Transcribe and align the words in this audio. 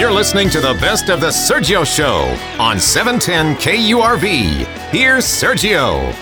You're 0.00 0.10
listening 0.10 0.48
to 0.48 0.62
the 0.62 0.72
best 0.80 1.10
of 1.10 1.20
the 1.20 1.26
Sergio 1.26 1.84
Show 1.84 2.34
on 2.58 2.80
710 2.80 3.56
KURV. 3.56 4.64
Here's 4.88 5.26
Sergio. 5.26 6.14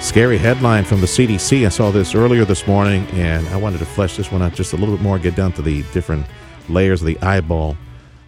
Scary 0.00 0.38
headline 0.38 0.82
from 0.82 1.02
the 1.02 1.06
CDC. 1.06 1.66
I 1.66 1.68
saw 1.68 1.90
this 1.90 2.14
earlier 2.14 2.46
this 2.46 2.66
morning, 2.66 3.06
and 3.08 3.46
I 3.48 3.58
wanted 3.58 3.80
to 3.80 3.84
flesh 3.84 4.16
this 4.16 4.32
one 4.32 4.40
out 4.40 4.54
just 4.54 4.72
a 4.72 4.76
little 4.76 4.96
bit 4.96 5.02
more, 5.02 5.18
get 5.18 5.36
down 5.36 5.52
to 5.52 5.62
the 5.62 5.82
different 5.92 6.24
layers 6.70 7.02
of 7.02 7.06
the 7.06 7.20
eyeball 7.20 7.76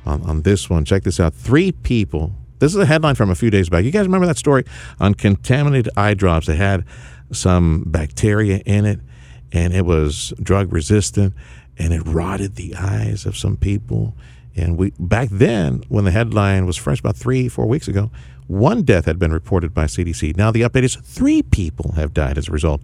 on, 0.05 0.21
on 0.25 0.43
this 0.43 0.69
one. 0.69 0.85
Check 0.85 1.05
this 1.05 1.19
out. 1.19 1.33
Three 1.33 1.73
people. 1.73 2.35
This 2.59 2.75
is 2.75 2.79
a 2.79 2.85
headline 2.85 3.15
from 3.15 3.31
a 3.31 3.35
few 3.35 3.49
days 3.49 3.71
back. 3.71 3.85
You 3.85 3.93
guys 3.93 4.05
remember 4.05 4.27
that 4.27 4.37
story 4.37 4.65
on 5.01 5.15
contaminated 5.15 5.91
eye 5.97 6.13
drops? 6.13 6.47
They 6.47 6.57
had 6.57 6.85
some 7.33 7.85
bacteria 7.87 8.59
in 8.67 8.85
it, 8.85 9.01
and 9.51 9.73
it 9.73 9.87
was 9.87 10.35
drug 10.43 10.75
resistant, 10.75 11.33
and 11.79 11.95
it 11.95 12.03
rotted 12.05 12.57
the 12.57 12.75
eyes 12.75 13.25
of 13.25 13.35
some 13.35 13.57
people. 13.57 14.15
And 14.57 14.77
we 14.77 14.93
back 14.99 15.29
then, 15.31 15.83
when 15.89 16.05
the 16.05 16.11
headline 16.11 16.67
was 16.67 16.77
fresh 16.77 17.01
about 17.01 17.17
three, 17.17 17.49
four 17.49 17.67
weeks 17.67 17.89
ago, 17.89 18.11
one 18.47 18.83
death 18.83 19.05
had 19.05 19.19
been 19.19 19.33
reported 19.33 19.73
by 19.73 19.85
CDC. 19.85 20.37
Now 20.37 20.51
the 20.51 20.63
update 20.63 20.83
is 20.83 20.97
three 20.97 21.43
people 21.43 21.93
have 21.93 22.13
died 22.13 22.37
as 22.37 22.49
a 22.49 22.53
result 22.53 22.83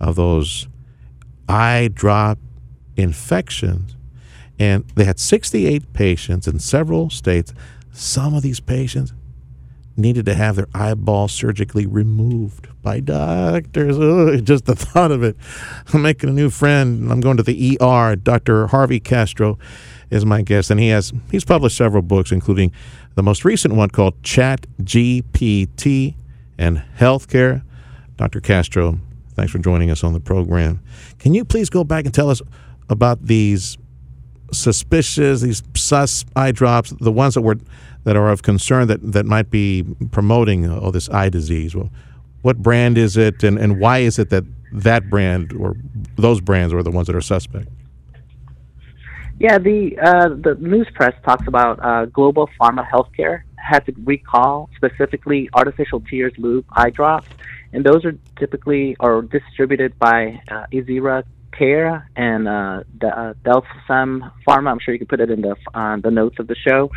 of 0.00 0.16
those 0.16 0.66
eye 1.48 1.88
drop 1.92 2.38
infections. 2.96 3.96
And 4.58 4.84
they 4.94 5.04
had 5.04 5.18
68 5.18 5.92
patients 5.92 6.46
in 6.46 6.58
several 6.58 7.10
states. 7.10 7.52
Some 7.92 8.34
of 8.34 8.42
these 8.42 8.60
patients 8.60 9.12
needed 9.96 10.26
to 10.26 10.34
have 10.34 10.56
their 10.56 10.68
eyeball 10.74 11.28
surgically 11.28 11.86
removed 11.86 12.68
by 12.82 13.00
doctors. 13.00 13.98
Ugh, 13.98 14.44
just 14.44 14.64
the 14.64 14.74
thought 14.74 15.12
of 15.12 15.22
it. 15.22 15.36
I'm 15.92 16.02
making 16.02 16.28
a 16.28 16.32
new 16.32 16.50
friend. 16.50 17.10
I'm 17.10 17.20
going 17.20 17.36
to 17.36 17.42
the 17.42 17.78
ER. 17.80 18.16
Dr. 18.16 18.68
Harvey 18.68 19.00
Castro 19.00 19.58
is 20.14 20.24
my 20.24 20.42
guest, 20.42 20.70
and 20.70 20.78
he 20.78 20.88
has 20.88 21.12
he's 21.30 21.44
published 21.44 21.76
several 21.76 22.02
books, 22.02 22.30
including 22.30 22.72
the 23.16 23.22
most 23.22 23.44
recent 23.44 23.74
one 23.74 23.90
called 23.90 24.22
Chat 24.22 24.66
GPT 24.80 26.14
and 26.56 26.82
Healthcare. 26.98 27.62
Dr. 28.16 28.40
Castro, 28.40 29.00
thanks 29.34 29.50
for 29.50 29.58
joining 29.58 29.90
us 29.90 30.04
on 30.04 30.12
the 30.12 30.20
program. 30.20 30.80
Can 31.18 31.34
you 31.34 31.44
please 31.44 31.68
go 31.68 31.82
back 31.82 32.04
and 32.04 32.14
tell 32.14 32.30
us 32.30 32.40
about 32.88 33.26
these 33.26 33.76
suspicious, 34.52 35.40
these 35.40 35.64
sus 35.74 36.24
eye 36.36 36.52
drops, 36.52 36.90
the 37.00 37.12
ones 37.12 37.34
that 37.34 37.42
were 37.42 37.56
that 38.04 38.16
are 38.16 38.30
of 38.30 38.42
concern 38.42 38.86
that, 38.86 39.00
that 39.12 39.26
might 39.26 39.50
be 39.50 39.84
promoting 40.12 40.70
uh, 40.70 40.78
all 40.78 40.92
this 40.92 41.10
eye 41.10 41.28
disease? 41.28 41.74
Well, 41.74 41.90
what 42.42 42.58
brand 42.58 42.98
is 42.98 43.16
it, 43.16 43.42
and, 43.42 43.58
and 43.58 43.80
why 43.80 43.98
is 43.98 44.18
it 44.20 44.30
that 44.30 44.44
that 44.70 45.10
brand 45.10 45.52
or 45.54 45.74
those 46.16 46.40
brands 46.40 46.72
are 46.72 46.82
the 46.84 46.90
ones 46.92 47.08
that 47.08 47.16
are 47.16 47.20
suspect? 47.20 47.68
Yeah, 49.40 49.58
the 49.58 49.98
uh, 49.98 50.28
the 50.28 50.56
news 50.60 50.86
press 50.94 51.14
talks 51.24 51.46
about 51.48 51.80
uh, 51.84 52.04
global 52.06 52.48
pharma 52.60 52.88
healthcare 52.88 53.42
had 53.56 53.84
to 53.86 53.92
recall 54.04 54.70
specifically 54.76 55.50
artificial 55.54 56.00
tears 56.00 56.32
lube 56.38 56.64
eye 56.70 56.90
drops, 56.90 57.26
and 57.72 57.84
those 57.84 58.04
are 58.04 58.16
typically 58.38 58.96
are 59.00 59.22
distributed 59.22 59.98
by 59.98 60.40
uh, 60.48 60.66
Ezira 60.72 61.24
Care 61.50 62.08
and 62.14 62.46
uh, 62.46 62.84
the, 63.00 63.08
uh, 63.08 63.34
Delsam 63.44 64.30
Pharma. 64.46 64.70
I'm 64.70 64.78
sure 64.78 64.94
you 64.94 64.98
can 64.98 65.08
put 65.08 65.20
it 65.20 65.30
in 65.30 65.40
the 65.40 65.56
uh, 65.74 65.96
the 65.96 66.12
notes 66.12 66.38
of 66.38 66.46
the 66.46 66.56
show, 66.56 66.90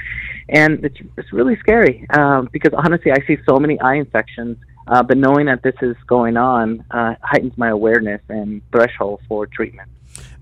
and 0.49 0.85
it's 0.85 0.97
it's 1.17 1.33
really 1.33 1.57
scary 1.57 2.05
um, 2.11 2.49
because 2.51 2.73
honestly, 2.77 3.11
I 3.11 3.25
see 3.25 3.37
so 3.49 3.57
many 3.57 3.79
eye 3.79 3.95
infections. 3.95 4.57
Uh, 4.87 5.03
but 5.03 5.17
knowing 5.17 5.47
that 5.47 5.63
this 5.63 5.75
is 5.81 5.97
going 6.07 6.37
on 6.37 6.85
uh, 6.91 7.15
heightens 7.21 7.51
my 7.57 7.67
awareness 7.67 8.21
and 8.29 8.61
threshold 8.71 9.19
for 9.27 9.45
treatment 9.45 9.89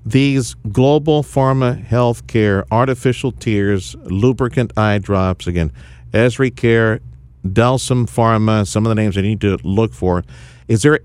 these 0.05 0.53
global 0.71 1.23
pharma 1.23 1.83
healthcare 1.83 2.63
artificial 2.71 3.31
tears, 3.31 3.95
lubricant 4.03 4.71
eye 4.77 4.99
drops, 4.99 5.47
again, 5.47 5.71
EzriCare, 6.11 6.99
Delsam 7.45 8.07
Pharma, 8.07 8.67
some 8.67 8.85
of 8.85 8.89
the 8.89 8.95
names 8.95 9.17
I 9.17 9.21
need 9.21 9.41
to 9.41 9.57
look 9.63 9.93
for. 9.93 10.23
Is 10.67 10.83
there, 10.83 10.99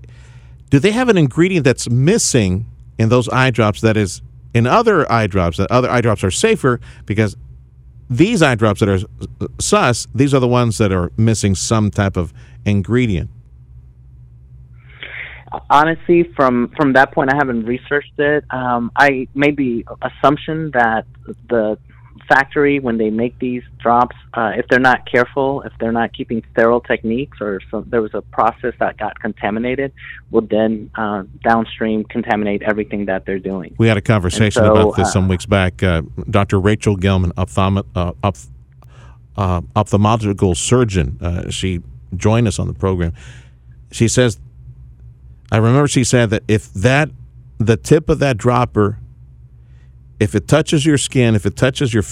do 0.69 0.79
they 0.79 0.91
have 0.91 1.09
an 1.09 1.17
ingredient 1.17 1.65
that's 1.65 1.89
missing 1.89 2.65
in 2.97 3.09
those 3.09 3.27
eye 3.29 3.51
drops 3.51 3.81
that 3.81 3.97
is 3.97 4.21
in 4.53 4.67
other 4.67 5.11
eye 5.11 5.27
drops, 5.27 5.57
that 5.57 5.71
other 5.71 5.89
eye 5.89 6.01
drops 6.01 6.23
are 6.23 6.31
safer 6.31 6.79
because 7.05 7.35
these 8.09 8.41
eye 8.41 8.55
drops 8.55 8.81
that 8.81 8.89
are 8.89 8.99
sus, 9.59 10.07
these 10.13 10.33
are 10.33 10.39
the 10.39 10.47
ones 10.47 10.77
that 10.77 10.91
are 10.91 11.11
missing 11.17 11.55
some 11.55 11.89
type 11.89 12.17
of 12.17 12.33
ingredient? 12.65 13.29
Honestly, 15.69 16.23
from 16.35 16.71
from 16.77 16.93
that 16.93 17.13
point, 17.13 17.31
I 17.31 17.35
haven't 17.35 17.65
researched 17.65 18.17
it. 18.17 18.45
Um, 18.49 18.91
I 18.95 19.27
made 19.33 19.57
the 19.57 19.85
assumption 20.01 20.71
that 20.71 21.05
the 21.49 21.77
factory, 22.27 22.79
when 22.79 22.97
they 22.97 23.09
make 23.09 23.37
these 23.39 23.63
drops, 23.79 24.15
uh, 24.33 24.51
if 24.55 24.65
they're 24.69 24.79
not 24.79 25.09
careful, 25.09 25.61
if 25.63 25.73
they're 25.79 25.91
not 25.91 26.13
keeping 26.13 26.41
sterile 26.51 26.79
techniques, 26.79 27.39
or 27.41 27.59
some, 27.69 27.85
there 27.89 28.01
was 28.01 28.13
a 28.13 28.21
process 28.21 28.73
that 28.79 28.97
got 28.97 29.19
contaminated, 29.19 29.91
will 30.29 30.41
then 30.41 30.89
uh, 30.95 31.23
downstream 31.43 32.03
contaminate 32.05 32.61
everything 32.61 33.05
that 33.05 33.25
they're 33.25 33.39
doing. 33.39 33.75
We 33.77 33.87
had 33.87 33.97
a 33.97 34.01
conversation 34.01 34.63
so, 34.63 34.71
about 34.71 34.95
this 34.95 35.07
uh, 35.07 35.11
some 35.11 35.27
weeks 35.27 35.45
back. 35.45 35.83
Uh, 35.83 36.03
Dr. 36.29 36.59
Rachel 36.59 36.95
Gelman, 36.95 37.31
ophthalm- 37.35 37.83
uh, 37.95 38.13
uh, 39.35 39.61
ophthalmological 39.75 40.55
surgeon, 40.55 41.49
she 41.51 41.81
joined 42.15 42.47
us 42.47 42.59
on 42.59 42.67
the 42.67 42.73
program. 42.73 43.13
She 43.91 44.07
says 44.07 44.39
I 45.51 45.57
remember 45.57 45.87
she 45.87 46.03
said 46.03 46.29
that 46.29 46.43
if 46.47 46.71
that 46.73 47.09
the 47.57 47.77
tip 47.77 48.09
of 48.09 48.19
that 48.19 48.37
dropper, 48.37 48.99
if 50.19 50.33
it 50.33 50.47
touches 50.47 50.85
your 50.85 50.97
skin, 50.97 51.35
if 51.35 51.45
it 51.45 51.55
touches 51.55 51.93
your 51.93 52.03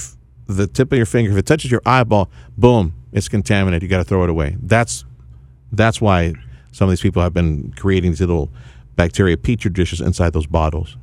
the 0.47 0.67
tip 0.67 0.91
of 0.91 0.97
your 0.97 1.05
finger, 1.05 1.31
if 1.31 1.37
it 1.37 1.45
touches 1.45 1.71
your 1.71 1.81
eyeball, 1.85 2.29
boom, 2.57 2.93
it's 3.13 3.29
contaminated. 3.29 3.83
You 3.83 3.87
got 3.87 3.99
to 3.99 4.03
throw 4.03 4.23
it 4.23 4.29
away. 4.29 4.57
That's 4.61 5.05
that's 5.71 6.01
why 6.01 6.33
some 6.71 6.87
of 6.87 6.91
these 6.91 7.01
people 7.01 7.21
have 7.21 7.33
been 7.33 7.73
creating 7.77 8.11
these 8.11 8.21
little 8.21 8.49
bacteria 8.95 9.37
petri 9.37 9.71
dishes 9.71 10.01
inside 10.01 10.33
those 10.33 10.47
bottles. 10.47 10.97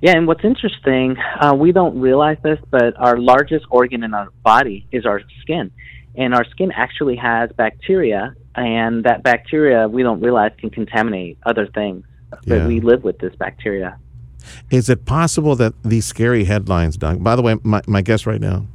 Yeah, 0.00 0.16
and 0.16 0.26
what's 0.26 0.44
interesting, 0.44 1.16
uh, 1.40 1.54
we 1.54 1.72
don't 1.72 1.98
realize 1.98 2.36
this, 2.42 2.58
but 2.70 2.94
our 2.98 3.16
largest 3.16 3.64
organ 3.70 4.04
in 4.04 4.12
our 4.12 4.28
body 4.42 4.86
is 4.92 5.06
our 5.06 5.22
skin. 5.40 5.70
And 6.14 6.34
our 6.34 6.44
skin 6.44 6.70
actually 6.72 7.16
has 7.16 7.50
bacteria 7.56 8.34
and 8.56 9.04
that 9.04 9.22
bacteria 9.22 9.88
we 9.88 10.02
don't 10.02 10.20
realize 10.20 10.52
can 10.58 10.70
contaminate 10.70 11.38
other 11.44 11.66
things. 11.66 12.04
But 12.30 12.58
yeah. 12.58 12.66
we 12.66 12.80
live 12.80 13.04
with 13.04 13.18
this 13.18 13.34
bacteria. 13.36 13.98
Is 14.70 14.88
it 14.88 15.04
possible 15.04 15.56
that 15.56 15.74
these 15.82 16.04
scary 16.04 16.44
headlines, 16.44 16.96
Doc? 16.96 17.18
By 17.20 17.36
the 17.36 17.42
way, 17.42 17.56
my, 17.62 17.82
my 17.86 18.02
guest 18.02 18.26
right 18.26 18.40
now, 18.40 18.66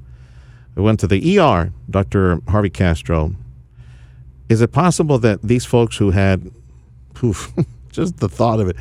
we 0.76 0.84
went 0.84 1.00
to 1.02 1.08
the 1.08 1.40
ER, 1.40 1.72
Dr. 1.90 2.42
Harvey 2.48 2.70
Castro. 2.70 3.36
Is 4.48 4.62
it 4.62 4.72
possible 4.72 5.20
that 5.20 5.42
these 5.44 5.66
folks 5.66 5.98
who 5.98 6.12
had, 6.12 6.52
poof, 7.14 7.54
just 7.92 8.18
the 8.18 8.30
thought 8.30 8.60
of 8.60 8.70
it, 8.70 8.76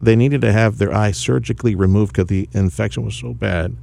they 0.00 0.16
needed 0.16 0.40
to 0.42 0.52
have 0.52 0.78
their 0.78 0.94
eye 0.94 1.10
surgically 1.10 1.74
removed 1.74 2.12
because 2.12 2.28
the 2.28 2.48
infection 2.52 3.04
was 3.04 3.14
so 3.14 3.32
bad? 3.32 3.76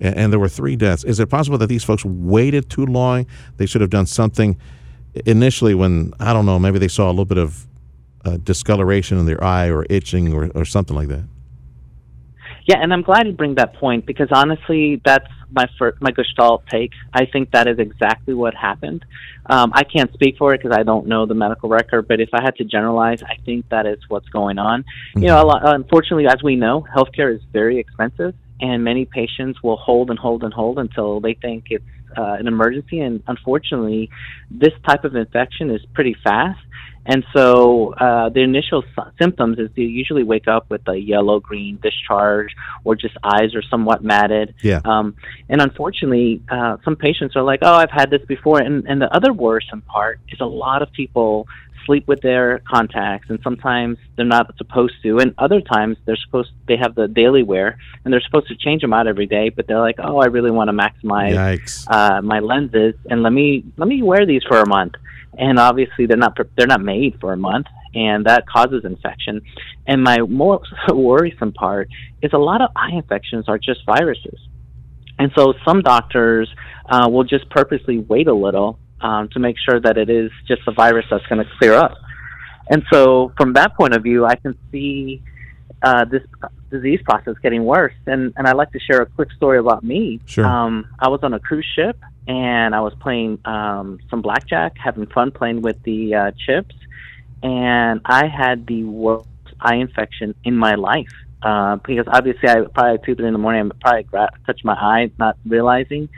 And, 0.00 0.16
and 0.16 0.32
there 0.32 0.40
were 0.40 0.48
three 0.48 0.76
deaths. 0.76 1.04
Is 1.04 1.20
it 1.20 1.28
possible 1.30 1.58
that 1.58 1.68
these 1.68 1.84
folks 1.84 2.04
waited 2.04 2.68
too 2.68 2.86
long? 2.86 3.26
They 3.56 3.66
should 3.66 3.80
have 3.80 3.90
done 3.90 4.06
something 4.06 4.58
initially 5.26 5.74
when 5.74 6.12
I 6.20 6.32
don't 6.32 6.46
know, 6.46 6.58
maybe 6.58 6.78
they 6.78 6.88
saw 6.88 7.08
a 7.08 7.10
little 7.10 7.24
bit 7.24 7.38
of 7.38 7.66
uh, 8.24 8.36
discoloration 8.42 9.18
in 9.18 9.26
their 9.26 9.42
eye 9.42 9.70
or 9.70 9.86
itching 9.88 10.32
or, 10.32 10.50
or 10.54 10.64
something 10.64 10.96
like 10.96 11.08
that. 11.08 11.24
Yeah, 12.66 12.76
and 12.82 12.92
I'm 12.92 13.00
glad 13.00 13.26
you 13.26 13.32
bring 13.32 13.54
that 13.54 13.74
point 13.74 14.04
because 14.04 14.28
honestly, 14.30 15.00
that's 15.02 15.26
my 15.50 15.66
first, 15.78 16.02
my 16.02 16.10
Gestalt 16.10 16.66
take. 16.66 16.92
I 17.14 17.24
think 17.24 17.50
that 17.52 17.66
is 17.66 17.78
exactly 17.78 18.34
what 18.34 18.54
happened. 18.54 19.06
Um, 19.46 19.72
I 19.74 19.84
can't 19.84 20.12
speak 20.12 20.36
for 20.36 20.52
it 20.52 20.62
because 20.62 20.76
I 20.76 20.82
don't 20.82 21.06
know 21.06 21.24
the 21.24 21.34
medical 21.34 21.70
record, 21.70 22.06
but 22.06 22.20
if 22.20 22.28
I 22.34 22.42
had 22.42 22.56
to 22.56 22.64
generalize, 22.64 23.22
I 23.22 23.36
think 23.46 23.70
that 23.70 23.86
is 23.86 23.98
what's 24.08 24.28
going 24.28 24.58
on. 24.58 24.82
Mm-hmm. 24.82 25.22
You 25.22 25.28
know, 25.28 25.46
lot, 25.46 25.74
unfortunately, 25.74 26.26
as 26.26 26.42
we 26.42 26.56
know, 26.56 26.86
healthcare 26.94 27.34
is 27.34 27.40
very 27.54 27.78
expensive, 27.78 28.34
and 28.60 28.84
many 28.84 29.06
patients 29.06 29.62
will 29.62 29.78
hold 29.78 30.10
and 30.10 30.18
hold 30.18 30.44
and 30.44 30.52
hold 30.52 30.78
until 30.78 31.20
they 31.20 31.32
think 31.32 31.68
it's 31.70 31.84
uh, 32.16 32.36
an 32.38 32.46
emergency. 32.46 33.00
And 33.00 33.22
unfortunately, 33.26 34.10
this 34.50 34.72
type 34.86 35.04
of 35.04 35.14
infection 35.14 35.70
is 35.70 35.80
pretty 35.94 36.16
fast. 36.22 36.60
And 37.10 37.24
so 37.34 37.94
uh, 37.94 38.28
the 38.28 38.40
initial 38.40 38.84
symptoms 39.18 39.58
is 39.58 39.70
they 39.74 39.82
usually 39.82 40.24
wake 40.24 40.46
up 40.46 40.68
with 40.68 40.86
a 40.88 40.96
yellow 40.96 41.40
green 41.40 41.78
discharge 41.82 42.54
or 42.84 42.96
just 42.96 43.16
eyes 43.24 43.54
are 43.54 43.62
somewhat 43.62 44.04
matted. 44.04 44.54
Yeah. 44.62 44.82
Um, 44.84 45.16
and 45.48 45.62
unfortunately, 45.62 46.42
uh, 46.50 46.76
some 46.84 46.96
patients 46.96 47.34
are 47.34 47.42
like, 47.42 47.60
oh, 47.62 47.72
I've 47.72 47.90
had 47.90 48.10
this 48.10 48.20
before. 48.28 48.60
And, 48.60 48.86
and 48.86 49.00
the 49.00 49.14
other 49.14 49.32
worrisome 49.32 49.80
part 49.80 50.20
is 50.28 50.40
a 50.40 50.46
lot 50.46 50.82
of 50.82 50.92
people 50.92 51.48
sleep 51.88 52.06
with 52.06 52.20
their 52.20 52.60
contacts 52.70 53.28
and 53.30 53.40
sometimes 53.42 53.98
they're 54.14 54.24
not 54.24 54.56
supposed 54.56 54.94
to 55.02 55.18
and 55.18 55.34
other 55.38 55.60
times 55.60 55.96
they're 56.04 56.22
supposed 56.24 56.50
they 56.68 56.76
have 56.76 56.94
the 56.94 57.08
daily 57.08 57.42
wear 57.42 57.76
and 58.04 58.12
they're 58.12 58.20
supposed 58.20 58.46
to 58.46 58.56
change 58.56 58.82
them 58.82 58.92
out 58.92 59.08
every 59.08 59.26
day 59.26 59.48
but 59.48 59.66
they're 59.66 59.80
like 59.80 59.96
oh 59.98 60.18
i 60.18 60.26
really 60.26 60.50
want 60.52 60.68
to 60.68 60.76
maximize 60.84 61.34
uh, 61.88 62.20
my 62.22 62.38
lenses 62.38 62.94
and 63.10 63.22
let 63.22 63.32
me 63.32 63.64
let 63.76 63.88
me 63.88 64.02
wear 64.02 64.26
these 64.26 64.42
for 64.44 64.58
a 64.58 64.66
month. 64.66 64.94
And 65.38 65.58
obviously 65.58 66.06
they're 66.06 66.16
not 66.16 66.36
they're 66.56 66.66
not 66.66 66.82
made 66.82 67.18
for 67.20 67.32
a 67.32 67.36
month 67.36 67.66
and 67.94 68.26
that 68.26 68.46
causes 68.46 68.84
infection. 68.84 69.40
And 69.86 70.02
my 70.02 70.18
more 70.18 70.60
worrisome 70.88 71.52
part 71.52 71.88
is 72.22 72.32
a 72.32 72.38
lot 72.38 72.60
of 72.60 72.70
eye 72.76 72.92
infections 72.92 73.48
are 73.48 73.58
just 73.58 73.80
viruses. 73.86 74.38
And 75.18 75.32
so 75.36 75.54
some 75.64 75.80
doctors 75.80 76.48
uh, 76.88 77.08
will 77.10 77.24
just 77.24 77.48
purposely 77.50 77.98
wait 77.98 78.28
a 78.28 78.34
little 78.34 78.78
um, 79.00 79.28
to 79.30 79.38
make 79.38 79.56
sure 79.58 79.80
that 79.80 79.96
it 79.96 80.10
is 80.10 80.30
just 80.46 80.62
the 80.66 80.72
virus 80.72 81.06
that's 81.10 81.26
going 81.26 81.44
to 81.44 81.50
clear 81.58 81.74
up. 81.74 81.96
And 82.70 82.84
so, 82.92 83.32
from 83.36 83.54
that 83.54 83.74
point 83.76 83.94
of 83.94 84.02
view, 84.02 84.26
I 84.26 84.34
can 84.34 84.56
see 84.70 85.22
uh, 85.82 86.04
this 86.04 86.22
disease 86.70 87.00
process 87.04 87.34
getting 87.42 87.64
worse. 87.64 87.94
And, 88.06 88.32
and 88.36 88.46
I'd 88.46 88.56
like 88.56 88.72
to 88.72 88.80
share 88.80 89.00
a 89.00 89.06
quick 89.06 89.32
story 89.32 89.58
about 89.58 89.84
me. 89.84 90.20
Sure. 90.26 90.44
Um, 90.44 90.86
I 90.98 91.08
was 91.08 91.20
on 91.22 91.32
a 91.34 91.40
cruise 91.40 91.66
ship 91.74 91.98
and 92.26 92.74
I 92.74 92.80
was 92.80 92.94
playing 93.00 93.38
um, 93.44 93.98
some 94.10 94.22
blackjack, 94.22 94.76
having 94.76 95.06
fun 95.06 95.30
playing 95.30 95.62
with 95.62 95.82
the 95.84 96.14
uh, 96.14 96.30
chips. 96.46 96.74
And 97.42 98.00
I 98.04 98.26
had 98.26 98.66
the 98.66 98.84
worst 98.84 99.28
eye 99.60 99.76
infection 99.76 100.34
in 100.44 100.56
my 100.56 100.74
life. 100.74 101.12
Uh, 101.40 101.76
because 101.76 102.06
obviously, 102.08 102.48
I 102.48 102.62
probably 102.74 102.94
at 102.94 103.04
two, 103.04 103.14
three 103.14 103.28
in 103.28 103.32
the 103.32 103.38
morning, 103.38 103.70
I 103.70 103.74
probably 103.80 104.02
gra- 104.02 104.30
touched 104.44 104.64
my 104.64 104.74
eye, 104.74 105.10
not 105.18 105.36
realizing. 105.46 106.08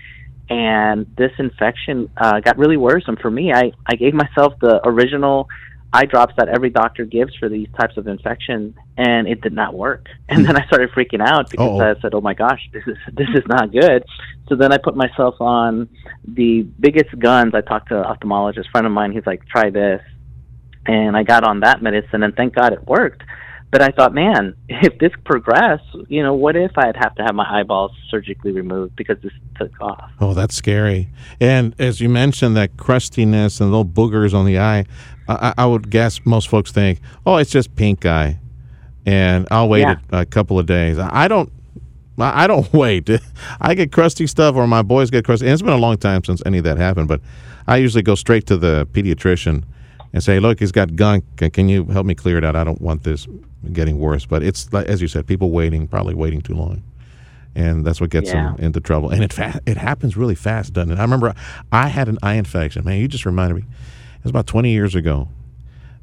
And 0.51 1.07
this 1.17 1.31
infection 1.39 2.11
uh, 2.17 2.41
got 2.41 2.59
really 2.59 2.77
worrisome 2.77 3.17
for 3.17 3.31
me. 3.31 3.53
I, 3.53 3.71
I 3.87 3.95
gave 3.95 4.15
myself 4.15 4.55
the 4.61 4.81
original 4.85 5.49
eye 5.93 6.07
drops 6.07 6.35
that 6.39 6.49
every 6.49 6.71
doctor 6.71 7.05
gives 7.05 7.35
for 7.37 7.49
these 7.49 7.69
types 7.79 7.97
of 7.97 8.07
infections, 8.09 8.75
and 8.97 9.29
it 9.29 9.41
did 9.41 9.53
not 9.53 9.75
work. 9.75 10.07
And 10.29 10.45
then 10.45 10.57
I 10.57 10.67
started 10.67 10.91
freaking 10.91 11.21
out 11.25 11.51
because 11.51 11.81
Uh-oh. 11.81 11.97
I 11.97 12.01
said, 12.01 12.15
"Oh 12.15 12.21
my 12.21 12.35
gosh, 12.35 12.61
this 12.73 12.83
is 12.87 12.97
this 13.13 13.29
is 13.35 13.45
not 13.47 13.73
good." 13.73 14.05
So 14.49 14.57
then 14.57 14.73
I 14.73 14.79
put 14.79 14.97
myself 14.97 15.37
on 15.41 15.89
the 16.27 16.63
biggest 16.81 17.17
guns. 17.19 17.55
I 17.55 17.61
talked 17.61 17.89
to 17.91 17.99
an 17.99 18.05
ophthalmologist 18.05 18.71
friend 18.71 18.87
of 18.87 18.93
mine. 18.93 19.13
He's 19.13 19.27
like, 19.27 19.47
"Try 19.47 19.71
this," 19.71 20.03
and 20.87 21.17
I 21.17 21.23
got 21.23 21.45
on 21.45 21.61
that 21.61 21.81
medicine, 21.81 22.23
and 22.25 22.35
thank 22.35 22.55
God 22.55 22.73
it 22.73 22.87
worked. 22.87 23.23
But 23.71 23.83
I 23.83 23.89
thought, 23.91 24.13
man, 24.13 24.55
if 24.69 24.99
this 24.99 25.13
progressed, 25.25 25.85
you 26.09 26.23
know, 26.23 26.35
what 26.35 26.57
if 26.57 26.73
I'd 26.77 26.97
have 26.97 27.15
to 27.17 27.23
have 27.23 27.35
my 27.35 27.47
eyeballs 27.61 27.93
surgically 28.11 28.53
removed 28.53 28.97
because 28.97 29.19
this 29.23 29.33
took 29.57 29.71
off? 29.81 30.11
Oh, 30.21 30.35
that's 30.35 30.55
scary. 30.55 31.09
And 31.41 31.75
as 31.79 32.01
you 32.01 32.09
mentioned, 32.09 32.57
that 32.57 32.77
crustiness 32.77 33.61
and 33.61 33.71
little 33.71 33.85
boogers 33.85 34.35
on 34.35 34.45
the 34.45 34.59
eye, 34.59 34.87
I, 35.29 35.55
I 35.59 35.67
would 35.67 35.91
guess 35.91 36.21
most 36.25 36.49
folks 36.49 36.73
think, 36.73 37.01
oh, 37.25 37.37
it's 37.37 37.51
just 37.53 37.75
pink 37.77 38.05
eye, 38.05 38.41
and 39.07 39.47
I'll 39.51 39.69
wait 39.69 39.83
Yeah. 39.83 39.97
a, 40.11 40.21
a 40.23 40.27
couple 40.27 40.59
of 40.59 40.67
days. 40.67 40.99
I 40.99 41.29
don't. 41.29 41.53
I 42.19 42.45
I 42.45 42.47
don't 42.49 42.71
wait. 42.75 43.09
I 43.61 43.75
get 43.75 43.93
crusty 43.93 44.27
stuff, 44.27 44.57
or 44.57 44.67
my 44.67 44.83
boys 44.83 45.11
get 45.11 45.25
crusty. 45.25 45.47
And 45.47 45.53
it's 45.53 45.63
been 45.63 45.73
a 45.73 45.77
long 45.77 45.97
time 45.97 46.25
since 46.25 46.43
any 46.45 46.59
of 46.59 46.65
that 46.65 46.77
happened, 46.79 47.07
but 47.09 47.21
I 47.69 47.77
usually 47.77 48.03
go 48.03 48.17
straight 48.17 48.47
to 48.47 48.57
the 48.57 48.89
pediatrician 48.93 49.63
and 50.13 50.23
say, 50.23 50.41
"Look, 50.41 50.59
he's 50.61 50.73
got 50.73 50.97
gunk. 50.97 51.25
Can- 51.37 51.69
you 51.69 51.85
help 51.87 52.07
me 52.07 52.15
clear 52.15 52.39
it 52.39 52.45
out? 52.45 52.57
I 52.57 52.65
don't 52.65 52.81
want 52.81 53.05
this 53.05 53.27
getting 53.73 53.99
worse." 53.99 54.27
But 54.27 54.43
it's 54.43 54.73
as 54.75 55.01
you 55.03 55.09
said, 55.09 55.27
people 55.27 55.51
waiting, 55.51 55.87
probably 55.87 56.15
waiting 56.15 56.41
too 56.41 56.55
long 56.55 56.83
and 57.57 57.85
that's 57.85 58.01
what 58.01 58.11
gets 58.11 58.29
Yeah. 58.33 58.53
them 58.53 58.57
into 58.61 58.79
trouble. 58.81 59.11
And 59.11 59.25
it 59.25 59.33
fa- 59.33 59.61
it 59.67 59.77
happens 59.77 60.17
really 60.17 60.37
fast, 60.37 60.73
doesn't 60.73 60.93
it? 60.93 60.99
I 60.99 61.03
remember 61.03 61.35
I 61.73 61.89
had 61.89 62.09
an 62.09 62.17
eye 62.23 62.35
infection. 62.35 62.85
Man, 62.85 63.01
you 63.01 63.09
just 63.09 63.27
reminded 63.27 63.55
me. 63.57 63.63
It 63.63 64.23
was 64.25 64.31
about 64.31 64.47
20 64.47 64.71
years 64.71 64.95
ago. 64.95 65.29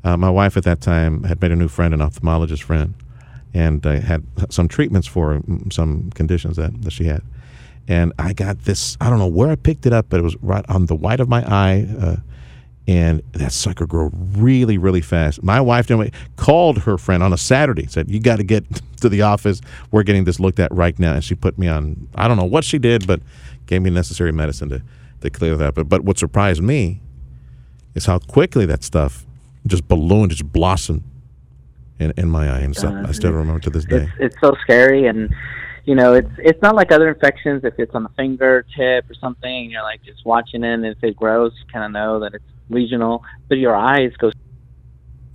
Uh, 0.04 0.18
my 0.18 0.30
wife 0.30 0.58
at 0.58 0.64
that 0.64 0.82
time 0.82 1.24
had 1.24 1.42
made 1.42 1.52
a 1.54 1.56
new 1.56 1.70
friend, 1.70 1.94
an 1.94 2.02
ophthalmologist 2.02 2.64
friend, 2.64 2.96
and 3.54 3.86
uh, 3.86 4.00
had 4.02 4.24
some 4.50 4.68
treatments 4.68 5.08
for 5.08 5.42
some 5.72 6.10
conditions 6.16 6.58
that, 6.58 6.82
that 6.82 6.92
she 6.92 7.06
had. 7.06 7.22
And 7.88 8.12
I 8.20 8.34
got 8.34 8.66
this. 8.66 8.98
I 9.00 9.10
don't 9.10 9.18
know 9.20 9.28
where 9.28 9.50
I 9.50 9.56
picked 9.56 9.86
it 9.86 9.94
up, 9.94 10.08
but 10.10 10.20
it 10.20 10.24
was 10.24 10.36
right 10.42 10.66
on 10.68 10.88
the 10.88 10.96
white 10.96 11.22
of 11.22 11.30
my 11.30 11.44
eye. 11.50 11.88
Uh, 11.98 12.16
and 12.88 13.22
that 13.34 13.52
sucker 13.52 13.86
grew 13.86 14.10
really, 14.14 14.78
really 14.78 15.02
fast. 15.02 15.44
My 15.44 15.60
wife 15.60 15.92
called 16.38 16.80
her 16.80 16.98
friend 16.98 17.22
on 17.22 17.34
a 17.34 17.38
Saturday, 17.38 17.86
said, 17.88 18.10
You 18.10 18.20
got 18.20 18.38
to 18.38 18.44
get 18.44 18.64
to 19.02 19.10
the 19.10 19.22
office. 19.24 19.62
We're 19.92 20.04
getting 20.04 20.24
this 20.24 20.40
looked 20.40 20.60
at 20.60 20.74
right 20.74 20.98
now. 20.98 21.14
And 21.16 21.24
she 21.24 21.36
put 21.36 21.58
me 21.58 21.68
on, 21.68 22.08
I 22.16 22.28
don't 22.28 22.38
know 22.38 22.46
what 22.46 22.64
she 22.64 22.78
did, 22.78 23.06
but 23.06 23.22
gave 23.66 23.82
me 23.82 23.90
necessary 23.90 24.32
medicine 24.32 24.70
to, 24.70 24.82
to 25.22 25.30
clear 25.30 25.58
that. 25.58 25.76
But, 25.76 25.90
but 25.90 26.04
what 26.04 26.18
surprised 26.18 26.62
me 26.62 27.02
is 27.94 28.06
how 28.06 28.20
quickly 28.20 28.66
that 28.68 28.84
stuff 28.84 29.26
just 29.66 29.88
ballooned, 29.90 30.32
just 30.32 30.52
blossomed 30.54 31.04
in, 32.00 32.14
in 32.16 32.30
my 32.30 32.50
eye. 32.50 32.60
And 32.60 32.76
so 32.76 32.88
I 33.06 33.12
still 33.12 33.32
uh-huh. 33.32 33.40
remember 33.40 33.60
to 33.62 33.70
this 33.70 33.84
day. 33.84 34.04
it's 34.04 34.12
it's 34.20 34.36
so 34.40 34.56
scary 34.62 35.08
and 35.08 35.34
you 35.84 35.96
know 35.96 36.14
it's 36.14 36.30
it's 36.38 36.62
not 36.62 36.76
like 36.76 36.92
other 36.92 37.10
infections 37.10 37.64
if 37.64 37.74
it's 37.80 37.96
on 37.96 38.04
the 38.04 38.10
fingertip 38.10 39.10
or 39.10 39.14
something 39.20 39.72
you're 39.72 39.84
like 39.84 40.04
just 40.04 40.26
watching 40.26 40.64
it 40.64 40.74
and 40.74 40.86
if 40.86 41.02
it 41.02 41.16
grows 41.16 41.54
you 41.58 41.66
kind 41.72 41.86
of 41.86 41.92
know 41.92 42.20
that 42.20 42.34
it's 42.34 42.44
regional 42.70 43.24
but 43.50 43.58
your 43.58 43.76
eyes 43.76 44.12
go 44.18 44.32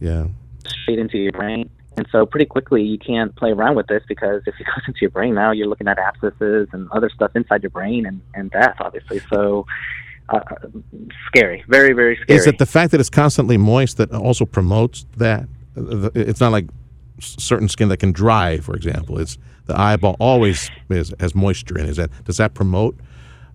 Yeah. 0.00 0.26
straight 0.66 0.98
into 0.98 1.18
your 1.18 1.32
brain 1.32 1.70
and 1.96 2.06
so 2.10 2.24
pretty 2.26 2.46
quickly 2.46 2.82
you 2.82 2.98
can't 2.98 3.34
play 3.36 3.52
around 3.52 3.74
with 3.76 3.86
this 3.86 4.02
because 4.08 4.42
if 4.46 4.54
it 4.60 4.66
goes 4.74 4.84
into 4.86 4.98
your 5.02 5.10
brain 5.10 5.34
now 5.34 5.50
you're 5.52 5.66
looking 5.68 5.88
at 5.88 5.98
abscesses 5.98 6.68
and 6.72 6.90
other 6.90 7.10
stuff 7.14 7.30
inside 7.34 7.62
your 7.62 7.70
brain 7.70 8.06
and 8.06 8.20
and 8.34 8.50
death 8.50 8.76
obviously 8.80 9.20
so 9.32 9.66
uh, 10.28 10.40
scary 11.26 11.64
very 11.68 11.92
very 11.92 12.16
scary 12.22 12.38
Is 12.38 12.46
it 12.46 12.58
the 12.58 12.66
fact 12.66 12.90
that 12.92 13.00
it's 13.00 13.10
constantly 13.10 13.56
moist 13.56 13.96
that 13.98 14.12
also 14.12 14.44
promotes 14.46 15.04
that? 15.16 15.46
It's 16.14 16.40
not 16.40 16.52
like 16.52 16.66
certain 17.18 17.68
skin 17.68 17.88
that 17.88 17.98
can 17.98 18.12
dry, 18.12 18.58
for 18.58 18.74
example. 18.76 19.18
It's 19.18 19.36
the 19.66 19.78
eyeball 19.78 20.16
always 20.20 20.70
is, 20.88 21.12
has 21.18 21.34
moisture 21.34 21.76
in. 21.78 21.86
it. 21.86 21.90
Is 21.90 21.96
that 21.96 22.10
does 22.24 22.36
that 22.36 22.54
promote 22.54 22.96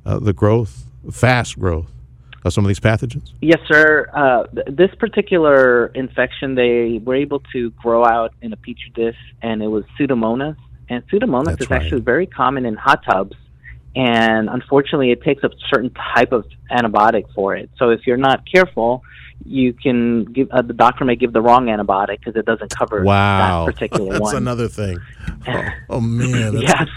uh, 0.06 0.19
the 0.19 0.33
growth, 0.33 0.85
fast 1.12 1.57
growth 1.57 1.91
of 2.47 2.53
some 2.53 2.63
of 2.65 2.67
these 2.69 2.79
pathogens? 2.79 3.31
Yes, 3.41 3.59
sir. 3.67 4.09
Uh, 4.13 4.47
th- 4.47 4.67
this 4.69 4.95
particular 4.95 5.88
infection, 5.88 6.55
they 6.55 6.99
were 7.03 7.15
able 7.15 7.39
to 7.53 7.69
grow 7.71 8.05
out 8.05 8.33
in 8.41 8.53
a 8.53 8.57
petri 8.57 8.91
dish, 8.95 9.17
and 9.41 9.61
it 9.61 9.67
was 9.67 9.83
Pseudomonas. 9.99 10.55
And 10.89 11.07
Pseudomonas 11.09 11.45
That's 11.45 11.61
is 11.61 11.69
right. 11.69 11.81
actually 11.81 12.01
very 12.01 12.25
common 12.25 12.65
in 12.65 12.75
hot 12.75 13.03
tubs, 13.03 13.35
and 13.95 14.49
unfortunately, 14.49 15.11
it 15.11 15.21
takes 15.21 15.44
a 15.44 15.49
certain 15.69 15.91
type 16.15 16.31
of 16.31 16.45
antibiotic 16.71 17.25
for 17.35 17.55
it. 17.55 17.69
So 17.77 17.89
if 17.89 18.07
you're 18.07 18.15
not 18.17 18.49
careful, 18.49 19.03
you 19.45 19.71
can 19.73 20.25
give 20.25 20.49
uh, 20.51 20.61
the 20.61 20.73
doctor 20.73 21.05
may 21.05 21.15
give 21.15 21.31
the 21.33 21.41
wrong 21.41 21.67
antibiotic 21.67 22.19
because 22.19 22.35
it 22.35 22.45
doesn't 22.45 22.75
cover 22.75 23.03
Wow, 23.03 23.65
that 23.65 23.73
particular 23.73 24.13
that's 24.13 24.21
one. 24.21 24.35
another 24.38 24.67
thing. 24.67 24.97
Oh, 25.49 25.63
oh, 25.91 26.01
man, 26.01 26.55
that's, 26.55 26.67
yes. 26.67 26.88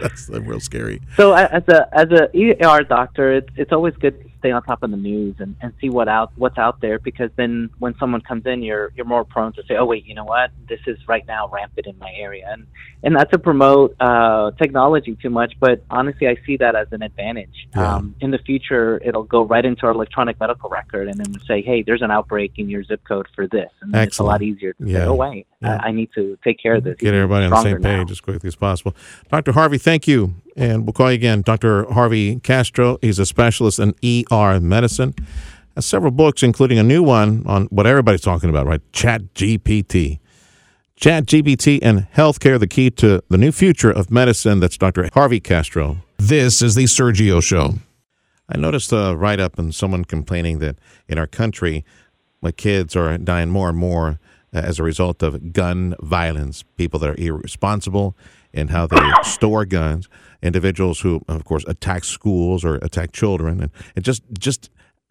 that's 0.00 0.28
real 0.30 0.60
scary. 0.60 1.02
So 1.16 1.34
as 1.34 1.62
a 1.68 1.86
as 1.92 2.06
a 2.10 2.30
ER 2.64 2.82
doctor, 2.84 3.34
it's 3.34 3.48
it's 3.56 3.70
always 3.70 3.92
good 3.96 4.27
stay 4.38 4.50
on 4.50 4.62
top 4.62 4.82
of 4.82 4.90
the 4.90 4.96
news 4.96 5.36
and, 5.38 5.56
and 5.60 5.72
see 5.80 5.88
what 5.88 6.08
out 6.08 6.32
what's 6.36 6.58
out 6.58 6.80
there 6.80 6.98
because 6.98 7.30
then 7.36 7.70
when 7.78 7.94
someone 7.98 8.20
comes 8.20 8.46
in, 8.46 8.62
you're 8.62 8.92
you're 8.96 9.06
more 9.06 9.24
prone 9.24 9.52
to 9.54 9.62
say, 9.68 9.76
oh 9.76 9.84
wait, 9.84 10.06
you 10.06 10.14
know 10.14 10.24
what, 10.24 10.50
this 10.68 10.80
is 10.86 10.98
right 11.08 11.26
now 11.26 11.48
rampant 11.48 11.86
in 11.86 11.98
my 11.98 12.12
area, 12.16 12.46
and 12.50 12.66
and 13.02 13.14
not 13.14 13.30
to 13.30 13.38
promote 13.38 13.94
uh, 14.00 14.50
technology 14.52 15.16
too 15.22 15.30
much, 15.30 15.54
but 15.60 15.84
honestly, 15.90 16.26
I 16.28 16.36
see 16.46 16.56
that 16.58 16.74
as 16.74 16.88
an 16.92 17.02
advantage. 17.02 17.68
Yeah. 17.74 17.94
Um, 17.96 18.14
in 18.20 18.30
the 18.32 18.38
future, 18.38 19.00
it'll 19.04 19.22
go 19.22 19.42
right 19.44 19.64
into 19.64 19.86
our 19.86 19.92
electronic 19.92 20.40
medical 20.40 20.68
record, 20.68 21.08
and 21.08 21.18
then 21.18 21.30
we'll 21.32 21.44
say, 21.46 21.62
hey, 21.62 21.82
there's 21.82 22.02
an 22.02 22.10
outbreak 22.10 22.52
in 22.56 22.68
your 22.68 22.82
zip 22.82 23.02
code 23.06 23.26
for 23.34 23.46
this, 23.46 23.70
and 23.82 23.94
it's 23.94 24.18
a 24.18 24.24
lot 24.24 24.42
easier 24.42 24.72
to 24.74 24.84
Yeah. 24.86 24.98
say, 24.98 25.04
oh 25.04 25.14
wait, 25.14 25.46
Yeah. 25.62 25.78
I, 25.82 25.88
I 25.88 25.92
need 25.92 26.10
to 26.14 26.36
take 26.42 26.60
care 26.60 26.74
of 26.76 26.84
this. 26.84 26.96
Get 26.98 27.14
everybody 27.14 27.44
on 27.46 27.50
the 27.50 27.62
same 27.62 27.76
page 27.76 28.06
now. 28.06 28.10
as 28.10 28.20
quickly 28.20 28.48
as 28.48 28.56
possible. 28.56 28.94
Dr. 29.30 29.52
Harvey, 29.52 29.78
thank 29.78 30.08
you. 30.08 30.34
And 30.58 30.84
we'll 30.84 30.92
call 30.92 31.12
you 31.12 31.14
again. 31.14 31.42
Dr. 31.42 31.84
Harvey 31.84 32.40
Castro, 32.40 32.98
he's 33.00 33.20
a 33.20 33.26
specialist 33.26 33.78
in 33.78 33.94
ER 34.04 34.58
medicine. 34.58 35.14
Has 35.76 35.86
several 35.86 36.10
books, 36.10 36.42
including 36.42 36.80
a 36.80 36.82
new 36.82 37.00
one 37.00 37.44
on 37.46 37.66
what 37.66 37.86
everybody's 37.86 38.22
talking 38.22 38.50
about, 38.50 38.66
right? 38.66 38.80
Chat 38.92 39.34
GPT. 39.34 40.18
Chat 40.96 41.26
GPT 41.26 41.78
and 41.80 42.10
healthcare, 42.10 42.58
the 42.58 42.66
key 42.66 42.90
to 42.90 43.22
the 43.28 43.38
new 43.38 43.52
future 43.52 43.92
of 43.92 44.10
medicine. 44.10 44.58
That's 44.58 44.76
Dr. 44.76 45.08
Harvey 45.14 45.38
Castro. 45.38 45.98
This 46.16 46.60
is 46.60 46.74
the 46.74 46.84
Sergio 46.84 47.40
Show. 47.40 47.74
I 48.48 48.58
noticed 48.58 48.92
a 48.92 49.14
write 49.16 49.38
up 49.38 49.60
and 49.60 49.72
someone 49.72 50.04
complaining 50.04 50.58
that 50.58 50.76
in 51.06 51.18
our 51.18 51.28
country, 51.28 51.84
my 52.42 52.50
kids 52.50 52.96
are 52.96 53.16
dying 53.16 53.50
more 53.50 53.68
and 53.68 53.78
more 53.78 54.18
uh, 54.52 54.58
as 54.58 54.80
a 54.80 54.82
result 54.82 55.22
of 55.22 55.52
gun 55.52 55.94
violence. 56.00 56.64
People 56.76 56.98
that 56.98 57.10
are 57.10 57.20
irresponsible 57.20 58.16
in 58.52 58.68
how 58.68 58.86
they 58.86 59.00
store 59.22 59.64
guns, 59.64 60.08
individuals 60.42 61.00
who, 61.00 61.22
of 61.28 61.44
course, 61.44 61.64
attack 61.66 62.04
schools 62.04 62.64
or 62.64 62.76
attack 62.76 63.12
children, 63.12 63.60
and, 63.62 63.70
and 63.96 64.04
just 64.04 64.22
just 64.38 64.70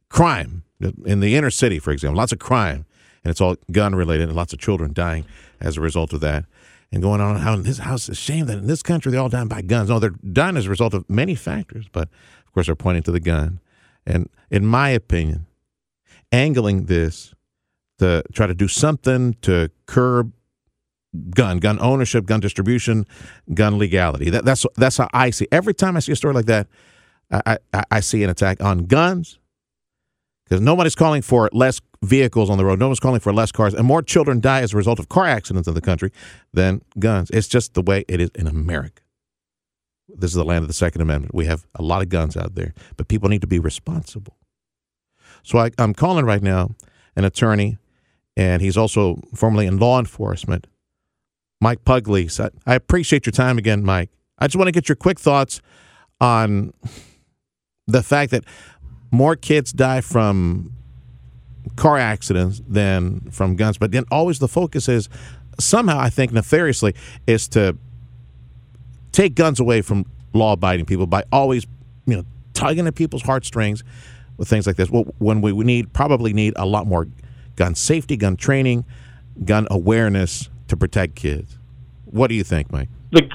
crime 0.10 0.64
in 1.06 1.20
the 1.20 1.36
inner 1.36 1.50
city, 1.50 1.80
for 1.80 1.92
example. 1.92 2.18
Lots 2.18 2.32
of 2.32 2.40
crime, 2.40 2.86
and 3.24 3.32
it's 3.32 3.42
all 3.42 3.56
gun 3.72 3.96
related, 3.96 4.28
and 4.28 4.36
lots 4.36 4.54
of 4.54 4.60
children 4.60 4.94
dying 4.94 5.26
as 5.60 5.78
a 5.78 5.82
result 5.82 6.14
of 6.14 6.22
that. 6.22 6.46
And 6.92 7.02
going 7.02 7.20
on 7.20 7.38
how 7.38 7.54
in 7.54 7.64
this 7.64 7.80
house, 7.80 8.08
it's 8.08 8.18
a 8.18 8.22
shame 8.22 8.46
that 8.46 8.58
in 8.58 8.68
this 8.68 8.82
country 8.82 9.12
they're 9.12 9.22
all 9.22 9.30
dying 9.30 9.50
by 9.50 9.62
guns. 9.62 9.90
No, 9.90 10.00
they're 10.00 10.12
dying 10.12 10.56
as 10.56 10.68
a 10.68 10.70
result 10.70 10.94
of 10.94 11.10
many 11.10 11.36
factors, 11.36 11.88
but 11.92 12.08
of 12.46 12.54
course 12.54 12.68
they're 12.68 12.76
pointing 12.76 13.04
to 13.04 13.12
the 13.12 13.20
gun. 13.20 13.60
And 14.06 14.30
in 14.50 14.66
my 14.66 14.90
opinion, 14.90 15.48
angling 16.32 16.86
this 16.86 17.34
to 18.00 18.24
try 18.34 18.48
to 18.48 18.54
do 18.54 18.68
something 18.68 19.34
to 19.42 19.70
curb 19.86 20.32
gun, 21.30 21.60
gun 21.60 21.80
ownership, 21.80 22.26
gun 22.26 22.40
distribution, 22.40 23.06
gun 23.54 23.78
legality. 23.78 24.30
That, 24.30 24.46
that's 24.46 24.66
that's 24.76 24.98
how 24.98 25.10
I 25.14 25.30
see. 25.32 25.48
Every 25.52 25.74
time 25.74 25.98
I 25.98 26.00
see 26.00 26.12
a 26.12 26.16
story 26.16 26.34
like 26.34 26.46
that, 26.46 26.68
I 27.32 27.58
I, 27.74 27.84
I 27.92 28.00
see 28.00 28.24
an 28.24 28.30
attack 28.30 28.62
on 28.62 28.86
guns 28.86 29.40
because 30.46 30.62
nobody's 30.62 30.96
calling 30.96 31.22
for 31.22 31.50
less 31.52 31.82
vehicles 32.02 32.50
on 32.50 32.58
the 32.58 32.66
road. 32.66 32.80
Nobody's 32.80 33.00
calling 33.00 33.20
for 33.20 33.34
less 33.34 33.52
cars, 33.52 33.74
and 33.74 33.86
more 33.86 34.02
children 34.02 34.40
die 34.40 34.62
as 34.62 34.74
a 34.74 34.78
result 34.78 35.00
of 35.00 35.10
car 35.10 35.26
accidents 35.26 35.68
in 35.68 35.74
the 35.74 35.82
country 35.82 36.12
than 36.54 36.82
guns. 37.00 37.30
It's 37.32 37.48
just 37.48 37.74
the 37.74 37.82
way 37.82 38.06
it 38.08 38.22
is 38.22 38.30
in 38.36 38.48
America. 38.48 39.02
This 40.08 40.32
is 40.32 40.36
the 40.36 40.46
land 40.46 40.64
of 40.64 40.68
the 40.68 40.74
Second 40.74 41.02
Amendment. 41.02 41.36
We 41.36 41.46
have 41.46 41.66
a 41.76 41.82
lot 41.82 42.02
of 42.02 42.10
guns 42.10 42.38
out 42.38 42.56
there, 42.56 42.74
but 42.96 43.08
people 43.08 43.28
need 43.30 43.42
to 43.42 43.48
be 43.48 43.60
responsible. 43.60 44.38
So 45.44 45.60
I, 45.60 45.72
I'm 45.78 45.94
calling 45.94 46.26
right 46.26 46.42
now 46.42 46.76
an 47.16 47.26
attorney, 47.26 47.78
and 48.38 48.62
he's 48.62 48.78
also 48.78 49.22
formerly 49.36 49.66
in 49.66 49.78
law 49.78 50.00
enforcement, 50.00 50.68
Mike 51.60 51.84
Pugliese. 51.84 52.50
I, 52.66 52.76
appreciate 52.76 53.26
your 53.26 53.32
time 53.32 53.58
again, 53.58 53.84
Mike. 53.84 54.10
I 54.38 54.48
just 54.48 54.56
want 54.56 54.68
to 54.68 54.72
get 54.72 54.88
your 54.88 54.96
quick 54.96 55.20
thoughts 55.20 55.62
on 56.22 56.74
the 57.88 58.04
fact 58.04 58.32
that 58.32 58.44
more 59.12 59.36
kids 59.36 59.72
die 59.72 60.02
from 60.02 60.74
car 61.76 61.98
accidents 61.98 62.62
than 62.68 63.32
from 63.32 63.56
guns, 63.56 63.78
but 63.78 63.92
then 63.92 64.04
always 64.12 64.40
the 64.40 64.48
focus 64.48 64.88
is 64.88 65.10
somehow, 65.60 66.00
I 66.00 66.10
think, 66.10 66.32
nefariously, 66.32 66.94
is 67.26 67.48
to 67.50 67.78
take 69.12 69.36
guns 69.36 69.60
away 69.60 69.82
from 69.82 70.06
law-abiding 70.34 70.86
people 70.86 71.08
by 71.08 71.24
always, 71.32 71.66
you 72.06 72.16
know, 72.18 72.24
tugging 72.54 72.88
at 72.88 72.96
people's 72.96 73.24
heartstrings 73.24 73.84
with 74.38 74.48
things 74.48 74.68
like 74.68 74.76
this. 74.76 74.90
Well, 74.90 75.06
when 75.18 75.42
we, 75.42 75.52
we 75.52 75.66
need 75.66 75.94
probably 75.94 76.34
need 76.34 76.54
a 76.56 76.66
lot 76.66 76.86
more 76.86 77.08
gun 77.56 77.74
safety, 77.74 78.18
gun 78.18 78.38
training, 78.38 78.86
gun 79.44 79.68
awareness 79.72 80.50
to 80.68 80.78
protect 80.78 81.16
kids. 81.16 81.58
What 82.06 82.28
do 82.28 82.36
you 82.36 82.44
think, 82.44 82.72
Mike? 82.72 82.90
The 83.12 83.30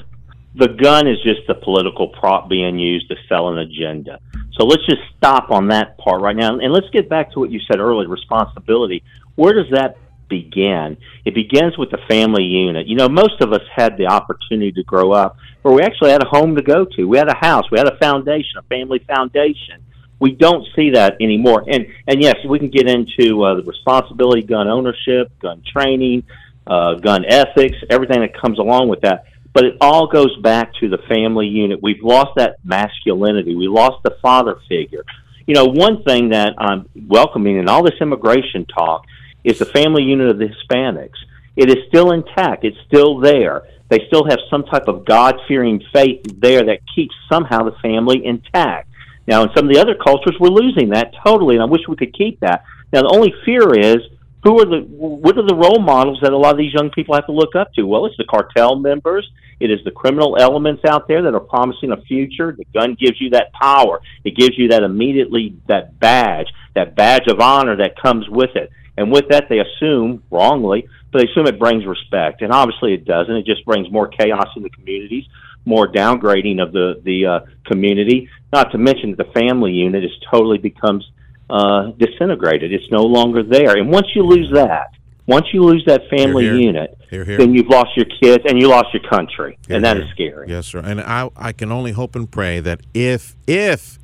the 0.55 0.67
gun 0.67 1.07
is 1.07 1.17
just 1.23 1.49
a 1.49 1.55
political 1.55 2.09
prop 2.09 2.47
being 2.47 2.77
used 2.77 3.09
to 3.09 3.15
sell 3.27 3.49
an 3.49 3.57
agenda. 3.57 4.19
So 4.53 4.65
let's 4.65 4.85
just 4.85 5.01
stop 5.17 5.49
on 5.49 5.69
that 5.69 5.97
part 5.97 6.21
right 6.21 6.35
now, 6.35 6.59
and 6.59 6.71
let's 6.71 6.89
get 6.91 7.09
back 7.09 7.31
to 7.33 7.39
what 7.39 7.49
you 7.49 7.59
said 7.67 7.79
earlier: 7.79 8.07
responsibility. 8.07 9.03
Where 9.35 9.53
does 9.53 9.71
that 9.71 9.97
begin? 10.29 10.97
It 11.25 11.33
begins 11.33 11.77
with 11.77 11.89
the 11.89 11.97
family 12.07 12.43
unit. 12.43 12.87
You 12.87 12.95
know, 12.95 13.09
most 13.09 13.41
of 13.41 13.51
us 13.51 13.61
had 13.75 13.97
the 13.97 14.07
opportunity 14.07 14.71
to 14.73 14.83
grow 14.83 15.11
up 15.11 15.37
where 15.63 15.73
we 15.73 15.81
actually 15.81 16.11
had 16.11 16.21
a 16.21 16.27
home 16.27 16.55
to 16.55 16.61
go 16.61 16.85
to. 16.85 17.05
We 17.05 17.17
had 17.17 17.29
a 17.29 17.35
house. 17.35 17.65
We 17.71 17.79
had 17.79 17.87
a 17.87 17.97
foundation, 17.97 18.57
a 18.59 18.63
family 18.63 18.99
foundation. 19.07 19.81
We 20.19 20.31
don't 20.31 20.65
see 20.75 20.91
that 20.91 21.17
anymore. 21.19 21.65
And 21.67 21.87
and 22.07 22.21
yes, 22.21 22.35
we 22.47 22.59
can 22.59 22.69
get 22.69 22.87
into 22.87 23.43
uh, 23.43 23.55
the 23.55 23.63
responsibility, 23.63 24.43
gun 24.43 24.67
ownership, 24.67 25.31
gun 25.39 25.63
training, 25.73 26.23
uh, 26.67 26.95
gun 26.95 27.25
ethics, 27.25 27.77
everything 27.89 28.21
that 28.21 28.39
comes 28.39 28.59
along 28.59 28.89
with 28.89 29.01
that. 29.01 29.25
But 29.53 29.65
it 29.65 29.77
all 29.81 30.07
goes 30.07 30.35
back 30.37 30.73
to 30.79 30.89
the 30.89 30.97
family 31.09 31.47
unit. 31.47 31.81
We've 31.81 32.01
lost 32.01 32.31
that 32.37 32.57
masculinity. 32.63 33.55
We 33.55 33.67
lost 33.67 34.01
the 34.03 34.17
father 34.21 34.57
figure. 34.67 35.03
You 35.45 35.53
know, 35.53 35.65
one 35.65 36.03
thing 36.03 36.29
that 36.29 36.55
I'm 36.57 36.89
welcoming 37.07 37.57
in 37.57 37.69
all 37.69 37.83
this 37.83 37.99
immigration 38.01 38.65
talk 38.65 39.05
is 39.43 39.59
the 39.59 39.65
family 39.65 40.03
unit 40.03 40.29
of 40.29 40.39
the 40.39 40.47
Hispanics. 40.47 41.17
It 41.55 41.69
is 41.69 41.77
still 41.87 42.11
intact. 42.11 42.63
It's 42.63 42.77
still 42.87 43.19
there. 43.19 43.63
They 43.89 43.99
still 44.07 44.25
have 44.27 44.39
some 44.49 44.63
type 44.63 44.87
of 44.87 45.05
God 45.05 45.35
fearing 45.47 45.83
faith 45.93 46.21
there 46.39 46.63
that 46.65 46.79
keeps 46.95 47.13
somehow 47.29 47.63
the 47.63 47.75
family 47.81 48.25
intact. 48.25 48.89
Now, 49.27 49.43
in 49.43 49.49
some 49.55 49.67
of 49.67 49.73
the 49.73 49.79
other 49.79 49.95
cultures, 49.95 50.35
we're 50.39 50.49
losing 50.49 50.89
that 50.89 51.13
totally, 51.23 51.55
and 51.55 51.61
I 51.61 51.67
wish 51.67 51.81
we 51.87 51.95
could 51.95 52.13
keep 52.13 52.39
that. 52.39 52.63
Now, 52.91 53.03
the 53.03 53.13
only 53.13 53.33
fear 53.45 53.77
is 53.77 53.97
who 54.43 54.59
are 54.59 54.65
the 54.65 54.81
what 54.87 55.37
are 55.37 55.47
the 55.47 55.55
role 55.55 55.79
models 55.79 56.19
that 56.21 56.33
a 56.33 56.37
lot 56.37 56.51
of 56.51 56.57
these 56.57 56.73
young 56.73 56.89
people 56.91 57.15
have 57.15 57.25
to 57.27 57.31
look 57.31 57.55
up 57.55 57.73
to? 57.73 57.83
Well, 57.83 58.05
it's 58.05 58.17
the 58.17 58.25
cartel 58.25 58.75
members. 58.75 59.29
It 59.59 59.71
is 59.71 59.79
the 59.85 59.91
criminal 59.91 60.37
elements 60.37 60.83
out 60.85 61.07
there 61.07 61.21
that 61.21 61.33
are 61.33 61.39
promising 61.39 61.91
a 61.91 62.01
future. 62.01 62.51
The 62.51 62.65
gun 62.73 62.97
gives 62.99 63.21
you 63.21 63.29
that 63.29 63.53
power. 63.53 64.01
It 64.25 64.35
gives 64.35 64.57
you 64.57 64.67
that 64.69 64.83
immediately 64.83 65.55
that 65.67 65.97
badge, 65.97 66.47
that 66.75 66.95
badge 66.95 67.27
of 67.27 67.39
honor 67.39 67.77
that 67.77 67.99
comes 68.01 68.27
with 68.27 68.55
it. 68.55 68.69
And 68.97 69.11
with 69.11 69.29
that, 69.29 69.45
they 69.49 69.59
assume 69.59 70.23
wrongly, 70.29 70.87
but 71.11 71.19
they 71.19 71.31
assume 71.31 71.47
it 71.47 71.57
brings 71.57 71.85
respect, 71.85 72.41
and 72.41 72.51
obviously 72.51 72.93
it 72.93 73.05
doesn't. 73.05 73.35
It 73.35 73.45
just 73.45 73.65
brings 73.65 73.89
more 73.89 74.07
chaos 74.07 74.49
in 74.57 74.63
the 74.63 74.69
communities, 74.69 75.25
more 75.65 75.87
downgrading 75.87 76.61
of 76.61 76.73
the 76.73 77.01
the 77.03 77.25
uh, 77.25 77.39
community. 77.65 78.29
Not 78.51 78.71
to 78.73 78.77
mention 78.77 79.15
the 79.15 79.31
family 79.33 79.71
unit 79.71 80.03
is 80.03 80.11
totally 80.29 80.57
becomes 80.57 81.09
uh, 81.49 81.91
disintegrated. 81.97 82.71
It's 82.73 82.89
no 82.91 83.03
longer 83.03 83.43
there. 83.43 83.77
And 83.77 83.89
once 83.91 84.07
you 84.15 84.23
lose 84.23 84.51
that, 84.53 84.87
once 85.27 85.45
you 85.53 85.63
lose 85.63 85.83
that 85.85 86.01
family 86.09 86.43
Here, 86.43 86.53
here. 86.53 86.61
unit, 86.61 86.97
Here, 87.09 87.23
then 87.25 87.53
you've 87.53 87.67
lost 87.67 87.91
your 87.95 88.05
kids 88.21 88.43
and 88.47 88.59
you 88.59 88.67
lost 88.67 88.87
your 88.93 89.03
country, 89.09 89.57
and 89.69 89.83
that 89.85 89.97
is 89.97 90.09
scary. 90.09 90.49
Yes, 90.49 90.67
sir. 90.67 90.79
And 90.79 90.99
I, 90.99 91.29
I 91.35 91.53
can 91.53 91.71
only 91.71 91.91
hope 91.91 92.15
and 92.15 92.29
pray 92.29 92.59
that 92.59 92.81
if 92.93 93.35
if 93.47 93.99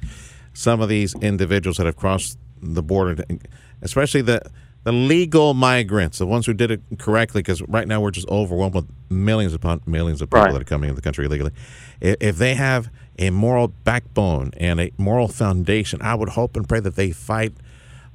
some 0.54 0.80
of 0.82 0.88
these 0.90 1.16
individuals 1.16 1.78
that 1.78 1.86
have 1.86 1.98
crossed 1.98 2.38
the 2.62 2.82
border, 2.84 3.24
especially 3.82 4.22
the 4.22 4.42
the 4.86 4.94
legal 4.94 5.54
migrants, 5.54 6.20
the 6.20 6.26
ones 6.26 6.46
who 6.46 6.54
did 6.54 6.72
it 6.72 6.82
correctly, 6.98 7.42
because 7.42 7.62
right 7.64 7.86
now 7.88 8.00
we're 8.00 8.12
just 8.12 8.30
overwhelmed 8.30 8.74
with 8.76 8.88
millions 9.10 9.54
upon 9.54 9.82
millions 9.86 10.22
of 10.22 10.30
people 10.30 10.44
Right. 10.44 10.54
that 10.54 10.62
are 10.62 10.66
coming 10.66 10.90
into 10.90 10.96
the 10.96 11.04
country 11.04 11.26
illegally. 11.26 11.52
If, 12.00 12.16
if 12.22 12.38
they 12.38 12.56
have 12.56 12.90
a 13.20 13.30
moral 13.30 13.68
backbone 13.68 14.52
and 14.58 14.80
a 14.80 14.92
moral 14.98 15.28
foundation, 15.28 16.02
I 16.02 16.16
would 16.16 16.30
hope 16.30 16.56
and 16.56 16.68
pray 16.68 16.80
that 16.80 16.96
they 16.96 17.12
fight 17.12 17.54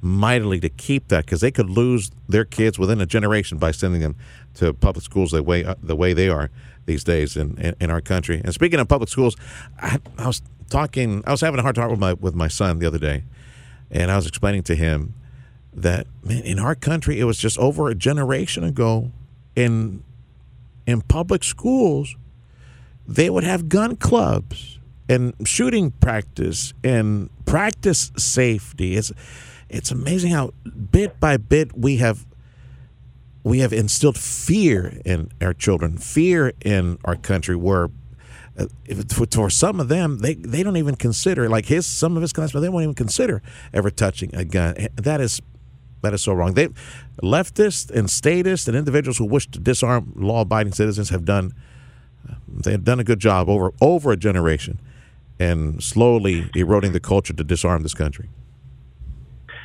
mightily 0.01 0.59
to 0.59 0.69
keep 0.69 1.07
that 1.07 1.25
because 1.25 1.41
they 1.41 1.51
could 1.51 1.69
lose 1.69 2.11
their 2.27 2.43
kids 2.43 2.77
within 2.77 2.99
a 2.99 3.05
generation 3.05 3.57
by 3.57 3.71
sending 3.71 4.01
them 4.01 4.15
to 4.55 4.73
public 4.73 5.05
schools 5.05 5.31
the 5.31 5.41
way 5.43 5.63
uh, 5.63 5.75
the 5.81 5.95
way 5.95 6.13
they 6.13 6.27
are 6.27 6.49
these 6.85 7.03
days 7.03 7.37
in, 7.37 7.57
in, 7.59 7.75
in 7.79 7.89
our 7.91 8.01
country. 8.01 8.41
And 8.43 8.53
speaking 8.53 8.79
of 8.79 8.87
public 8.87 9.09
schools, 9.09 9.35
I, 9.79 9.99
I 10.17 10.27
was 10.27 10.41
talking, 10.69 11.23
I 11.25 11.31
was 11.31 11.41
having 11.41 11.59
a 11.59 11.63
hard 11.63 11.75
talk 11.75 11.89
with 11.89 11.99
my 11.99 12.13
with 12.13 12.33
my 12.33 12.47
son 12.47 12.79
the 12.79 12.87
other 12.87 12.99
day, 12.99 13.23
and 13.91 14.11
I 14.11 14.15
was 14.15 14.27
explaining 14.27 14.63
to 14.63 14.75
him 14.75 15.13
that 15.73 16.07
man, 16.23 16.43
in 16.43 16.57
our 16.57 16.73
country, 16.73 17.19
it 17.19 17.25
was 17.25 17.37
just 17.37 17.59
over 17.59 17.89
a 17.89 17.95
generation 17.95 18.63
ago 18.63 19.11
in 19.55 20.03
in 20.87 21.01
public 21.01 21.43
schools, 21.43 22.15
they 23.07 23.29
would 23.29 23.43
have 23.43 23.69
gun 23.69 23.95
clubs 23.95 24.74
and 25.07 25.33
shooting 25.45 25.91
practice 25.91 26.73
and 26.83 27.29
practice 27.45 28.11
safety. 28.17 28.95
It's 28.95 29.11
it's 29.69 29.91
amazing 29.91 30.31
how 30.31 30.51
bit 30.91 31.19
by 31.19 31.37
bit 31.37 31.77
we 31.77 31.97
have 31.97 32.25
we 33.43 33.59
have 33.59 33.73
instilled 33.73 34.17
fear 34.17 34.99
in 35.05 35.31
our 35.41 35.53
children, 35.53 35.97
fear 35.97 36.53
in 36.61 36.97
our 37.05 37.15
country. 37.15 37.55
Where 37.55 37.89
uh, 38.57 38.65
for, 39.31 39.49
some 39.49 39.79
of 39.79 39.87
them, 39.89 40.19
they 40.19 40.33
they 40.33 40.63
don't 40.63 40.77
even 40.77 40.95
consider 40.95 41.49
like 41.49 41.65
his 41.65 41.85
some 41.85 42.15
of 42.15 42.21
his 42.21 42.33
classmates, 42.33 42.61
they 42.61 42.69
won't 42.69 42.83
even 42.83 42.95
consider 42.95 43.41
ever 43.73 43.89
touching 43.89 44.33
a 44.35 44.45
gun. 44.45 44.87
That 44.95 45.21
is 45.21 45.41
that 46.01 46.13
is 46.13 46.21
so 46.21 46.33
wrong. 46.33 46.53
They 46.53 46.69
leftists 47.21 47.91
and 47.91 48.09
statists 48.09 48.67
and 48.67 48.75
individuals 48.77 49.17
who 49.17 49.25
wish 49.25 49.47
to 49.51 49.59
disarm 49.59 50.13
law-abiding 50.15 50.73
citizens 50.73 51.09
have 51.09 51.25
done 51.25 51.53
they 52.47 52.71
have 52.71 52.83
done 52.83 52.99
a 52.99 53.03
good 53.03 53.19
job 53.19 53.49
over 53.49 53.71
over 53.81 54.11
a 54.11 54.17
generation 54.17 54.79
and 55.39 55.83
slowly 55.83 56.49
eroding 56.55 56.91
the 56.93 56.99
culture 56.99 57.33
to 57.33 57.43
disarm 57.43 57.83
this 57.83 57.93
country. 57.93 58.29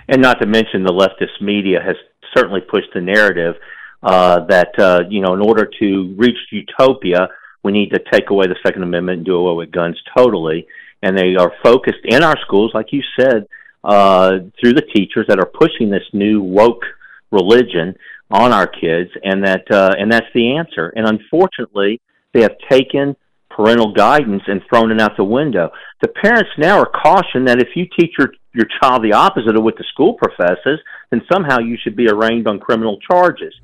and 0.08 0.20
not 0.20 0.40
to 0.40 0.46
mention 0.46 0.82
the 0.82 0.92
leftist 0.92 1.40
media 1.40 1.80
has 1.80 1.96
certainly 2.36 2.60
pushed 2.60 2.92
the 2.94 3.00
narrative 3.00 3.54
uh, 4.02 4.44
that 4.46 4.78
uh, 4.78 5.00
you 5.08 5.20
know 5.20 5.34
in 5.34 5.40
order 5.40 5.70
to 5.80 6.14
reach 6.16 6.36
utopia 6.50 7.28
we 7.62 7.72
need 7.72 7.90
to 7.90 8.00
take 8.12 8.30
away 8.30 8.46
the 8.46 8.56
second 8.64 8.82
amendment 8.82 9.18
and 9.18 9.26
do 9.26 9.36
away 9.36 9.54
with 9.54 9.70
guns 9.70 9.96
totally 10.16 10.66
and 11.02 11.16
they 11.16 11.36
are 11.36 11.52
focused 11.62 12.04
in 12.04 12.22
our 12.22 12.38
schools 12.40 12.72
like 12.74 12.92
you 12.92 13.02
said 13.18 13.46
uh, 13.84 14.38
through 14.58 14.72
the 14.72 14.86
teachers 14.94 15.26
that 15.28 15.38
are 15.38 15.46
pushing 15.46 15.90
this 15.90 16.02
new 16.12 16.42
woke 16.42 16.84
religion 17.30 17.94
on 18.30 18.52
our 18.52 18.66
kids 18.66 19.10
and 19.22 19.44
that 19.44 19.70
uh, 19.70 19.92
and 19.98 20.10
that's 20.10 20.32
the 20.34 20.56
answer 20.56 20.92
and 20.96 21.06
unfortunately 21.06 22.00
they 22.32 22.42
have 22.42 22.56
taken 22.70 23.16
parental 23.60 23.92
guidance 23.92 24.42
and 24.46 24.62
thrown 24.68 24.90
it 24.90 25.00
out 25.00 25.16
the 25.16 25.24
window. 25.24 25.70
The 26.00 26.08
parents 26.08 26.50
now 26.56 26.78
are 26.78 26.90
cautioned 26.90 27.46
that 27.48 27.60
if 27.60 27.68
you 27.76 27.86
teach 27.98 28.12
your, 28.18 28.32
your 28.54 28.66
child 28.80 29.04
the 29.04 29.12
opposite 29.12 29.54
of 29.54 29.62
what 29.62 29.76
the 29.76 29.84
school 29.92 30.14
professes, 30.14 30.78
then 31.10 31.20
somehow 31.30 31.58
you 31.58 31.76
should 31.82 31.94
be 31.94 32.08
arraigned 32.08 32.48
on 32.48 32.58
criminal 32.58 32.98
charges. 33.10 33.54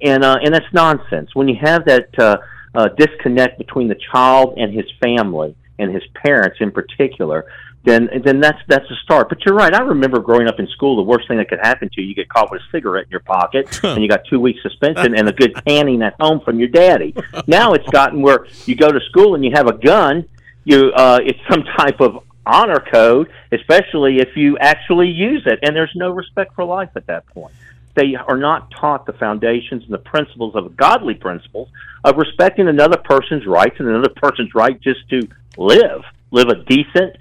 And, 0.00 0.24
uh, 0.24 0.38
and 0.42 0.54
that's 0.54 0.72
nonsense. 0.72 1.34
When 1.34 1.48
you 1.48 1.56
have 1.62 1.84
that 1.84 2.08
uh, 2.18 2.38
uh, 2.74 2.88
disconnect 2.96 3.58
between 3.58 3.88
the 3.88 3.96
child 4.10 4.54
and 4.56 4.72
his 4.72 4.86
family 5.02 5.54
and 5.78 5.92
his 5.92 6.02
parents 6.14 6.58
in 6.60 6.70
particular, 6.70 7.46
then 7.84 8.08
then 8.24 8.40
that's 8.40 8.58
that's 8.68 8.88
a 8.90 8.94
start. 9.02 9.28
But 9.28 9.44
you're 9.44 9.54
right. 9.54 9.74
I 9.74 9.80
remember 9.80 10.20
growing 10.20 10.46
up 10.48 10.60
in 10.60 10.66
school, 10.68 10.96
the 10.96 11.02
worst 11.02 11.26
thing 11.28 11.38
that 11.38 11.48
could 11.48 11.58
happen 11.60 11.90
to 11.92 12.00
you, 12.00 12.08
you 12.08 12.14
get 12.14 12.28
caught 12.28 12.50
with 12.50 12.60
a 12.60 12.64
cigarette 12.70 13.06
in 13.06 13.10
your 13.10 13.20
pocket, 13.20 13.80
and 13.84 14.02
you 14.02 14.08
got 14.08 14.24
two 14.28 14.40
weeks 14.40 14.62
suspension 14.62 15.16
and 15.16 15.28
a 15.28 15.32
good 15.32 15.54
canning 15.66 16.02
at 16.02 16.14
home 16.20 16.40
from 16.40 16.58
your 16.58 16.68
daddy. 16.68 17.14
Now 17.46 17.72
it's 17.72 17.88
gotten 17.88 18.22
where 18.22 18.46
you 18.66 18.76
go 18.76 18.92
to 18.92 19.00
school 19.10 19.34
and 19.34 19.44
you 19.44 19.50
have 19.54 19.66
a 19.66 19.76
gun. 19.76 20.28
You 20.64 20.92
uh, 20.94 21.20
it's 21.24 21.40
some 21.50 21.64
type 21.76 22.00
of 22.00 22.24
honor 22.46 22.80
code, 22.80 23.30
especially 23.50 24.18
if 24.18 24.36
you 24.36 24.58
actually 24.58 25.08
use 25.08 25.42
it, 25.46 25.58
and 25.62 25.74
there's 25.74 25.92
no 25.94 26.10
respect 26.10 26.54
for 26.54 26.64
life 26.64 26.90
at 26.96 27.06
that 27.06 27.26
point. 27.26 27.54
They 27.94 28.14
are 28.14 28.36
not 28.36 28.70
taught 28.80 29.06
the 29.06 29.12
foundations 29.12 29.84
and 29.84 29.92
the 29.92 29.98
principles 29.98 30.54
of 30.54 30.76
godly 30.76 31.14
principles 31.14 31.68
of 32.04 32.16
respecting 32.16 32.68
another 32.68 32.96
person's 32.96 33.46
rights 33.46 33.76
and 33.78 33.88
another 33.88 34.12
person's 34.16 34.54
right 34.54 34.80
just 34.80 35.08
to 35.10 35.28
live, 35.58 36.02
live 36.30 36.48
a 36.48 36.64
decent, 36.64 37.16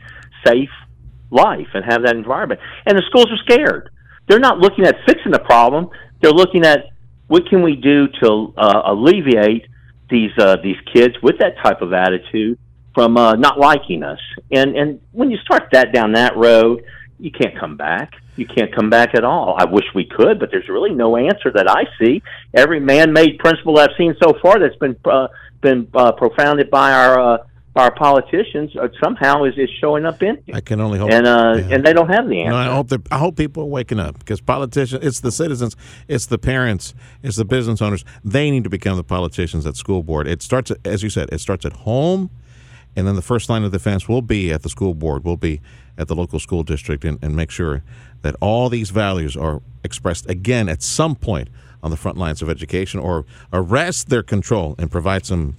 safe 0.46 0.70
life 1.30 1.68
and 1.74 1.84
have 1.86 2.04
that 2.04 2.16
environment. 2.16 2.60
And 2.86 2.98
the 2.98 3.04
schools 3.10 3.28
are 3.32 3.38
scared. 3.44 3.90
They're 4.28 4.40
not 4.40 4.60
looking 4.60 4.86
at 4.86 4.96
fixing 5.06 5.32
the 5.32 5.40
problem. 5.40 5.90
They're 6.22 6.32
looking 6.32 6.66
at 6.66 6.86
what 7.28 7.48
can 7.50 7.64
we 7.64 7.76
do 7.76 8.08
to 8.22 8.54
uh, 8.58 8.82
alleviate 8.86 9.68
these 10.10 10.32
uh, 10.38 10.58
these 10.62 10.76
kids 10.94 11.16
with 11.24 11.38
that 11.40 11.56
type 11.64 11.82
of 11.82 11.94
attitude 11.94 12.60
from 12.94 13.18
uh, 13.18 13.36
not 13.36 13.58
liking 13.58 14.04
us. 14.04 14.20
And 14.52 14.76
and 14.76 15.02
when 15.12 15.32
you 15.32 15.38
start 15.38 15.70
that 15.72 15.94
down 15.94 16.14
that 16.14 16.36
road, 16.36 16.84
you 17.22 17.32
can't 17.32 17.58
come 17.58 17.78
back. 17.78 18.16
You 18.36 18.48
can't 18.48 18.74
come 18.74 18.90
back 18.90 19.14
at 19.14 19.24
all. 19.24 19.56
I 19.58 19.66
wish 19.66 19.86
we 19.94 20.06
could, 20.06 20.40
but 20.40 20.50
there's 20.50 20.68
really 20.68 20.94
no 20.94 21.16
answer 21.16 21.52
that 21.52 21.70
I 21.70 21.84
see. 22.00 22.24
Every 22.54 22.80
man-made 22.80 23.38
principle 23.38 23.78
I've 23.78 23.92
seen 23.98 24.16
so 24.22 24.34
far 24.42 24.60
that's 24.60 24.76
been 24.78 24.98
uh, 25.06 25.28
been 25.62 25.88
uh, 25.94 26.14
profounded 26.14 26.72
by 26.72 26.92
our 26.92 27.20
uh, 27.20 27.38
our 27.76 27.94
politicians 27.94 28.76
uh, 28.76 28.90
somehow 29.02 29.44
is, 29.44 29.54
is 29.58 29.70
showing 29.80 30.06
up 30.06 30.22
in 30.24 30.42
Here. 30.46 30.56
I 30.56 30.62
can 30.62 30.82
only 30.82 30.98
hope. 30.98 31.12
and 31.12 31.28
uh, 31.28 31.56
yeah. 31.58 31.76
and 31.76 31.86
they 31.86 31.94
don't 31.94 32.10
have 32.10 32.28
the 32.28 32.42
answer. 32.42 32.52
know, 32.52 32.58
I 32.58 32.74
hope 32.74 32.90
that 32.90 33.02
I 33.12 33.20
hope 33.20 33.38
people 33.38 33.64
are 33.64 33.68
waking 33.68 34.00
up 34.00 34.18
because 34.18 34.42
politicians, 34.42 35.06
it's 35.06 35.20
the 35.20 35.32
citizens, 35.32 35.76
it's 36.08 36.26
the 36.26 36.40
parents, 36.40 36.96
it's 37.22 37.38
the 37.38 37.46
business 37.46 37.82
owners. 37.82 38.04
They 38.24 38.50
need 38.50 38.64
to 38.64 38.70
become 38.70 38.98
the 38.98 39.04
politicians 39.04 39.68
at 39.68 39.76
school 39.78 40.02
board. 40.02 40.28
It 40.28 40.42
starts, 40.42 40.72
as 40.84 41.04
you 41.04 41.12
said, 41.12 41.30
it 41.32 41.40
starts 41.40 41.66
at 41.66 41.74
home, 41.74 42.32
and 42.96 43.08
then 43.08 43.16
the 43.16 43.22
first 43.22 43.48
line 43.48 43.64
of 43.64 43.72
defense 43.72 44.10
will 44.10 44.24
be 44.24 44.52
at 44.52 44.64
the 44.64 44.70
school 44.70 44.96
board, 44.96 45.24
will 45.24 45.38
be 45.38 45.62
at 46.02 46.08
the 46.08 46.16
local 46.16 46.40
school 46.40 46.64
district, 46.64 47.06
and, 47.06 47.18
and 47.22 47.36
make 47.36 47.52
sure 47.52 47.84
that 48.24 48.36
all 48.42 48.68
these 48.70 48.90
values 48.90 49.38
are 49.38 49.62
expressed 49.84 50.30
again 50.30 50.68
at 50.68 50.82
some 50.82 51.16
point 51.16 51.48
on 51.84 51.92
the 51.92 51.98
front 51.98 52.18
lines 52.18 52.42
of 52.42 52.50
education, 52.50 53.00
or 53.00 53.26
arrest 53.54 54.10
their 54.10 54.24
control 54.24 54.76
and 54.78 54.92
provide 54.92 55.26
some 55.26 55.56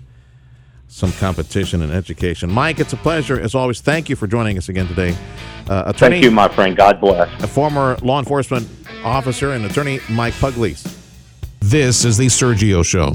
some 0.89 1.11
competition 1.13 1.81
in 1.81 1.91
education. 1.91 2.51
Mike, 2.53 2.79
it's 2.79 2.93
a 2.93 2.99
pleasure 2.99 3.41
as 3.41 3.55
always. 3.55 3.81
Thank 3.81 4.11
you 4.11 4.17
for 4.17 4.27
joining 4.27 4.59
us 4.59 4.69
again 4.69 4.87
today. 4.89 5.17
Uh, 5.67 5.85
attorney, 5.87 6.17
Thank 6.17 6.25
you, 6.25 6.31
my 6.31 6.49
friend. 6.49 6.77
God 6.77 7.01
bless. 7.01 7.43
a 7.43 7.47
former 7.47 7.97
law 8.03 8.19
enforcement 8.19 8.69
officer 9.03 9.53
and 9.53 9.65
attorney 9.65 10.01
Mike 10.11 10.35
Pugliese. 10.35 10.99
This 11.61 12.05
is 12.05 12.19
the 12.19 12.27
Sergio 12.27 12.85
Show. 12.85 13.15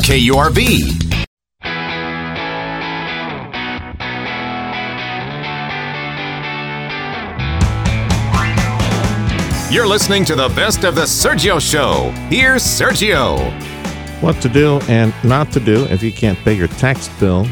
KURV. 0.00 1.02
You're 9.70 9.86
listening 9.86 10.26
to 10.26 10.34
the 10.34 10.48
best 10.48 10.84
of 10.84 10.94
the 10.94 11.02
Sergio 11.02 11.58
Show. 11.58 12.10
Here's 12.28 12.62
Sergio. 12.62 13.38
What 14.20 14.38
to 14.42 14.50
do 14.50 14.80
and 14.86 15.14
not 15.24 15.50
to 15.52 15.60
do 15.60 15.84
if 15.86 16.02
you 16.02 16.12
can't 16.12 16.38
pay 16.40 16.52
your 16.52 16.68
tax 16.68 17.08
bill 17.18 17.46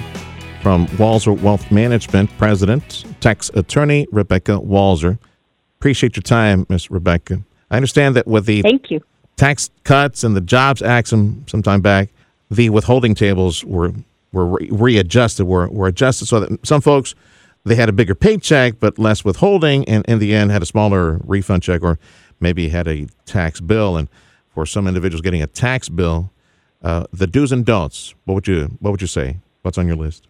from 0.61 0.87
Walser 0.99 1.41
Wealth 1.41 1.71
Management 1.73 2.29
President, 2.37 3.07
tax 3.21 3.51
attorney 3.55 4.07
Rebecca 4.13 4.53
Walser. 4.59 5.19
Appreciate 5.79 6.15
your 6.15 6.23
time, 6.23 6.67
Miss 6.69 6.91
Rebecca. 6.91 7.41
I 7.71 7.77
understand 7.77 8.15
that 8.17 8.27
with 8.27 8.45
the 8.45 8.61
Thank 8.61 8.91
you. 8.91 9.01
tax 9.37 9.71
cuts 9.85 10.23
and 10.23 10.37
the 10.37 10.43
Jobs 10.43 10.83
Act 10.83 11.09
some 11.09 11.47
some 11.49 11.63
time 11.63 11.81
back, 11.81 12.11
the 12.51 12.71
withholding 12.71 13.15
tables 13.15 13.65
were 13.65 13.93
were 14.33 14.47
re- 14.47 14.69
readjusted, 14.71 15.47
were 15.47 15.69
were 15.69 15.89
adjusted 15.89 16.27
so 16.27 16.41
that 16.41 16.67
some 16.67 16.81
folks 16.81 17.15
they 17.65 17.75
had 17.75 17.89
a 17.89 17.93
bigger 17.93 18.15
paycheck 18.15 18.81
but 18.81 18.99
less 18.99 19.25
withholding, 19.25 19.89
and 19.89 20.05
in 20.07 20.19
the 20.19 20.35
end 20.35 20.51
had 20.51 20.63
a 20.63 20.67
smaller 20.67 21.21
refund 21.25 21.63
check 21.63 21.83
or 21.83 21.99
maybe 22.41 22.69
had 22.69 22.89
a 22.89 23.07
tax 23.27 23.61
bill. 23.61 23.97
And 23.97 24.09
for 24.49 24.67
some 24.67 24.87
individuals 24.89 25.21
getting 25.21 25.43
a 25.43 25.47
tax 25.47 25.89
bill, 25.89 26.31
uh, 26.83 27.05
the 27.13 27.27
do's 27.27 27.53
and 27.53 27.65
don'ts. 27.65 28.15
What 28.25 28.35
would 28.35 28.49
you 28.49 28.77
What 28.81 28.91
would 28.91 29.01
you 29.01 29.07
say? 29.07 29.39
What's 29.63 29.79
on 29.79 29.87
your 29.87 29.97
list? 29.97 30.27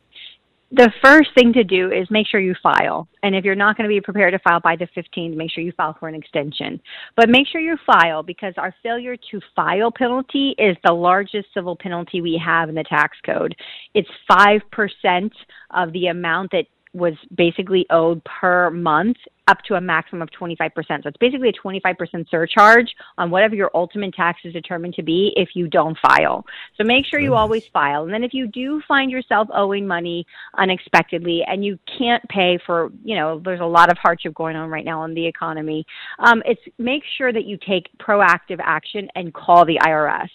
The 0.73 0.93
first 1.03 1.31
thing 1.35 1.53
to 1.53 1.65
do 1.65 1.91
is 1.91 2.09
make 2.11 2.29
sure 2.29 2.39
you 2.39 2.55
file. 2.63 3.09
And 3.25 3.35
if 3.35 3.45
you're 3.45 3.57
not 3.57 3.77
going 3.77 3.89
to 3.89 3.93
be 3.93 4.01
prepared 4.01 4.33
to 4.35 4.39
file 4.39 4.61
by 4.61 4.77
the 4.77 4.87
15th, 4.97 5.37
make 5.37 5.51
sure 5.51 5.65
you 5.65 5.73
file 5.77 5.97
for 5.99 6.09
an 6.09 6.15
extension. 6.15 6.81
But 7.17 7.29
make 7.29 7.49
sure 7.49 7.61
you 7.61 7.77
file 7.85 8.23
because 8.23 8.55
our 8.57 8.73
failure 8.83 9.17
to 9.17 9.41
file 9.57 9.91
penalty 9.91 10.55
is 10.59 10.77
the 10.85 10.93
largest 10.93 11.49
civil 11.55 11.77
penalty 11.77 12.21
we 12.21 12.41
have 12.45 12.69
in 12.69 12.77
the 12.77 12.85
tax 12.85 13.17
code. 13.27 13.55
It's 13.95 14.09
5% 14.31 15.31
of 15.73 15.93
the 15.93 16.07
amount 16.07 16.53
that 16.53 16.67
was 16.93 17.15
basically 17.35 17.87
owed 17.91 18.23
per 18.25 18.71
month 18.71 19.17
up 19.47 19.63
to 19.63 19.75
a 19.75 19.81
maximum 19.81 20.23
of 20.23 20.31
25%. 20.31 20.71
So 21.03 21.09
it's 21.09 21.17
basically 21.19 21.49
a 21.49 21.53
25% 21.53 22.29
surcharge 22.31 22.95
on 23.19 23.31
whatever 23.31 23.55
your 23.55 23.71
ultimate 23.75 24.15
tax 24.15 24.41
is 24.45 24.53
determined 24.53 24.95
to 24.95 25.03
be 25.03 25.33
if 25.37 25.51
you 25.55 25.67
don't 25.67 25.99
file. 25.99 26.45
So 26.77 26.85
make 26.85 27.05
sure 27.05 27.19
you 27.19 27.35
always 27.35 27.67
file. 27.69 28.05
And 28.05 28.15
then 28.15 28.23
if 28.23 28.33
you 28.33 28.47
do 28.47 28.81
find 28.87 29.11
yourself 29.11 29.49
owing 29.53 29.87
money 29.87 30.25
unexpectedly 30.57 31.43
and 31.47 31.65
you 31.65 31.79
can't 31.99 32.23
pay 32.29 32.59
for, 32.65 32.93
you 33.05 33.17
know, 33.17 33.41
there's 33.45 33.61
a 33.61 33.65
lot 33.65 33.91
of 33.91 33.99
hardship 33.99 34.35
going 34.35 34.55
on 34.55 34.71
right 34.71 34.85
now 34.85 35.05
in 35.05 35.15
the 35.15 35.27
economy, 35.27 35.85
um, 36.21 36.43
it's 36.47 36.63
make 36.79 37.03
sure 37.19 37.33
that 37.33 37.45
you 37.45 37.59
take 37.67 37.89
proactive 37.99 38.61
action 38.63 39.09
and 39.17 39.35
call 39.35 39.65
the 39.65 39.79
IRS. 39.85 40.29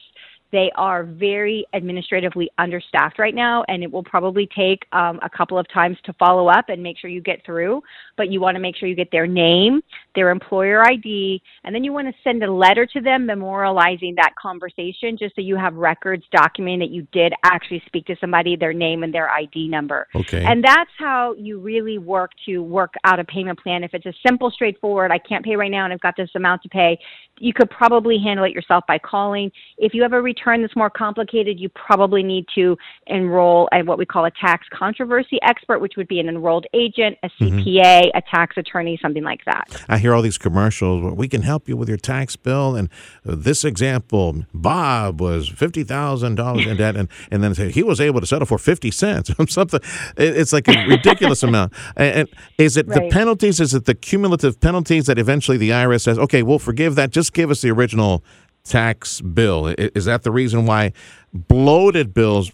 They 0.55 0.71
are 0.77 1.03
very 1.03 1.67
administratively 1.73 2.49
understaffed 2.59 3.19
right 3.19 3.35
now, 3.35 3.65
and 3.67 3.83
it 3.83 3.91
will 3.91 4.05
probably 4.05 4.47
take 4.55 4.85
um, 4.93 5.19
a 5.21 5.29
couple 5.29 5.59
of 5.59 5.67
times 5.67 5.97
to 6.05 6.13
follow 6.13 6.47
up 6.47 6.69
and 6.69 6.81
make 6.81 6.97
sure 6.97 7.09
you 7.09 7.19
get 7.19 7.45
through. 7.45 7.81
But 8.15 8.31
you 8.31 8.39
want 8.39 8.55
to 8.55 8.61
make 8.61 8.77
sure 8.77 8.87
you 8.87 8.95
get 8.95 9.11
their 9.11 9.27
name, 9.27 9.81
their 10.15 10.29
employer 10.29 10.81
ID, 10.81 11.41
and 11.65 11.75
then 11.75 11.83
you 11.83 11.91
want 11.91 12.07
to 12.07 12.13
send 12.23 12.41
a 12.41 12.49
letter 12.49 12.85
to 12.85 13.01
them 13.01 13.27
memorializing 13.27 14.15
that 14.15 14.31
conversation 14.41 15.17
just 15.19 15.35
so 15.35 15.41
you 15.41 15.57
have 15.57 15.75
records 15.75 16.23
documenting 16.33 16.79
that 16.79 16.89
you 16.89 17.05
did 17.11 17.33
actually 17.43 17.83
speak 17.85 18.05
to 18.05 18.15
somebody, 18.21 18.55
their 18.55 18.71
name 18.71 19.03
and 19.03 19.13
their 19.13 19.29
ID 19.29 19.67
number. 19.67 20.07
Okay. 20.15 20.41
And 20.41 20.63
that's 20.63 20.91
how 20.97 21.33
you 21.37 21.59
really 21.59 21.97
work 21.97 22.31
to 22.45 22.59
work 22.59 22.93
out 23.03 23.19
a 23.19 23.25
payment 23.25 23.59
plan. 23.59 23.83
If 23.83 23.93
it's 23.93 24.05
a 24.05 24.13
simple, 24.25 24.49
straightforward, 24.51 25.11
I 25.11 25.17
can't 25.17 25.43
pay 25.43 25.57
right 25.57 25.69
now 25.69 25.83
and 25.83 25.91
I've 25.91 25.99
got 25.99 26.15
this 26.15 26.29
amount 26.33 26.63
to 26.63 26.69
pay, 26.69 26.97
you 27.39 27.51
could 27.51 27.69
probably 27.69 28.17
handle 28.23 28.45
it 28.45 28.53
yourself 28.53 28.85
by 28.87 28.97
calling. 28.97 29.51
If 29.77 29.93
you 29.93 30.01
have 30.01 30.13
a 30.13 30.21
return 30.21 30.44
that's 30.61 30.75
more 30.75 30.89
complicated, 30.89 31.59
you 31.59 31.69
probably 31.69 32.23
need 32.23 32.45
to 32.55 32.77
enroll 33.07 33.67
at 33.71 33.85
what 33.85 33.97
we 33.97 34.05
call 34.05 34.25
a 34.25 34.31
tax 34.31 34.67
controversy 34.71 35.39
expert, 35.43 35.79
which 35.79 35.93
would 35.97 36.07
be 36.07 36.19
an 36.19 36.29
enrolled 36.29 36.65
agent, 36.73 37.17
a 37.23 37.29
CPA, 37.39 38.09
a 38.13 38.21
tax 38.29 38.57
attorney, 38.57 38.97
something 39.01 39.23
like 39.23 39.43
that. 39.45 39.83
I 39.89 39.97
hear 39.97 40.13
all 40.13 40.21
these 40.21 40.37
commercials 40.37 41.03
where 41.03 41.13
we 41.13 41.27
can 41.27 41.41
help 41.41 41.67
you 41.67 41.75
with 41.75 41.89
your 41.89 41.97
tax 41.97 42.35
bill. 42.35 42.75
And 42.75 42.89
uh, 43.27 43.35
this 43.35 43.63
example, 43.63 44.45
Bob 44.53 45.19
was 45.19 45.49
fifty 45.49 45.83
thousand 45.83 46.35
dollars 46.35 46.67
in 46.67 46.77
debt, 46.77 46.95
and 46.95 47.09
and 47.31 47.43
then 47.43 47.53
he 47.71 47.83
was 47.83 47.99
able 47.99 48.19
to 48.19 48.27
settle 48.27 48.45
for 48.45 48.57
fifty 48.57 48.91
cents 48.91 49.31
or 49.39 49.47
something. 49.47 49.79
It's 50.17 50.53
like 50.53 50.67
a 50.67 50.85
ridiculous 50.87 51.43
amount. 51.43 51.73
And, 51.95 52.15
and 52.15 52.29
is 52.57 52.77
it 52.77 52.87
the 52.87 53.09
penalties? 53.11 53.59
Is 53.59 53.73
it 53.73 53.85
the 53.85 53.95
cumulative 53.95 54.59
penalties 54.59 55.07
that 55.07 55.17
eventually 55.17 55.57
the 55.57 55.69
IRS 55.71 56.01
says, 56.01 56.19
okay, 56.19 56.43
we'll 56.43 56.59
forgive 56.59 56.95
that. 56.95 57.11
Just 57.11 57.33
give 57.33 57.49
us 57.51 57.61
the 57.61 57.71
original 57.71 58.23
tax 58.65 59.21
bill. 59.21 59.67
Is 59.67 60.05
that 60.05 60.23
the 60.23 60.31
reason 60.31 60.65
why 60.65 60.91
bloated 61.33 62.13
bills 62.13 62.51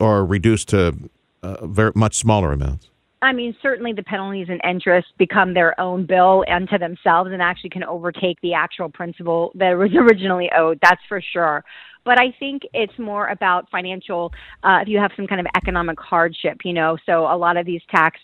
are 0.00 0.24
reduced 0.24 0.68
to 0.68 0.94
uh, 1.42 1.66
very 1.66 1.92
much 1.94 2.14
smaller 2.14 2.52
amounts? 2.52 2.90
I 3.20 3.32
mean, 3.32 3.56
certainly 3.60 3.92
the 3.92 4.04
penalties 4.04 4.46
and 4.48 4.60
interest 4.64 5.08
become 5.18 5.52
their 5.54 5.78
own 5.80 6.06
bill 6.06 6.44
unto 6.48 6.78
themselves 6.78 7.30
and 7.32 7.42
actually 7.42 7.70
can 7.70 7.82
overtake 7.82 8.40
the 8.42 8.54
actual 8.54 8.88
principal 8.88 9.50
that 9.56 9.72
was 9.72 9.90
originally 9.96 10.50
owed. 10.56 10.78
That's 10.82 11.00
for 11.08 11.20
sure. 11.20 11.64
But 12.04 12.20
I 12.20 12.32
think 12.38 12.62
it's 12.72 12.96
more 12.98 13.26
about 13.26 13.68
financial, 13.70 14.32
uh, 14.62 14.78
if 14.82 14.88
you 14.88 14.98
have 14.98 15.10
some 15.16 15.26
kind 15.26 15.40
of 15.40 15.46
economic 15.56 15.98
hardship, 15.98 16.58
you 16.64 16.72
know. 16.72 16.96
So 17.04 17.26
a 17.26 17.36
lot 17.36 17.56
of 17.56 17.66
these 17.66 17.82
tax 17.90 18.18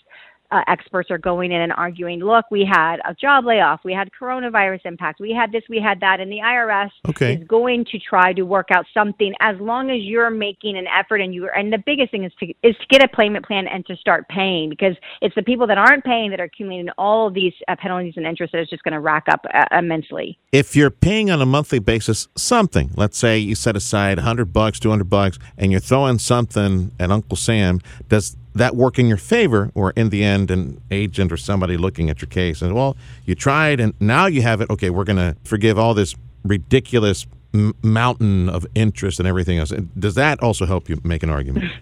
uh, 0.55 0.63
experts 0.69 1.11
are 1.11 1.19
going 1.19 1.51
in 1.53 1.61
and 1.61 1.73
arguing, 1.73 2.21
look, 2.21 2.45
we 2.51 2.65
had 2.65 2.97
a 3.05 3.13
job 3.15 3.45
layoff, 3.45 3.81
we 3.85 3.93
had 3.93 4.09
coronavirus 4.19 4.81
impact, 4.85 5.21
we 5.21 5.33
had 5.33 5.51
this, 5.53 5.63
we 5.69 5.81
had 5.81 5.99
that, 6.01 6.21
and 6.21 6.31
the 6.31 6.39
IRS 6.39 6.91
Okay. 7.09 7.35
is 7.35 7.45
going 7.49 7.85
to 7.93 7.99
try 7.99 8.33
to 8.33 8.43
work 8.43 8.69
out 8.71 8.87
something 8.95 9.33
as 9.41 9.57
long 9.61 9.91
as 9.91 9.99
you're 10.03 10.31
making 10.31 10.77
an 10.79 10.87
effort 10.87 11.21
and 11.21 11.35
you 11.35 11.45
are, 11.47 11.57
and 11.59 11.73
the 11.73 11.83
biggest 11.85 12.11
thing 12.13 12.25
is 12.25 12.33
to 12.41 12.47
is 12.63 12.77
to 12.77 12.87
get 12.89 13.03
a 13.03 13.09
payment 13.09 13.45
plan 13.45 13.67
and 13.67 13.85
to 13.87 13.97
start 13.97 14.29
paying 14.29 14.69
because 14.71 14.95
it's 15.21 15.35
the 15.35 15.43
people 15.43 15.67
that 15.67 15.77
aren't 15.79 16.05
paying 16.05 16.31
that 16.31 16.41
are 16.41 16.45
accumulating 16.45 16.89
all 16.97 17.27
of 17.27 17.35
these 17.35 17.53
uh, 17.69 17.75
penalties 17.79 18.15
and 18.17 18.25
interest 18.27 18.53
that 18.53 18.61
is 18.63 18.69
just 18.69 18.83
going 18.85 18.93
to 18.93 19.01
rack 19.01 19.25
up 19.29 19.45
uh, 19.53 19.65
immensely. 19.77 20.39
if 20.53 20.77
you're 20.77 20.91
paying 20.91 21.31
on 21.31 21.43
a 21.43 21.47
monthly 21.47 21.81
basis 21.81 22.29
something, 22.37 22.91
let's 22.97 23.19
say 23.19 23.39
you 23.39 23.55
set 23.57 23.75
aside 23.77 24.19
100 24.19 24.53
bucks, 24.53 24.79
200 24.79 25.11
bucks, 25.11 25.39
and 25.59 25.73
you're 25.73 25.81
throwing 25.81 26.19
something 26.19 26.93
at 27.01 27.11
Uncle 27.11 27.37
Sam, 27.37 27.81
does 28.09 28.37
that 28.55 28.77
work 28.77 28.99
in 28.99 29.07
your 29.07 29.17
favor, 29.17 29.71
or 29.75 29.91
in 29.93 30.11
the 30.11 30.23
end, 30.23 30.51
an 30.51 30.81
agent 30.91 31.33
or 31.33 31.37
somebody 31.37 31.77
looking 31.77 32.09
at 32.09 32.23
your 32.23 32.29
case 32.29 32.63
and 32.63 32.75
well, 32.75 32.97
you 33.25 33.35
tried, 33.35 33.81
and 33.81 33.95
now 34.01 34.27
you 34.27 34.43
have 34.43 34.61
it. 34.61 34.71
Okay, 34.71 34.91
we're 34.91 35.05
going 35.05 35.17
to 35.17 35.37
forgive 35.45 35.79
all 35.79 35.95
this 35.95 36.15
ridiculous 36.45 37.27
m- 37.53 37.75
mountain 37.83 38.49
of 38.49 38.67
interest 38.75 39.19
and 39.19 39.27
everything 39.27 39.59
else. 39.59 39.73
Does 39.99 40.15
that 40.15 40.41
also 40.43 40.67
help 40.67 40.89
you 40.89 41.01
make 41.03 41.23
an 41.23 41.31
argument? 41.31 41.73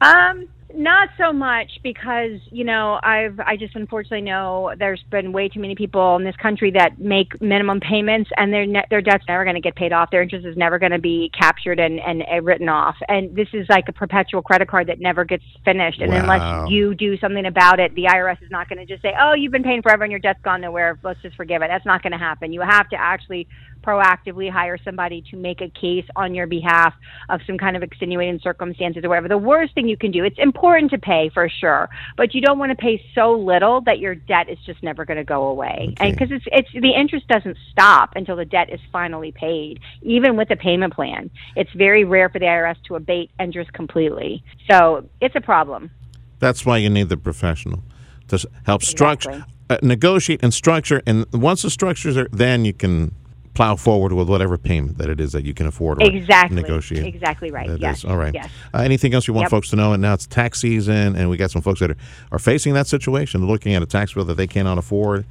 Um, 0.00 0.48
not 0.74 1.08
so 1.18 1.32
much 1.32 1.70
because 1.82 2.38
you 2.50 2.64
know 2.64 3.00
I've 3.02 3.38
I 3.40 3.56
just 3.56 3.74
unfortunately 3.74 4.22
know 4.22 4.72
there's 4.78 5.02
been 5.10 5.32
way 5.32 5.48
too 5.48 5.60
many 5.60 5.74
people 5.74 6.16
in 6.16 6.24
this 6.24 6.36
country 6.36 6.70
that 6.72 6.98
make 6.98 7.40
minimum 7.40 7.80
payments 7.80 8.30
and 8.36 8.52
their 8.52 8.66
ne- 8.66 8.86
their 8.90 9.00
debt's 9.00 9.24
never 9.28 9.44
going 9.44 9.54
to 9.54 9.60
get 9.60 9.74
paid 9.76 9.92
off. 9.92 10.10
Their 10.10 10.22
interest 10.22 10.46
is 10.46 10.56
never 10.56 10.78
going 10.78 10.92
to 10.92 10.98
be 10.98 11.30
captured 11.38 11.80
and, 11.80 12.00
and 12.00 12.22
and 12.22 12.44
written 12.46 12.68
off. 12.68 12.96
And 13.08 13.34
this 13.34 13.48
is 13.52 13.66
like 13.68 13.84
a 13.88 13.92
perpetual 13.92 14.42
credit 14.42 14.68
card 14.68 14.86
that 14.88 15.00
never 15.00 15.24
gets 15.24 15.44
finished. 15.64 16.00
And 16.00 16.10
Wow. 16.12 16.20
unless 16.20 16.70
you 16.70 16.94
do 16.94 17.16
something 17.18 17.46
about 17.46 17.80
it, 17.80 17.94
the 17.94 18.04
IRS 18.04 18.42
is 18.42 18.50
not 18.50 18.68
going 18.68 18.78
to 18.78 18.86
just 18.86 19.02
say, 19.02 19.14
"Oh, 19.20 19.34
you've 19.34 19.52
been 19.52 19.62
paying 19.62 19.82
forever 19.82 20.04
and 20.04 20.10
your 20.10 20.20
debt's 20.20 20.40
gone 20.42 20.60
nowhere. 20.60 20.98
Let's 21.02 21.20
just 21.22 21.36
forgive 21.36 21.62
it." 21.62 21.68
That's 21.68 21.86
not 21.86 22.02
going 22.02 22.12
to 22.12 22.18
happen. 22.18 22.52
You 22.52 22.60
have 22.60 22.88
to 22.90 22.96
actually 22.96 23.46
proactively 23.82 24.50
hire 24.50 24.78
somebody 24.84 25.22
to 25.30 25.36
make 25.36 25.60
a 25.60 25.68
case 25.68 26.04
on 26.16 26.34
your 26.34 26.46
behalf 26.46 26.94
of 27.28 27.40
some 27.46 27.58
kind 27.58 27.76
of 27.76 27.82
extenuating 27.82 28.40
circumstances 28.42 29.04
or 29.04 29.08
whatever. 29.08 29.28
The 29.28 29.38
worst 29.38 29.74
thing 29.74 29.88
you 29.88 29.96
can 29.96 30.10
do, 30.10 30.24
it's 30.24 30.38
important 30.38 30.90
to 30.92 30.98
pay 30.98 31.30
for 31.32 31.48
sure, 31.48 31.88
but 32.16 32.34
you 32.34 32.40
don't 32.40 32.58
want 32.58 32.70
to 32.70 32.76
pay 32.76 33.02
so 33.14 33.32
little 33.32 33.80
that 33.82 33.98
your 33.98 34.14
debt 34.14 34.48
is 34.48 34.58
just 34.66 34.82
never 34.82 35.04
going 35.04 35.18
to 35.18 35.24
go 35.24 35.44
away. 35.44 35.94
And 35.98 36.12
because 36.12 36.30
it's 36.30 36.44
it's 36.52 36.68
the 36.72 36.92
interest 36.92 37.28
doesn't 37.28 37.56
stop 37.70 38.12
until 38.16 38.36
the 38.36 38.44
debt 38.44 38.70
is 38.70 38.80
finally 38.92 39.32
paid, 39.32 39.80
even 40.02 40.36
with 40.36 40.50
a 40.50 40.56
payment 40.56 40.94
plan. 40.94 41.30
It's 41.56 41.70
very 41.72 42.04
rare 42.04 42.28
for 42.28 42.38
the 42.38 42.46
IRS 42.46 42.76
to 42.84 42.96
abate 42.96 43.30
interest 43.38 43.72
completely. 43.72 44.42
So, 44.70 45.08
it's 45.20 45.34
a 45.34 45.40
problem. 45.40 45.90
That's 46.38 46.64
why 46.64 46.78
you 46.78 46.90
need 46.90 47.08
the 47.08 47.16
professional 47.16 47.82
to 48.28 48.48
help 48.64 48.82
structure, 48.82 49.30
Exactly. 49.30 49.54
uh, 49.68 49.78
negotiate, 49.82 50.40
and 50.42 50.54
structure. 50.54 51.02
And 51.06 51.26
once 51.32 51.62
the 51.62 51.70
structures 51.70 52.16
are, 52.16 52.28
then 52.32 52.64
you 52.64 52.72
can 52.72 53.14
plow 53.60 53.76
forward 53.76 54.10
with 54.14 54.26
whatever 54.26 54.56
payment 54.56 54.96
that 54.96 55.10
it 55.10 55.20
is 55.20 55.32
that 55.32 55.44
you 55.44 55.52
can 55.52 55.66
afford 55.66 56.02
or 56.02 56.06
Exactly. 56.10 56.56
negotiate. 56.62 57.04
Exactly 57.04 57.50
right. 57.50 57.68
That 57.68 57.78
yes. 57.78 57.98
is. 57.98 58.04
All 58.06 58.16
right. 58.16 58.32
Yes. 58.32 58.48
Uh, 58.72 58.78
anything 58.78 59.12
else 59.12 59.28
you 59.28 59.34
want 59.34 59.44
Yep. 59.44 59.50
folks 59.50 59.68
to 59.70 59.76
know? 59.76 59.92
And 59.92 60.00
now 60.00 60.14
it's 60.14 60.26
tax 60.26 60.60
season, 60.60 61.14
and 61.14 61.28
we 61.28 61.36
got 61.36 61.50
some 61.50 61.60
folks 61.60 61.80
that 61.80 61.90
are, 61.90 61.96
are 62.32 62.38
facing 62.38 62.72
that 62.72 62.86
situation, 62.86 63.46
looking 63.46 63.74
at 63.74 63.82
a 63.82 63.86
tax 63.86 64.14
bill 64.14 64.24
that 64.24 64.38
they 64.38 64.46
cannot 64.46 64.78
afford. 64.78 65.26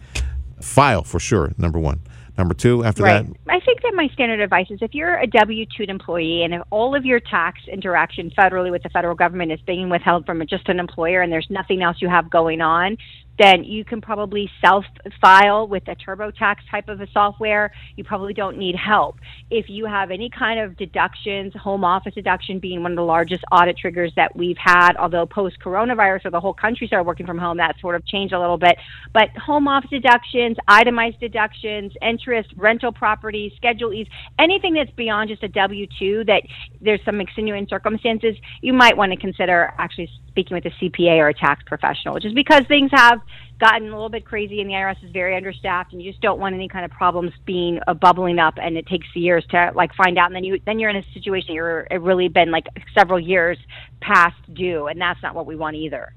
File 0.62 1.02
for 1.04 1.20
sure. 1.20 1.54
Number 1.58 1.80
one. 1.80 2.02
Number 2.38 2.54
two. 2.54 2.84
After 2.86 3.02
Right. 3.02 3.26
that, 3.26 3.36
I 3.50 3.60
think 3.62 3.82
that 3.82 3.94
my 3.96 4.08
standard 4.14 4.40
advice 4.42 4.68
is 4.70 4.78
if 4.84 4.94
you're 4.94 5.18
a 5.18 5.26
W 5.26 5.66
2 5.76 5.84
employee 5.90 6.44
and 6.44 6.54
if 6.54 6.62
all 6.70 6.94
of 6.96 7.06
your 7.06 7.20
tax 7.20 7.60
interaction 7.68 8.30
federally 8.38 8.70
with 8.70 8.84
the 8.84 8.90
federal 8.90 9.16
government 9.16 9.52
is 9.52 9.60
being 9.62 9.90
withheld 9.90 10.26
from 10.28 10.46
just 10.48 10.70
an 10.70 10.80
employer 10.80 11.22
and 11.22 11.34
there's 11.34 11.48
nothing 11.50 11.82
else 11.82 11.98
you 12.00 12.08
have 12.10 12.30
going 12.30 12.62
on, 12.62 12.96
then 13.40 13.64
you 13.64 13.86
can 13.86 14.02
probably 14.02 14.50
self 14.62 14.86
file 15.22 15.68
with 15.68 15.84
a 15.88 15.96
TurboTax 15.96 16.58
type 16.70 16.90
of 16.90 17.00
a 17.00 17.08
software. 17.12 17.72
You 17.96 18.04
probably 18.04 18.34
don't 18.34 18.58
need 18.58 18.76
help. 18.76 19.16
If 19.50 19.70
you 19.70 19.86
have 19.86 20.12
any 20.12 20.30
kind 20.30 20.60
of 20.60 20.76
deductions, 20.78 21.54
home 21.56 21.84
office 21.86 22.14
deduction 22.14 22.60
being 22.60 22.84
one 22.84 22.92
of 22.92 22.98
the 22.98 23.04
largest 23.04 23.44
audit 23.52 23.78
triggers 23.78 24.12
that 24.18 24.36
we've 24.36 24.58
had, 24.58 24.98
although 24.98 25.26
post 25.26 25.58
coronavirus 25.64 26.26
or 26.26 26.32
the 26.32 26.40
whole 26.40 26.54
country 26.54 26.86
started 26.86 27.06
working 27.08 27.26
from 27.26 27.38
home, 27.38 27.58
that 27.58 27.76
sort 27.80 27.96
of 27.96 28.06
changed 28.06 28.34
a 28.34 28.40
little 28.40 28.58
bit. 28.58 28.78
But 29.14 29.30
home 29.38 29.68
office 29.68 29.90
deductions, 29.90 30.58
itemized 30.68 31.20
deductions, 31.20 31.94
interest, 32.02 32.50
rental 32.58 32.92
properties, 32.92 33.54
Schedule 33.56 33.94
E's, 33.94 34.08
anything 34.38 34.74
that's 34.74 34.92
beyond 34.92 35.30
just 35.30 35.44
a 35.44 35.48
W 35.48 35.88
2 35.98 36.26
that 36.26 36.44
there's 36.82 37.00
some 37.06 37.22
extenuating 37.22 37.68
circumstances, 37.70 38.36
you 38.62 38.74
might 38.74 38.98
want 38.98 39.14
to 39.14 39.18
consider 39.18 39.74
actually 39.78 40.10
speaking 40.28 40.56
with 40.56 40.66
a 40.66 40.70
CPA 40.84 41.18
or 41.18 41.30
a 41.30 41.34
tax 41.34 41.64
professional, 41.66 42.20
just 42.20 42.36
because 42.36 42.64
things 42.68 42.90
have 42.94 43.20
gotten 43.60 43.88
a 43.90 43.92
little 43.92 44.10
bit 44.10 44.26
crazy 44.26 44.62
and 44.62 44.70
the 44.70 44.74
IRS 44.74 45.04
is 45.04 45.12
very 45.12 45.36
understaffed 45.36 45.92
and 45.92 46.02
you 46.02 46.10
just 46.12 46.22
don't 46.22 46.40
want 46.40 46.56
any 46.56 46.68
kind 46.70 46.86
of 46.86 46.92
problems 46.92 47.32
being 47.46 47.80
uh, 47.88 47.94
bubbling 47.94 48.40
up 48.40 48.54
and 48.62 48.78
it 48.78 48.88
takes 48.88 49.08
years 49.16 49.46
to 49.50 49.72
like 49.76 49.94
find 49.96 50.18
out 50.18 50.28
and 50.28 50.36
then 50.36 50.44
you 50.46 50.60
then 50.66 50.80
you're 50.80 50.90
in 50.90 50.96
a 50.96 51.04
situation 51.14 51.54
you're 51.54 51.86
it 51.92 52.00
really 52.02 52.30
been 52.30 52.52
like 52.52 52.68
several 52.94 53.20
years 53.20 53.58
past 54.00 54.38
due 54.54 54.88
and 54.88 55.00
that's 55.02 55.22
not 55.22 55.36
what 55.36 55.46
we 55.46 55.56
want 55.56 55.76
either. 55.76 56.14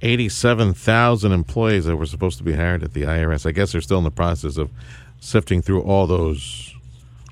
87,000 0.00 1.32
employees 1.32 1.84
that 1.86 1.96
were 1.96 2.06
supposed 2.06 2.38
to 2.38 2.44
be 2.44 2.52
hired 2.54 2.82
at 2.82 2.94
the 2.94 3.02
IRS. 3.02 3.44
I 3.46 3.52
guess 3.52 3.72
they're 3.72 3.80
still 3.80 3.98
in 3.98 4.04
the 4.04 4.10
process 4.10 4.56
of 4.56 4.70
sifting 5.20 5.60
through 5.60 5.82
all 5.82 6.06
those 6.06 6.74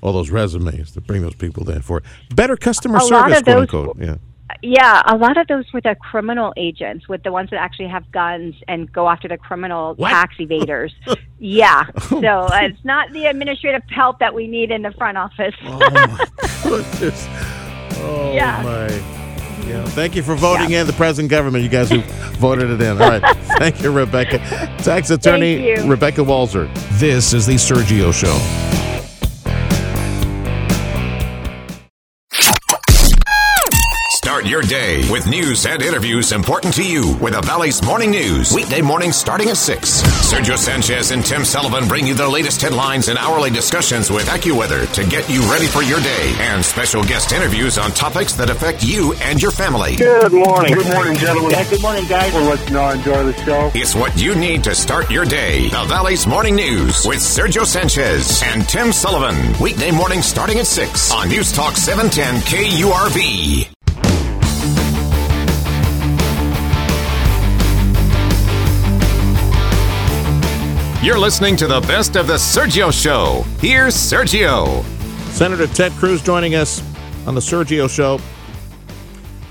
all 0.03 0.13
those 0.13 0.29
resumes 0.29 0.91
to 0.91 1.01
bring 1.01 1.21
those 1.23 1.33
people 1.33 1.67
in 1.71 1.81
for 1.81 2.03
better 2.35 2.55
customer 2.55 2.97
A 2.97 3.01
service, 3.01 3.41
quote 3.41 3.45
those- 3.45 3.61
unquote. 3.61 3.97
Yeah. 3.99 4.15
Yeah, 4.61 5.01
a 5.05 5.15
lot 5.17 5.37
of 5.37 5.47
those 5.47 5.65
were 5.73 5.81
the 5.81 5.95
criminal 5.95 6.53
agents, 6.57 7.07
with 7.09 7.23
the 7.23 7.31
ones 7.31 7.49
that 7.49 7.57
actually 7.59 7.89
have 7.89 8.09
guns 8.11 8.55
and 8.67 8.91
go 8.91 9.09
after 9.09 9.27
the 9.27 9.37
criminal 9.37 9.93
What? 9.95 10.09
tax 10.09 10.35
evaders. 10.37 10.91
yeah, 11.37 11.83
so 12.09 12.17
uh, 12.17 12.59
it's 12.61 12.83
not 12.85 13.11
the 13.11 13.25
administrative 13.25 13.83
help 13.89 14.19
that 14.19 14.33
we 14.33 14.47
need 14.47 14.71
in 14.71 14.81
the 14.83 14.91
front 14.91 15.17
office. 15.17 15.53
Oh 15.65 15.77
my 15.79 16.25
goodness. 16.63 17.27
Oh 17.99 18.31
Yeah. 18.33 18.61
my. 18.63 19.17
Yeah. 19.67 19.83
Thank 19.83 20.15
you 20.15 20.23
for 20.23 20.35
voting 20.35 20.71
in 20.71 20.87
the 20.87 20.93
present 20.93 21.29
government, 21.29 21.61
you 21.61 21.69
guys 21.69 21.89
who 21.89 21.99
voted 22.39 22.69
it 22.69 22.79
in. 22.81 23.01
All 23.01 23.09
right. 23.09 23.35
Thank 23.59 23.81
you, 23.83 23.91
Rebecca. 23.91 24.37
Tax 24.77 25.09
attorney. 25.09 25.75
Rebecca 25.85 26.21
Walser. 26.21 26.73
This 26.99 27.33
is 27.33 27.45
the 27.45 27.55
Sergio 27.55 28.13
Show. 28.13 28.33
Your 34.47 34.61
day 34.61 35.09
with 35.09 35.27
news 35.27 35.65
and 35.65 35.81
interviews 35.81 36.31
important 36.31 36.73
to 36.73 36.83
you 36.83 37.15
with 37.17 37.33
the 37.33 37.41
Valley's 37.41 37.83
Morning 37.83 38.11
News. 38.11 38.53
Weekday 38.53 38.81
morning 38.81 39.11
starting 39.11 39.49
at 39.49 39.57
6. 39.57 40.01
Sergio 40.01 40.57
Sanchez 40.57 41.11
and 41.11 41.25
Tim 41.25 41.43
Sullivan 41.43 41.87
bring 41.87 42.07
you 42.07 42.13
the 42.13 42.27
latest 42.27 42.61
headlines 42.61 43.07
and 43.09 43.17
hourly 43.17 43.49
discussions 43.49 44.09
with 44.09 44.27
AccuWeather 44.27 44.91
to 44.93 45.03
get 45.09 45.29
you 45.29 45.41
ready 45.51 45.67
for 45.67 45.81
your 45.81 45.99
day 45.99 46.35
and 46.39 46.63
special 46.63 47.03
guest 47.03 47.31
interviews 47.31 47.77
on 47.77 47.91
topics 47.91 48.33
that 48.33 48.49
affect 48.49 48.83
you 48.83 49.13
and 49.21 49.41
your 49.41 49.51
family. 49.51 49.95
Good 49.95 50.31
morning. 50.31 50.73
Good 50.73 50.93
morning, 50.93 51.17
gentlemen. 51.17 51.51
Yeah, 51.51 51.69
good 51.69 51.81
morning, 51.81 52.05
guys. 52.07 52.33
We'll 52.33 52.43
let 52.43 52.67
you 52.67 52.73
know 52.73 52.89
enjoy 52.89 53.23
the 53.23 53.33
show. 53.45 53.71
It's 53.73 53.95
what 53.95 54.21
you 54.21 54.35
need 54.35 54.63
to 54.65 54.75
start 54.75 55.11
your 55.11 55.25
day. 55.25 55.69
The 55.69 55.85
Valley's 55.87 56.25
Morning 56.27 56.55
News 56.55 57.05
with 57.05 57.19
Sergio 57.19 57.65
Sanchez 57.65 58.41
and 58.43 58.67
Tim 58.67 58.91
Sullivan. 58.91 59.59
Weekday 59.61 59.91
morning 59.91 60.21
starting 60.21 60.59
at 60.59 60.67
6 60.67 61.11
on 61.11 61.29
News 61.29 61.51
Talk 61.51 61.75
710 61.75 62.41
KURV. 62.41 63.76
You're 71.03 71.19
listening 71.19 71.55
to 71.57 71.67
the 71.67 71.79
best 71.81 72.15
of 72.15 72.25
the 72.25 72.37
Sergio 72.37 72.91
Show. 72.91 73.43
Here's 73.59 73.93
Sergio. 73.93 74.83
Senator 75.29 75.67
Ted 75.67 75.91
Cruz 75.91 76.23
joining 76.23 76.55
us 76.55 76.81
on 77.27 77.35
the 77.35 77.39
Sergio 77.39 77.87
Show. 77.87 78.19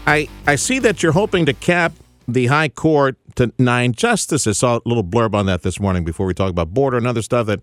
I 0.08 0.28
I 0.48 0.56
see 0.56 0.80
that 0.80 1.04
you're 1.04 1.12
hoping 1.12 1.46
to 1.46 1.52
cap 1.52 1.92
the 2.26 2.46
High 2.46 2.68
Court 2.68 3.16
to 3.36 3.52
nine 3.60 3.92
justices. 3.92 4.58
Saw 4.58 4.78
a 4.78 4.80
little 4.84 5.04
blurb 5.04 5.34
on 5.36 5.46
that 5.46 5.62
this 5.62 5.78
morning 5.78 6.04
before 6.04 6.26
we 6.26 6.34
talk 6.34 6.50
about 6.50 6.74
border 6.74 6.96
and 6.96 7.06
other 7.06 7.22
stuff 7.22 7.46
that 7.46 7.62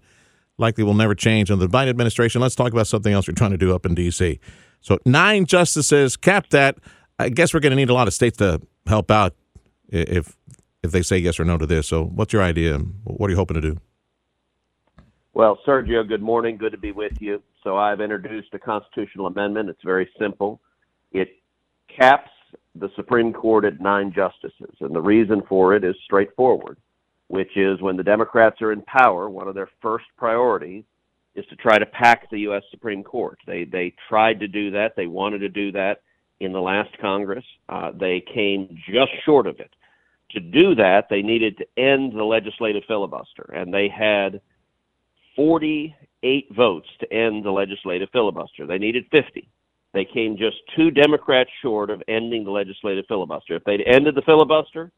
likely 0.58 0.86
will 0.86 0.94
never 0.94 1.14
change 1.14 1.52
under 1.52 1.68
the 1.68 1.78
Biden 1.78 1.90
administration. 1.90 2.40
Let's 2.40 2.56
talk 2.56 2.72
about 2.72 2.88
something 2.88 3.12
else 3.12 3.28
you're 3.28 3.36
trying 3.36 3.52
to 3.52 3.58
do 3.58 3.76
up 3.76 3.86
in 3.86 3.96
D.C. 3.96 4.40
So 4.80 4.98
nine 5.06 5.46
justices, 5.46 6.16
cap 6.16 6.50
that. 6.52 6.78
I 7.20 7.28
guess 7.28 7.54
we're 7.54 7.60
going 7.60 7.72
to 7.72 7.76
need 7.76 7.90
a 7.90 7.94
lot 7.94 8.08
of 8.08 8.14
states 8.14 8.38
to 8.38 8.62
help 8.88 9.12
out 9.12 9.36
if 9.90 10.38
if 10.84 10.92
they 10.92 11.02
say 11.02 11.18
yes 11.18 11.40
or 11.40 11.46
no 11.46 11.58
to 11.58 11.66
this. 11.66 11.88
So 11.88 12.04
what's 12.04 12.34
your 12.34 12.44
idea? 12.44 12.78
What 12.78 13.28
are 13.28 13.32
you 13.32 13.38
hoping 13.38 13.56
to 13.56 13.62
do? 13.62 13.78
Well, 15.34 15.58
Sergio, 15.66 16.08
good 16.08 16.22
morning. 16.22 16.58
Good 16.58 16.74
to 16.74 16.78
be 16.78 16.92
with 16.92 17.14
you. 17.20 17.42
So 17.64 17.78
I've 17.78 18.02
introduced 18.02 18.50
a 18.54 18.60
constitutional 18.60 19.26
amendment. 19.26 19.70
It's 19.70 19.82
very 19.84 20.08
simple. 20.20 20.62
It 21.12 21.30
caps 21.98 22.30
the 22.76 22.90
Supreme 22.96 23.34
Court 23.34 23.66
at 23.66 23.80
nine 23.80 24.14
justices. 24.14 24.76
And 24.82 24.94
the 24.94 25.02
reason 25.02 25.42
for 25.48 25.76
it 25.76 25.84
is 25.84 25.96
straightforward, 26.04 26.78
which 27.28 27.56
is 27.56 27.82
when 27.82 27.98
the 27.98 28.04
Democrats 28.04 28.62
are 28.62 28.72
in 28.72 28.82
power, 28.84 29.30
one 29.30 29.48
of 29.48 29.56
their 29.56 29.70
first 29.82 30.06
priorities 30.18 30.84
is 31.36 31.46
to 31.48 31.56
try 31.56 31.80
to 31.80 31.86
pack 31.86 32.30
the 32.30 32.42
U.S. 32.42 32.64
Supreme 32.70 33.04
Court. 33.04 33.40
They, 33.48 33.64
they 33.64 33.94
tried 34.10 34.40
to 34.42 34.48
do 34.48 34.70
that. 34.72 34.96
They 34.96 35.08
wanted 35.08 35.40
to 35.40 35.50
do 35.50 35.72
that 35.72 36.02
in 36.40 36.52
the 36.52 36.62
last 36.62 36.96
Congress. 37.00 37.46
Uh, 37.70 37.92
they 37.92 38.24
came 38.34 38.78
just 38.88 39.12
short 39.26 39.48
of 39.48 39.60
it. 39.60 39.72
To 40.34 40.40
do 40.40 40.76
that, 40.76 41.08
they 41.10 41.22
needed 41.22 41.58
to 41.58 41.66
end 41.78 42.14
the 42.14 42.24
legislative 42.24 42.84
filibuster, 42.88 43.52
and 43.54 43.74
they 43.74 43.88
had 43.88 44.42
48 45.36 46.48
votes 46.56 46.88
to 47.00 47.14
end 47.14 47.46
the 47.46 47.52
legislative 47.52 48.10
filibuster. 48.12 48.66
They 48.66 48.80
needed 48.80 49.06
50. 49.12 49.48
They 49.94 50.06
came 50.06 50.36
just 50.38 50.58
two 50.76 50.90
Democrats 50.90 51.52
short 51.62 51.92
of 51.92 52.02
ending 52.08 52.44
the 52.44 52.52
legislative 52.52 53.06
filibuster. 53.08 53.56
If 53.56 53.64
they'd 53.64 53.84
ended 53.86 54.16
the 54.16 54.24
filibuster, 54.24 54.92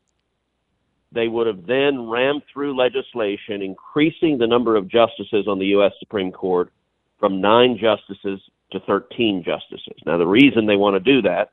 they 1.11 1.27
would 1.27 1.47
have 1.47 1.65
then 1.65 2.09
rammed 2.09 2.43
through 2.51 2.77
legislation 2.77 3.61
increasing 3.61 4.37
the 4.37 4.47
number 4.47 4.77
of 4.77 4.87
justices 4.87 5.47
on 5.47 5.59
the 5.59 5.67
U.S. 5.67 5.91
Supreme 5.99 6.31
Court 6.31 6.71
from 7.19 7.41
nine 7.41 7.77
justices 7.77 8.39
to 8.71 8.79
13 8.81 9.43
justices. 9.45 9.97
Now, 10.05 10.17
the 10.17 10.25
reason 10.25 10.65
they 10.65 10.75
want 10.77 10.95
to 10.95 10.99
do 10.99 11.21
that 11.23 11.51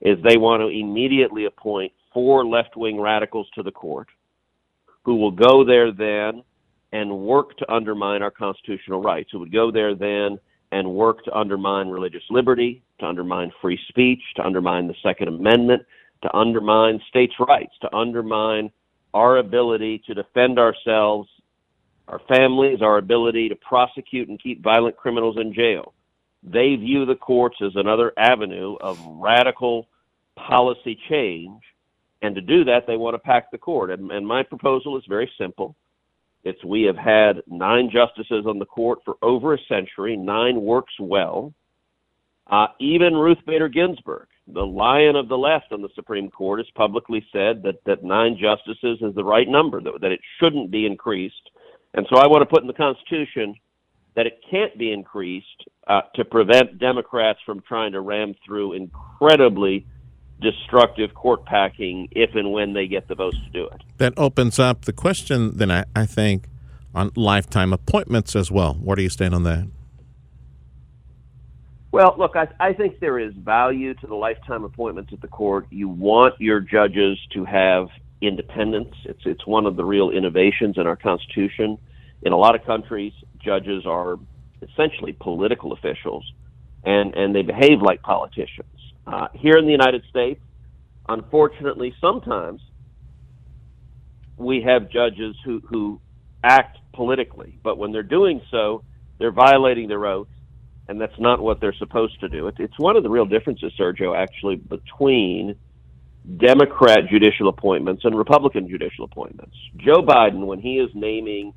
is 0.00 0.18
they 0.22 0.36
want 0.36 0.60
to 0.60 0.68
immediately 0.68 1.46
appoint 1.46 1.92
four 2.12 2.46
left 2.46 2.76
wing 2.76 3.00
radicals 3.00 3.48
to 3.54 3.62
the 3.62 3.70
court 3.70 4.08
who 5.04 5.16
will 5.16 5.30
go 5.30 5.64
there 5.64 5.92
then 5.92 6.42
and 6.92 7.10
work 7.10 7.56
to 7.56 7.72
undermine 7.72 8.22
our 8.22 8.30
constitutional 8.30 9.00
rights, 9.00 9.30
who 9.32 9.38
would 9.38 9.52
go 9.52 9.70
there 9.70 9.94
then 9.94 10.38
and 10.70 10.88
work 10.88 11.24
to 11.24 11.34
undermine 11.34 11.88
religious 11.88 12.22
liberty, 12.30 12.82
to 13.00 13.06
undermine 13.06 13.50
free 13.60 13.78
speech, 13.88 14.20
to 14.36 14.44
undermine 14.44 14.86
the 14.86 14.94
Second 15.02 15.28
Amendment, 15.28 15.82
to 16.22 16.36
undermine 16.36 17.00
states' 17.08 17.34
rights, 17.40 17.72
to 17.80 17.94
undermine 17.94 18.70
our 19.12 19.38
ability 19.38 20.02
to 20.06 20.14
defend 20.14 20.58
ourselves, 20.58 21.28
our 22.08 22.20
families, 22.28 22.80
our 22.80 22.98
ability 22.98 23.48
to 23.48 23.56
prosecute 23.56 24.28
and 24.28 24.42
keep 24.42 24.62
violent 24.62 24.96
criminals 24.96 25.36
in 25.38 25.52
jail. 25.52 25.92
They 26.42 26.76
view 26.76 27.04
the 27.04 27.14
courts 27.14 27.56
as 27.64 27.72
another 27.74 28.12
avenue 28.16 28.76
of 28.80 28.98
radical 29.06 29.88
policy 30.36 30.98
change. 31.08 31.62
And 32.22 32.34
to 32.36 32.40
do 32.40 32.64
that, 32.64 32.86
they 32.86 32.96
want 32.96 33.14
to 33.14 33.18
pack 33.18 33.50
the 33.50 33.58
court. 33.58 33.90
And, 33.90 34.10
and 34.10 34.26
my 34.26 34.42
proposal 34.44 34.96
is 34.96 35.04
very 35.08 35.30
simple. 35.36 35.76
It's 36.44 36.64
we 36.64 36.82
have 36.82 36.96
had 36.96 37.42
nine 37.46 37.90
justices 37.92 38.46
on 38.46 38.58
the 38.58 38.64
court 38.64 39.00
for 39.04 39.14
over 39.22 39.54
a 39.54 39.58
century. 39.68 40.16
Nine 40.16 40.60
works 40.60 40.94
well. 40.98 41.52
Uh, 42.48 42.66
even 42.80 43.14
Ruth 43.14 43.38
Bader 43.46 43.68
Ginsburg, 43.68 44.26
the 44.52 44.66
lion 44.66 45.14
of 45.16 45.28
the 45.28 45.38
left 45.38 45.72
on 45.72 45.82
the 45.82 45.88
Supreme 45.94 46.30
Court, 46.30 46.58
has 46.58 46.66
publicly 46.74 47.24
said 47.32 47.62
that, 47.62 47.76
that 47.86 48.02
nine 48.02 48.36
justices 48.40 48.98
is 49.00 49.14
the 49.14 49.24
right 49.24 49.48
number, 49.48 49.80
that, 49.80 50.00
that 50.00 50.12
it 50.12 50.20
shouldn't 50.40 50.70
be 50.70 50.84
increased. 50.86 51.50
And 51.94 52.06
so 52.10 52.18
I 52.18 52.26
want 52.26 52.42
to 52.42 52.46
put 52.46 52.62
in 52.62 52.66
the 52.66 52.72
Constitution 52.72 53.54
that 54.16 54.26
it 54.26 54.40
can't 54.50 54.76
be 54.76 54.92
increased 54.92 55.46
uh, 55.86 56.02
to 56.14 56.24
prevent 56.24 56.78
Democrats 56.78 57.38
from 57.46 57.62
trying 57.66 57.92
to 57.92 58.00
ram 58.00 58.34
through 58.44 58.74
incredibly 58.74 59.86
destructive 60.42 61.14
court 61.14 61.44
packing 61.44 62.08
if 62.10 62.34
and 62.34 62.52
when 62.52 62.72
they 62.72 62.86
get 62.86 63.08
the 63.08 63.14
votes 63.14 63.36
to 63.44 63.50
do 63.50 63.66
it. 63.66 63.82
That 63.98 64.12
opens 64.16 64.58
up 64.58 64.84
the 64.84 64.92
question, 64.92 65.56
then, 65.56 65.70
I, 65.70 65.84
I 65.94 66.06
think, 66.06 66.48
on 66.94 67.10
lifetime 67.16 67.72
appointments 67.72 68.36
as 68.36 68.50
well. 68.50 68.74
Where 68.74 68.96
do 68.96 69.02
you 69.02 69.08
stand 69.08 69.34
on 69.34 69.44
that? 69.44 69.68
Well, 71.92 72.14
look, 72.18 72.36
I, 72.36 72.48
I 72.58 72.72
think 72.72 73.00
there 73.00 73.18
is 73.18 73.34
value 73.34 73.92
to 73.94 74.06
the 74.06 74.14
lifetime 74.14 74.64
appointments 74.64 75.12
at 75.12 75.20
the 75.20 75.28
court. 75.28 75.66
You 75.70 75.88
want 75.88 76.40
your 76.40 76.60
judges 76.60 77.18
to 77.34 77.44
have 77.44 77.88
independence. 78.22 78.94
It's 79.04 79.20
it's 79.26 79.46
one 79.46 79.66
of 79.66 79.76
the 79.76 79.84
real 79.84 80.10
innovations 80.10 80.78
in 80.78 80.86
our 80.86 80.96
Constitution. 80.96 81.76
In 82.22 82.32
a 82.32 82.36
lot 82.36 82.54
of 82.54 82.64
countries, 82.64 83.12
judges 83.44 83.84
are 83.84 84.18
essentially 84.62 85.12
political 85.12 85.72
officials, 85.72 86.24
and 86.82 87.14
and 87.14 87.34
they 87.34 87.42
behave 87.42 87.82
like 87.82 88.00
politicians. 88.00 88.71
Uh, 89.06 89.28
here 89.34 89.56
in 89.56 89.64
the 89.64 89.72
United 89.72 90.02
States, 90.08 90.40
unfortunately, 91.08 91.94
sometimes 92.00 92.60
we 94.36 94.62
have 94.62 94.90
judges 94.90 95.36
who 95.44 95.60
who 95.68 96.00
act 96.44 96.78
politically, 96.92 97.58
but 97.62 97.78
when 97.78 97.92
they're 97.92 98.02
doing 98.02 98.40
so, 98.50 98.82
they're 99.18 99.32
violating 99.32 99.88
their 99.88 100.06
oath 100.06 100.28
and 100.88 101.00
that's 101.00 101.18
not 101.18 101.40
what 101.40 101.60
they're 101.60 101.74
supposed 101.78 102.18
to 102.20 102.28
do. 102.28 102.48
It, 102.48 102.56
it's 102.58 102.78
one 102.78 102.96
of 102.96 103.02
the 103.02 103.10
real 103.10 103.26
differences, 103.26 103.72
Sergio, 103.78 104.16
actually, 104.16 104.56
between 104.56 105.56
Democrat 106.36 107.00
judicial 107.10 107.48
appointments 107.48 108.04
and 108.04 108.16
Republican 108.16 108.68
judicial 108.68 109.04
appointments. 109.04 109.56
Joe 109.76 110.02
Biden, 110.02 110.46
when 110.46 110.60
he 110.60 110.78
is 110.78 110.90
naming 110.94 111.54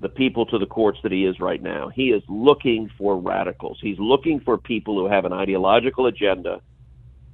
the 0.00 0.08
people 0.08 0.46
to 0.46 0.58
the 0.58 0.66
courts 0.66 0.98
that 1.02 1.12
he 1.12 1.24
is 1.24 1.38
right 1.38 1.62
now, 1.62 1.88
he 1.88 2.08
is 2.10 2.22
looking 2.28 2.90
for 2.98 3.18
radicals. 3.18 3.78
He's 3.80 3.98
looking 3.98 4.40
for 4.40 4.58
people 4.58 4.98
who 4.98 5.08
have 5.08 5.24
an 5.24 5.32
ideological 5.32 6.06
agenda 6.06 6.60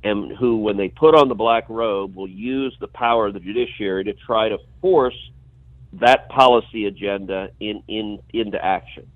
and 0.04 0.36
who, 0.36 0.58
when 0.58 0.76
they 0.76 0.88
put 0.88 1.14
on 1.14 1.28
the 1.28 1.34
black 1.34 1.64
robe, 1.68 2.14
will 2.14 2.28
use 2.28 2.76
the 2.80 2.86
power 2.88 3.26
of 3.26 3.34
the 3.34 3.40
judiciary 3.40 4.04
to 4.04 4.14
try 4.14 4.48
to 4.48 4.58
force 4.80 5.16
that 5.94 6.28
policy 6.28 6.86
agenda 6.86 7.50
in, 7.60 7.82
in 7.88 8.18
into 8.32 8.62
action. 8.62 9.10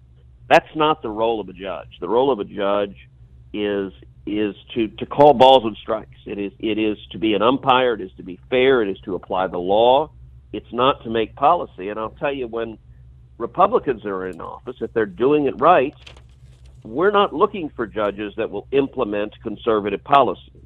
That's 0.48 0.74
not 0.74 1.02
the 1.02 1.10
role 1.10 1.40
of 1.40 1.48
a 1.48 1.52
judge. 1.52 1.98
The 2.00 2.08
role 2.08 2.32
of 2.32 2.40
a 2.40 2.44
judge 2.44 2.96
is 3.52 3.92
is 4.24 4.54
to, 4.74 4.88
to 4.88 5.06
call 5.06 5.34
balls 5.34 5.64
and 5.64 5.76
strikes. 5.76 6.18
It 6.26 6.38
is 6.38 6.52
it 6.58 6.78
is 6.78 6.98
to 7.12 7.18
be 7.18 7.34
an 7.34 7.42
umpire. 7.42 7.94
It 7.94 8.00
is 8.00 8.10
to 8.16 8.22
be 8.22 8.40
fair. 8.50 8.82
It 8.82 8.90
is 8.90 8.98
to 9.04 9.14
apply 9.14 9.48
the 9.48 9.58
law. 9.58 10.10
It's 10.52 10.72
not 10.72 11.02
to 11.04 11.10
make 11.10 11.34
policy. 11.34 11.88
And 11.88 11.98
I'll 11.98 12.10
tell 12.10 12.32
you, 12.32 12.46
when 12.46 12.78
Republicans 13.38 14.04
are 14.04 14.26
in 14.26 14.40
office, 14.40 14.76
if 14.80 14.92
they're 14.92 15.06
doing 15.06 15.46
it 15.46 15.60
right, 15.60 15.94
we're 16.84 17.10
not 17.10 17.32
looking 17.32 17.70
for 17.70 17.86
judges 17.86 18.34
that 18.36 18.50
will 18.50 18.66
implement 18.72 19.40
conservative 19.42 20.02
policy. 20.04 20.62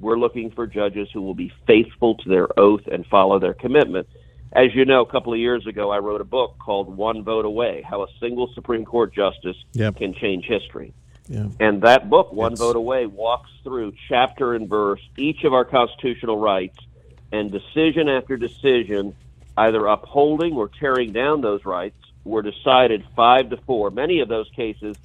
We're 0.00 0.18
looking 0.18 0.50
for 0.50 0.66
judges 0.66 1.08
who 1.12 1.22
will 1.22 1.34
be 1.34 1.52
faithful 1.66 2.16
to 2.16 2.28
their 2.28 2.58
oath 2.58 2.86
and 2.90 3.06
follow 3.06 3.38
their 3.38 3.54
commitment 3.54 4.08
as 4.52 4.74
you 4.74 4.84
know, 4.84 5.02
a 5.02 5.06
couple 5.06 5.32
of 5.32 5.38
years 5.38 5.66
ago, 5.66 5.90
I 5.90 5.98
wrote 5.98 6.20
a 6.20 6.24
book 6.24 6.56
called 6.58 6.96
One 6.96 7.22
Vote 7.22 7.44
Away 7.44 7.84
How 7.88 8.02
a 8.02 8.06
Single 8.18 8.52
Supreme 8.54 8.84
Court 8.84 9.14
Justice 9.14 9.56
yep. 9.72 9.96
Can 9.96 10.12
Change 10.14 10.44
History. 10.44 10.92
Yeah. 11.28 11.46
And 11.60 11.82
that 11.82 12.10
book, 12.10 12.32
One 12.32 12.52
it's... 12.52 12.60
Vote 12.60 12.74
Away, 12.74 13.06
walks 13.06 13.50
through 13.62 13.92
chapter 14.08 14.54
and 14.54 14.68
verse 14.68 15.00
each 15.16 15.44
of 15.44 15.54
our 15.54 15.64
constitutional 15.64 16.38
rights 16.38 16.78
and 17.30 17.52
decision 17.52 18.08
after 18.08 18.36
decision, 18.36 19.14
either 19.56 19.86
upholding 19.86 20.54
or 20.54 20.68
tearing 20.68 21.12
down 21.12 21.42
those 21.42 21.64
rights, 21.64 21.96
were 22.24 22.42
decided 22.42 23.04
five 23.14 23.50
to 23.50 23.56
four. 23.58 23.90
Many 23.90 24.18
of 24.18 24.28
those 24.28 24.50
cases 24.56 24.96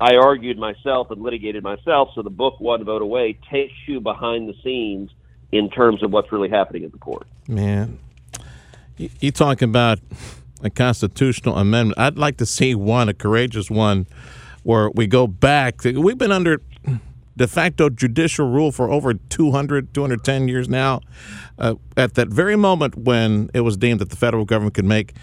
I 0.00 0.14
argued 0.14 0.58
myself 0.58 1.10
and 1.10 1.22
litigated 1.22 1.62
myself, 1.62 2.10
so 2.14 2.22
the 2.22 2.30
book, 2.30 2.60
One 2.60 2.84
Vote 2.84 3.02
Away, 3.02 3.38
takes 3.50 3.74
you 3.86 4.00
behind 4.00 4.48
the 4.48 4.54
scenes 4.62 5.10
in 5.50 5.70
terms 5.70 6.02
of 6.02 6.12
what's 6.12 6.30
really 6.30 6.48
happening 6.48 6.84
at 6.84 6.92
the 6.92 6.98
court. 6.98 7.26
Man, 7.48 7.98
you 8.96 9.32
talk 9.32 9.60
about 9.62 9.98
a 10.62 10.70
constitutional 10.70 11.56
amendment. 11.56 11.98
I'd 11.98 12.18
like 12.18 12.36
to 12.38 12.46
see 12.46 12.74
one, 12.74 13.08
a 13.08 13.14
courageous 13.14 13.70
one, 13.70 14.06
where 14.62 14.90
we 14.90 15.06
go 15.06 15.26
back. 15.26 15.82
We've 15.84 16.18
been 16.18 16.32
under 16.32 16.60
de 17.36 17.46
facto 17.46 17.88
judicial 17.88 18.50
rule 18.50 18.70
for 18.70 18.90
over 18.90 19.14
200, 19.14 19.94
210 19.94 20.48
years 20.48 20.68
now. 20.68 21.00
Uh, 21.58 21.76
at 21.96 22.14
that 22.14 22.28
very 22.28 22.56
moment 22.56 22.96
when 22.96 23.50
it 23.54 23.60
was 23.60 23.76
deemed 23.76 24.00
that 24.00 24.10
the 24.10 24.16
federal 24.16 24.44
government 24.44 24.74
could 24.74 24.84
make 24.84 25.14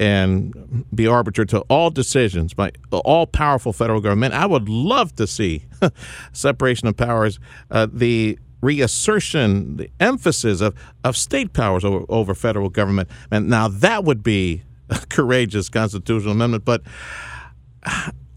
and 0.00 0.86
be 0.94 1.06
arbiter 1.06 1.44
to 1.44 1.60
all 1.68 1.90
decisions 1.90 2.54
by 2.54 2.72
all 2.90 3.26
powerful 3.26 3.70
federal 3.70 4.00
government, 4.00 4.32
I 4.32 4.46
would 4.46 4.66
love 4.66 5.14
to 5.16 5.26
see 5.26 5.64
separation 6.32 6.88
of 6.88 6.96
powers. 6.96 7.38
Uh, 7.70 7.86
the 7.92 8.38
reassertion, 8.62 9.76
the 9.76 9.90
emphasis 10.00 10.62
of, 10.62 10.74
of 11.04 11.18
state 11.18 11.52
powers 11.52 11.84
over, 11.84 12.06
over 12.08 12.34
federal 12.34 12.70
government. 12.70 13.10
And 13.30 13.50
now 13.50 13.68
that 13.68 14.04
would 14.04 14.22
be 14.22 14.62
a 14.90 14.98
courageous 15.10 15.68
constitutional 15.68 16.32
amendment. 16.32 16.64
But 16.64 16.82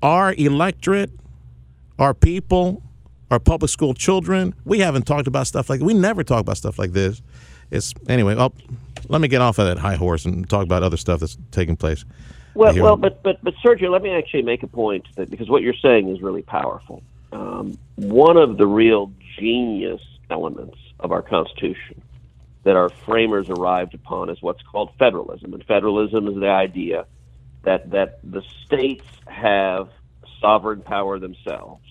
our 0.01 0.33
electorate, 0.33 1.11
our 1.97 2.13
people, 2.13 2.83
our 3.31 3.39
public 3.39 3.69
school 3.69 3.93
children, 3.93 4.53
we 4.65 4.79
haven't 4.79 5.03
talked 5.03 5.27
about 5.27 5.47
stuff 5.47 5.69
like 5.69 5.79
we 5.79 5.93
never 5.93 6.25
talk 6.25 6.41
about 6.41 6.57
stuff 6.57 6.77
like 6.77 6.91
this. 6.91 7.21
It's 7.71 7.93
anyway. 8.09 8.35
Well, 8.35 8.53
let 9.09 9.21
me 9.21 9.27
get 9.27 9.41
off 9.41 9.59
of 9.59 9.65
that 9.65 9.77
high 9.77 9.95
horse 9.95 10.25
and 10.25 10.49
talk 10.49 10.63
about 10.63 10.83
other 10.83 10.97
stuff 10.97 11.19
that's 11.19 11.37
taking 11.51 11.75
place. 11.75 12.05
Well, 12.55 12.75
well, 12.75 12.97
but 12.97 13.23
but 13.23 13.43
but 13.43 13.55
Sergio, 13.65 13.91
let 13.91 14.03
me 14.03 14.11
actually 14.11 14.43
make 14.43 14.63
a 14.63 14.67
point 14.67 15.07
that 15.15 15.29
because 15.29 15.49
what 15.49 15.63
you're 15.63 15.73
saying 15.73 16.09
is 16.09 16.21
really 16.21 16.43
powerful. 16.43 17.01
Um, 17.31 17.77
one 17.95 18.37
of 18.37 18.57
the 18.57 18.67
real 18.67 19.11
genius 19.39 20.01
elements 20.29 20.77
of 20.99 21.11
our 21.11 21.23
Constitution 21.23 22.01
that 22.63 22.75
our 22.75 22.89
framers 22.89 23.49
arrived 23.49 23.93
upon 23.93 24.29
is 24.29 24.41
what's 24.41 24.63
called 24.63 24.89
federalism. 24.97 25.53
And 25.53 25.63
federalism 25.65 26.27
is 26.27 26.35
the 26.35 26.49
idea 26.49 27.05
that, 27.63 27.91
that 27.91 28.19
the 28.23 28.41
states 28.65 29.05
have 29.27 29.89
sovereign 30.39 30.81
power 30.81 31.19
themselves. 31.19 31.83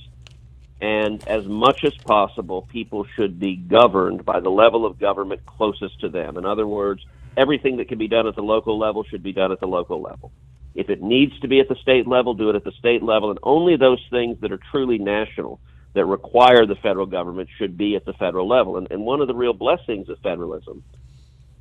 And 0.83 1.27
as 1.29 1.47
much 1.47 1.85
as 1.85 1.95
possible, 1.95 2.62
people 2.62 3.07
should 3.14 3.38
be 3.38 3.55
governed 3.55 4.25
by 4.25 4.40
the 4.40 4.51
level 4.51 4.85
of 4.85 4.99
government 4.99 5.47
closest 5.47 6.01
to 6.01 6.09
them. 6.09 6.37
In 6.37 6.45
other 6.45 6.66
words, 6.66 7.07
everything 7.37 7.77
that 7.77 7.87
can 7.87 7.99
be 7.99 8.09
done 8.09 8.27
at 8.27 8.35
the 8.35 8.42
local 8.42 8.77
level 8.81 9.05
should 9.05 9.23
be 9.23 9.33
done 9.33 9.53
at 9.53 9.61
the 9.61 9.68
local 9.68 10.03
level. 10.03 10.33
If 10.75 10.90
it 10.90 11.01
needs 11.01 11.38
to 11.38 11.47
be 11.47 11.61
at 11.61 11.68
the 11.68 11.77
state 11.77 12.09
level, 12.09 12.35
do 12.35 12.51
it 12.51 12.57
at 12.57 12.64
the 12.64 12.73
state 12.73 13.01
level, 13.01 13.31
and 13.31 13.38
only 13.45 13.77
those 13.77 14.05
things 14.11 14.40
that 14.40 14.51
are 14.51 14.59
truly 14.73 14.99
national 14.99 15.61
that 15.95 16.05
require 16.05 16.66
the 16.66 16.75
federal 16.75 17.07
government 17.07 17.49
should 17.59 17.79
be 17.79 17.95
at 17.95 18.05
the 18.05 18.14
federal 18.14 18.49
level. 18.49 18.77
And, 18.77 18.90
and 18.90 19.05
one 19.05 19.21
of 19.21 19.29
the 19.29 19.37
real 19.37 19.53
blessings 19.53 20.09
of 20.09 20.18
federalism 20.18 20.83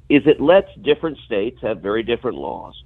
is 0.09 0.25
it 0.25 0.41
lets 0.41 0.73
different 0.81 1.19
states 1.19 1.61
have 1.61 1.79
very 1.79 2.01
different 2.01 2.37
laws 2.37 2.81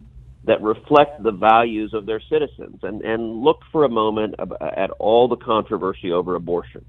that 0.46 0.62
reflect 0.62 1.22
the 1.24 1.32
values 1.32 1.94
of 1.94 2.06
their 2.06 2.22
citizens. 2.30 2.80
And, 2.84 3.02
and 3.02 3.42
look 3.42 3.60
for 3.72 3.84
a 3.84 3.90
moment 3.90 4.36
at 4.40 4.92
all 4.92 5.28
the 5.28 5.38
controversy 5.38 6.12
over 6.12 6.36
abortion. 6.36 6.86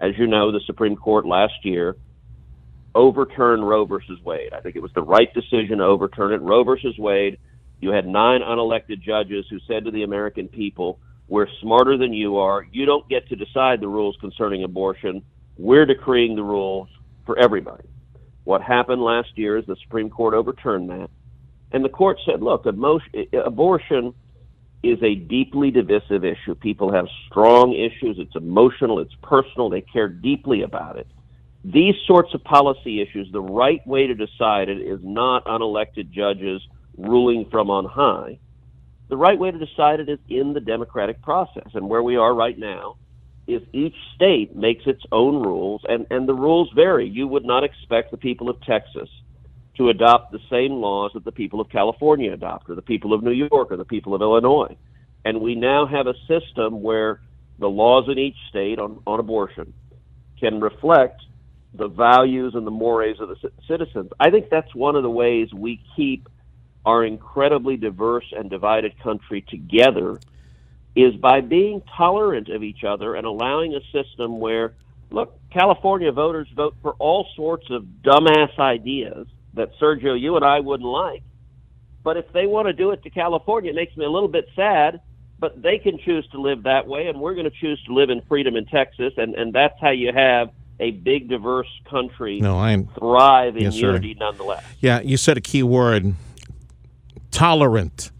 As 0.00 0.12
you 0.18 0.26
know, 0.26 0.52
the 0.52 0.60
Supreme 0.66 0.96
Court 0.96 1.26
last 1.26 1.64
year 1.64 1.96
overturned 2.94 3.66
Roe 3.66 3.84
versus 3.84 4.18
Wade. 4.24 4.52
I 4.52 4.60
think 4.60 4.74
it 4.74 4.82
was 4.82 4.92
the 4.94 5.02
right 5.02 5.32
decision 5.32 5.78
to 5.78 5.84
overturn 5.84 6.32
it. 6.32 6.40
Roe 6.40 6.64
versus 6.64 6.96
Wade, 6.98 7.38
you 7.80 7.90
had 7.90 8.06
nine 8.06 8.40
unelected 8.40 9.00
judges 9.00 9.46
who 9.48 9.58
said 9.68 9.84
to 9.84 9.90
the 9.90 10.02
American 10.02 10.48
people, 10.48 10.98
we're 11.28 11.46
smarter 11.60 11.96
than 11.96 12.12
you 12.12 12.38
are. 12.38 12.66
You 12.72 12.86
don't 12.86 13.08
get 13.08 13.28
to 13.28 13.36
decide 13.36 13.80
the 13.80 13.88
rules 13.88 14.16
concerning 14.20 14.64
abortion. 14.64 15.22
We're 15.56 15.86
decreeing 15.86 16.34
the 16.34 16.42
rules 16.42 16.88
for 17.26 17.38
everybody. 17.38 17.84
What 18.44 18.62
happened 18.62 19.02
last 19.02 19.28
year 19.36 19.58
is 19.58 19.66
the 19.66 19.76
Supreme 19.82 20.10
Court 20.10 20.34
overturned 20.34 20.88
that. 20.88 21.10
And 21.72 21.84
the 21.84 21.88
court 21.88 22.18
said, 22.24 22.42
look, 22.42 22.66
abortion 22.66 24.14
is 24.82 25.02
a 25.02 25.14
deeply 25.14 25.70
divisive 25.70 26.24
issue. 26.24 26.54
People 26.54 26.92
have 26.92 27.06
strong 27.26 27.72
issues. 27.74 28.16
It's 28.18 28.36
emotional, 28.36 29.00
it's 29.00 29.14
personal, 29.22 29.68
they 29.68 29.80
care 29.80 30.08
deeply 30.08 30.62
about 30.62 30.96
it. 30.96 31.06
These 31.64 31.96
sorts 32.06 32.32
of 32.34 32.44
policy 32.44 33.02
issues, 33.02 33.28
the 33.32 33.40
right 33.40 33.84
way 33.86 34.06
to 34.06 34.14
decide 34.14 34.68
it 34.68 34.80
is 34.80 35.00
not 35.02 35.44
unelected 35.44 36.10
judges 36.10 36.62
ruling 36.96 37.46
from 37.50 37.70
on 37.70 37.84
high. 37.84 38.38
The 39.08 39.16
right 39.16 39.38
way 39.38 39.50
to 39.50 39.58
decide 39.58 40.00
it 40.00 40.08
is 40.08 40.20
in 40.28 40.52
the 40.52 40.60
democratic 40.60 41.20
process. 41.22 41.68
And 41.74 41.88
where 41.88 42.02
we 42.02 42.16
are 42.16 42.32
right 42.32 42.58
now 42.58 42.96
is 43.46 43.62
each 43.72 43.96
state 44.14 44.54
makes 44.54 44.86
its 44.86 45.02
own 45.10 45.42
rules, 45.42 45.82
and, 45.88 46.06
and 46.10 46.28
the 46.28 46.34
rules 46.34 46.70
vary. 46.74 47.08
You 47.08 47.26
would 47.26 47.44
not 47.44 47.64
expect 47.64 48.10
the 48.10 48.16
people 48.16 48.48
of 48.48 48.60
Texas 48.62 49.08
to 49.78 49.88
adopt 49.88 50.32
the 50.32 50.40
same 50.50 50.72
laws 50.72 51.12
that 51.14 51.24
the 51.24 51.32
people 51.32 51.60
of 51.60 51.70
California 51.70 52.32
adopt, 52.32 52.68
or 52.68 52.74
the 52.74 52.82
people 52.82 53.14
of 53.14 53.22
New 53.22 53.32
York, 53.32 53.70
or 53.70 53.76
the 53.76 53.84
people 53.84 54.14
of 54.14 54.20
Illinois. 54.20 54.76
And 55.24 55.40
we 55.40 55.54
now 55.54 55.86
have 55.86 56.06
a 56.06 56.14
system 56.26 56.82
where 56.82 57.20
the 57.58 57.68
laws 57.68 58.08
in 58.08 58.18
each 58.18 58.36
state 58.50 58.78
on, 58.78 59.00
on 59.06 59.20
abortion 59.20 59.72
can 60.38 60.60
reflect 60.60 61.22
the 61.74 61.88
values 61.88 62.54
and 62.54 62.66
the 62.66 62.70
mores 62.70 63.20
of 63.20 63.28
the 63.28 63.36
c- 63.36 63.48
citizens. 63.68 64.10
I 64.18 64.30
think 64.30 64.50
that's 64.50 64.74
one 64.74 64.96
of 64.96 65.02
the 65.02 65.10
ways 65.10 65.48
we 65.54 65.82
keep 65.96 66.28
our 66.84 67.04
incredibly 67.04 67.76
diverse 67.76 68.24
and 68.36 68.50
divided 68.50 69.00
country 69.02 69.42
together 69.42 70.18
is 70.96 71.14
by 71.16 71.40
being 71.40 71.82
tolerant 71.96 72.48
of 72.48 72.62
each 72.62 72.82
other 72.82 73.14
and 73.14 73.26
allowing 73.26 73.74
a 73.74 73.80
system 73.92 74.40
where 74.40 74.74
look, 75.10 75.38
California 75.52 76.10
voters 76.10 76.48
vote 76.54 76.74
for 76.82 76.94
all 76.94 77.26
sorts 77.36 77.66
of 77.70 77.84
dumbass 78.02 78.58
ideas 78.58 79.26
that 79.58 79.78
Sergio, 79.80 80.18
you 80.18 80.36
and 80.36 80.44
I 80.44 80.60
wouldn't 80.60 80.88
like. 80.88 81.22
But 82.02 82.16
if 82.16 82.32
they 82.32 82.46
want 82.46 82.66
to 82.68 82.72
do 82.72 82.90
it 82.90 83.02
to 83.02 83.10
California, 83.10 83.70
it 83.70 83.74
makes 83.74 83.96
me 83.96 84.04
a 84.04 84.10
little 84.10 84.28
bit 84.28 84.48
sad. 84.56 85.00
But 85.40 85.62
they 85.62 85.78
can 85.78 85.98
choose 85.98 86.26
to 86.32 86.40
live 86.40 86.64
that 86.64 86.88
way, 86.88 87.06
and 87.06 87.20
we're 87.20 87.34
going 87.34 87.48
to 87.48 87.56
choose 87.60 87.80
to 87.84 87.94
live 87.94 88.10
in 88.10 88.22
freedom 88.22 88.56
in 88.56 88.66
Texas, 88.66 89.12
and, 89.16 89.36
and 89.36 89.52
that's 89.52 89.78
how 89.80 89.90
you 89.90 90.12
have 90.12 90.50
a 90.80 90.90
big, 90.90 91.28
diverse 91.28 91.68
country 91.88 92.40
no, 92.40 92.58
I'm, 92.58 92.88
thrive 92.98 93.56
in 93.56 93.64
yes, 93.64 93.76
unity 93.76 94.14
sir. 94.14 94.18
nonetheless. 94.18 94.64
Yeah, 94.80 95.00
you 95.00 95.16
said 95.16 95.36
a 95.36 95.40
key 95.40 95.62
word 95.62 96.14
tolerant 97.30 98.10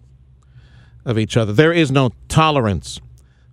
of 1.05 1.19
each 1.19 1.37
other. 1.37 1.53
There 1.53 1.73
is 1.73 1.91
no 1.91 2.13
tolerance 2.29 3.01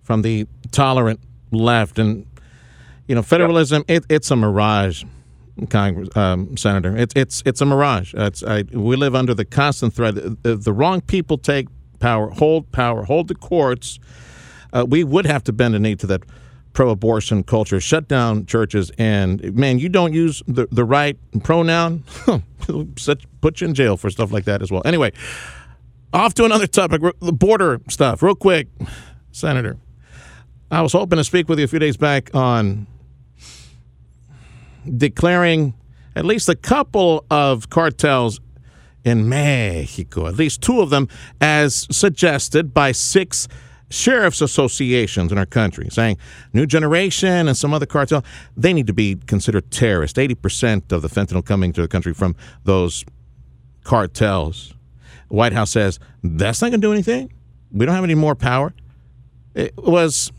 from 0.02 0.22
the 0.22 0.46
tolerant 0.70 1.20
left. 1.50 1.98
And, 1.98 2.26
you 3.08 3.14
know, 3.14 3.22
federalism, 3.22 3.84
it, 3.88 4.04
it's 4.08 4.30
a 4.30 4.36
mirage. 4.36 5.04
Congress, 5.70 6.14
um, 6.16 6.56
Senator. 6.56 6.96
It's 6.96 7.14
it's 7.16 7.42
it's 7.46 7.60
a 7.60 7.66
mirage. 7.66 8.14
It's, 8.14 8.42
I, 8.42 8.62
we 8.72 8.96
live 8.96 9.14
under 9.14 9.34
the 9.34 9.44
constant 9.44 9.94
threat. 9.94 10.14
The, 10.14 10.56
the, 10.56 10.72
wrong 10.72 11.00
people 11.00 11.38
take 11.38 11.68
power, 11.98 12.28
hold 12.30 12.70
power, 12.72 13.04
hold 13.04 13.28
the 13.28 13.34
courts. 13.34 13.98
Uh, 14.72 14.84
we 14.86 15.02
would 15.02 15.24
have 15.24 15.42
to 15.44 15.52
bend 15.52 15.74
a 15.74 15.78
knee 15.78 15.96
to 15.96 16.06
that 16.08 16.22
pro-abortion 16.74 17.42
culture, 17.42 17.80
shut 17.80 18.06
down 18.06 18.44
churches, 18.44 18.90
and 18.98 19.54
man, 19.54 19.78
you 19.78 19.88
don't 19.88 20.12
use 20.12 20.42
the 20.46 20.66
the 20.70 20.84
right 20.84 21.16
pronoun, 21.42 22.04
such 22.98 23.24
put 23.40 23.60
you 23.60 23.68
in 23.68 23.74
jail 23.74 23.96
for 23.96 24.10
stuff 24.10 24.30
like 24.30 24.44
that 24.44 24.60
as 24.60 24.70
well. 24.70 24.82
Anyway, 24.84 25.10
off 26.12 26.34
to 26.34 26.44
another 26.44 26.66
topic, 26.66 27.00
the 27.20 27.32
border 27.32 27.80
stuff, 27.88 28.22
real 28.22 28.34
quick, 28.34 28.68
Senator. 29.32 29.78
I 30.70 30.82
was 30.82 30.92
hoping 30.92 31.16
to 31.16 31.24
speak 31.24 31.48
with 31.48 31.60
you 31.60 31.64
a 31.64 31.68
few 31.68 31.78
days 31.78 31.96
back 31.96 32.34
on 32.34 32.88
declaring 34.96 35.74
at 36.14 36.24
least 36.24 36.48
a 36.48 36.56
couple 36.56 37.24
of 37.30 37.70
cartels 37.70 38.40
in 39.04 39.28
Mexico, 39.28 40.26
at 40.26 40.34
least 40.34 40.62
two 40.62 40.80
of 40.80 40.90
them, 40.90 41.08
as 41.40 41.86
suggested 41.90 42.74
by 42.74 42.92
six 42.92 43.46
sheriff's 43.88 44.40
associations 44.40 45.30
in 45.30 45.38
our 45.38 45.46
country, 45.46 45.88
saying 45.90 46.16
New 46.52 46.66
Generation 46.66 47.46
and 47.46 47.56
some 47.56 47.72
other 47.72 47.86
cartel, 47.86 48.24
they 48.56 48.72
need 48.72 48.86
to 48.88 48.92
be 48.92 49.14
considered 49.26 49.70
terrorists. 49.70 50.18
80% 50.18 50.90
of 50.90 51.02
the 51.02 51.08
fentanyl 51.08 51.44
coming 51.44 51.72
to 51.72 51.82
the 51.82 51.88
country 51.88 52.12
from 52.12 52.34
those 52.64 53.04
cartels. 53.84 54.74
White 55.28 55.52
House 55.52 55.70
says 55.70 55.98
that's 56.22 56.60
not 56.60 56.70
going 56.70 56.80
to 56.80 56.86
do 56.86 56.92
anything. 56.92 57.32
We 57.70 57.86
don't 57.86 57.94
have 57.94 58.04
any 58.04 58.14
more 58.14 58.34
power. 58.34 58.74
It 59.54 59.76
was 59.76 60.32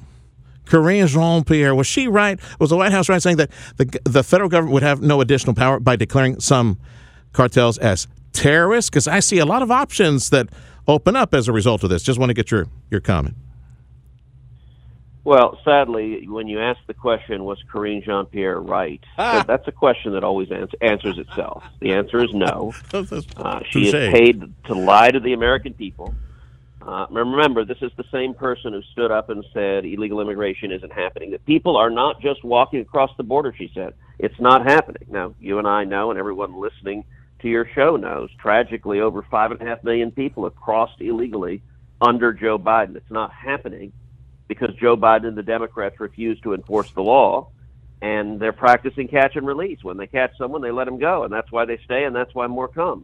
Karine 0.69 1.07
Jean 1.07 1.43
Pierre, 1.43 1.73
was 1.73 1.87
she 1.87 2.07
right? 2.07 2.39
Was 2.59 2.69
the 2.69 2.77
White 2.77 2.91
House 2.91 3.09
right 3.09 3.21
saying 3.21 3.37
that 3.37 3.51
the, 3.77 3.99
the 4.03 4.23
federal 4.23 4.49
government 4.49 4.73
would 4.73 4.83
have 4.83 5.01
no 5.01 5.21
additional 5.21 5.53
power 5.53 5.79
by 5.79 5.95
declaring 5.95 6.39
some 6.39 6.77
cartels 7.33 7.77
as 7.77 8.07
terrorists? 8.33 8.89
Because 8.89 9.07
I 9.07 9.19
see 9.19 9.39
a 9.39 9.45
lot 9.45 9.61
of 9.61 9.71
options 9.71 10.29
that 10.29 10.49
open 10.87 11.15
up 11.15 11.33
as 11.33 11.47
a 11.47 11.51
result 11.51 11.83
of 11.83 11.89
this. 11.89 12.03
Just 12.03 12.19
want 12.19 12.29
to 12.29 12.33
get 12.33 12.51
your, 12.51 12.67
your 12.89 13.01
comment. 13.01 13.35
Well, 15.27 15.59
sadly, 15.65 16.25
when 16.25 16.47
you 16.47 16.61
ask 16.61 16.79
the 16.87 16.93
question, 16.93 17.43
was 17.43 17.61
Karine 17.69 18.01
Jean 18.01 18.27
Pierre 18.27 18.61
right? 18.61 19.03
Ah. 19.17 19.43
That's 19.45 19.67
a 19.67 19.73
question 19.73 20.13
that 20.13 20.23
always 20.23 20.49
ans- 20.51 20.71
answers 20.79 21.17
itself. 21.17 21.65
The 21.81 21.91
answer 21.91 22.23
is 22.23 22.33
no. 22.33 22.73
Uh, 22.93 23.59
she 23.69 23.87
is 23.87 23.91
paid 23.91 24.41
to 24.65 24.73
lie 24.73 25.11
to 25.11 25.19
the 25.19 25.33
American 25.33 25.73
people. 25.73 26.15
Uh, 26.87 27.05
remember, 27.09 27.65
this 27.65 27.81
is 27.81 27.91
the 27.97 28.05
same 28.13 28.33
person 28.33 28.71
who 28.71 28.81
stood 28.93 29.11
up 29.11 29.29
and 29.29 29.43
said 29.53 29.83
illegal 29.83 30.21
immigration 30.21 30.71
isn't 30.71 30.93
happening. 30.93 31.31
That 31.31 31.45
people 31.45 31.75
are 31.75 31.89
not 31.89 32.21
just 32.21 32.45
walking 32.45 32.79
across 32.79 33.11
the 33.17 33.23
border, 33.23 33.53
she 33.55 33.69
said. 33.73 33.93
It's 34.19 34.39
not 34.39 34.65
happening. 34.65 35.05
Now, 35.09 35.35
you 35.37 35.59
and 35.59 35.67
I 35.67 35.83
know, 35.83 36.11
and 36.11 36.17
everyone 36.17 36.57
listening 36.61 37.03
to 37.41 37.49
your 37.49 37.67
show 37.75 37.97
knows, 37.97 38.29
tragically, 38.39 39.01
over 39.01 39.21
five 39.29 39.51
and 39.51 39.61
a 39.61 39.65
half 39.65 39.83
million 39.83 40.11
people 40.11 40.45
have 40.45 40.55
crossed 40.55 41.01
illegally 41.01 41.61
under 41.99 42.31
Joe 42.31 42.57
Biden. 42.57 42.95
It's 42.95 43.11
not 43.11 43.33
happening 43.33 43.91
because 44.47 44.73
Joe 44.75 44.95
Biden 44.95 45.27
and 45.27 45.37
the 45.37 45.43
Democrats 45.43 45.99
refuse 45.99 46.39
to 46.41 46.53
enforce 46.53 46.89
the 46.91 47.03
law, 47.03 47.49
and 48.01 48.39
they're 48.39 48.53
practicing 48.53 49.09
catch 49.09 49.35
and 49.35 49.45
release. 49.45 49.83
When 49.83 49.97
they 49.97 50.07
catch 50.07 50.31
someone, 50.37 50.61
they 50.61 50.71
let 50.71 50.85
them 50.85 50.99
go, 50.99 51.25
and 51.25 51.33
that's 51.33 51.51
why 51.51 51.65
they 51.65 51.79
stay, 51.83 52.05
and 52.05 52.15
that's 52.15 52.33
why 52.33 52.47
more 52.47 52.69
come 52.69 53.03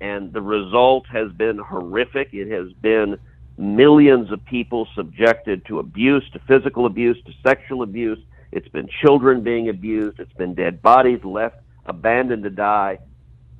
and 0.00 0.32
the 0.32 0.40
result 0.40 1.06
has 1.06 1.30
been 1.32 1.58
horrific. 1.58 2.30
It 2.32 2.50
has 2.50 2.72
been 2.74 3.18
millions 3.58 4.32
of 4.32 4.44
people 4.46 4.88
subjected 4.94 5.66
to 5.66 5.78
abuse, 5.78 6.24
to 6.32 6.38
physical 6.48 6.86
abuse, 6.86 7.18
to 7.26 7.32
sexual 7.46 7.82
abuse. 7.82 8.18
It's 8.52 8.68
been 8.68 8.88
children 9.04 9.42
being 9.42 9.68
abused. 9.68 10.18
It's 10.18 10.32
been 10.32 10.54
dead 10.54 10.82
bodies 10.82 11.22
left 11.24 11.56
abandoned 11.86 12.44
to 12.44 12.50
die. 12.50 12.98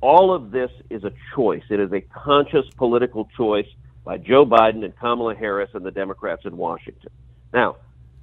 All 0.01 0.33
of 0.33 0.51
this 0.51 0.71
is 0.89 1.03
a 1.03 1.11
choice. 1.35 1.63
It 1.69 1.79
is 1.79 1.91
a 1.91 2.01
conscious 2.01 2.65
political 2.75 3.29
choice 3.37 3.67
by 4.03 4.17
Joe 4.17 4.45
Biden 4.45 4.83
and 4.83 4.97
Kamala 4.97 5.35
Harris 5.35 5.69
and 5.73 5.85
the 5.85 5.91
Democrats 5.91 6.43
in 6.45 6.57
Washington. 6.57 7.11
Now, 7.53 7.77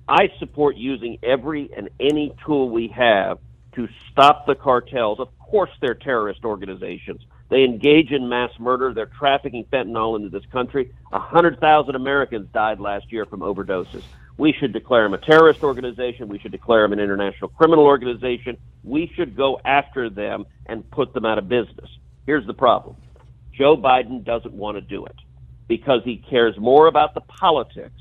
I 0.09 0.31
support 0.39 0.77
using 0.77 1.19
every 1.23 1.71
and 1.77 1.91
any 2.01 2.35
tool 2.45 2.71
we 2.71 2.89
have 2.89 3.39
to 3.77 3.89
stop 4.11 4.47
the 4.47 4.57
cartels. 4.57 5.21
Of 5.21 5.29
course, 5.39 5.71
they're 5.81 5.95
terrorist 5.95 6.45
organizations. 6.45 7.21
They 7.49 7.65
engage 7.65 8.13
in 8.13 8.29
mass 8.29 8.51
murder. 8.59 8.93
They're 8.93 9.07
trafficking 9.07 9.65
fentanyl 9.73 10.17
into 10.17 10.29
this 10.29 10.45
country. 10.53 10.93
A 11.13 11.19
hundred 11.19 11.59
thousand 11.61 11.95
Americans 11.95 12.49
died 12.53 12.79
last 12.79 13.11
year 13.11 13.25
from 13.25 13.41
overdoses. 13.41 14.03
We 14.37 14.53
should 14.53 14.73
declare 14.73 15.03
them 15.05 15.15
a 15.15 15.19
terrorist 15.19 15.63
organization. 15.63 16.29
We 16.29 16.39
should 16.39 16.53
declare 16.53 16.83
them 16.83 16.93
an 16.93 17.01
international 17.01 17.49
criminal 17.49 17.85
organization. 17.85 18.57
We 18.85 19.11
should 19.15 19.37
go 19.37 19.61
after 19.65 20.11
them 20.11 20.47
and 20.67 20.89
put 20.91 21.13
them 21.15 21.25
out 21.25 21.39
of 21.39 21.49
business. 21.49 21.91
Here's 22.27 22.47
the 22.47 22.55
problem. 22.55 22.97
Joe 23.53 23.77
Biden 23.77 24.25
doesn't 24.25 24.55
want 24.55 24.77
to 24.77 24.81
do 24.81 25.07
it 25.07 25.17
because 25.67 26.03
he 26.05 26.19
cares 26.31 26.57
more 26.59 26.87
about 26.87 27.15
the 27.15 27.21
politics. 27.23 28.01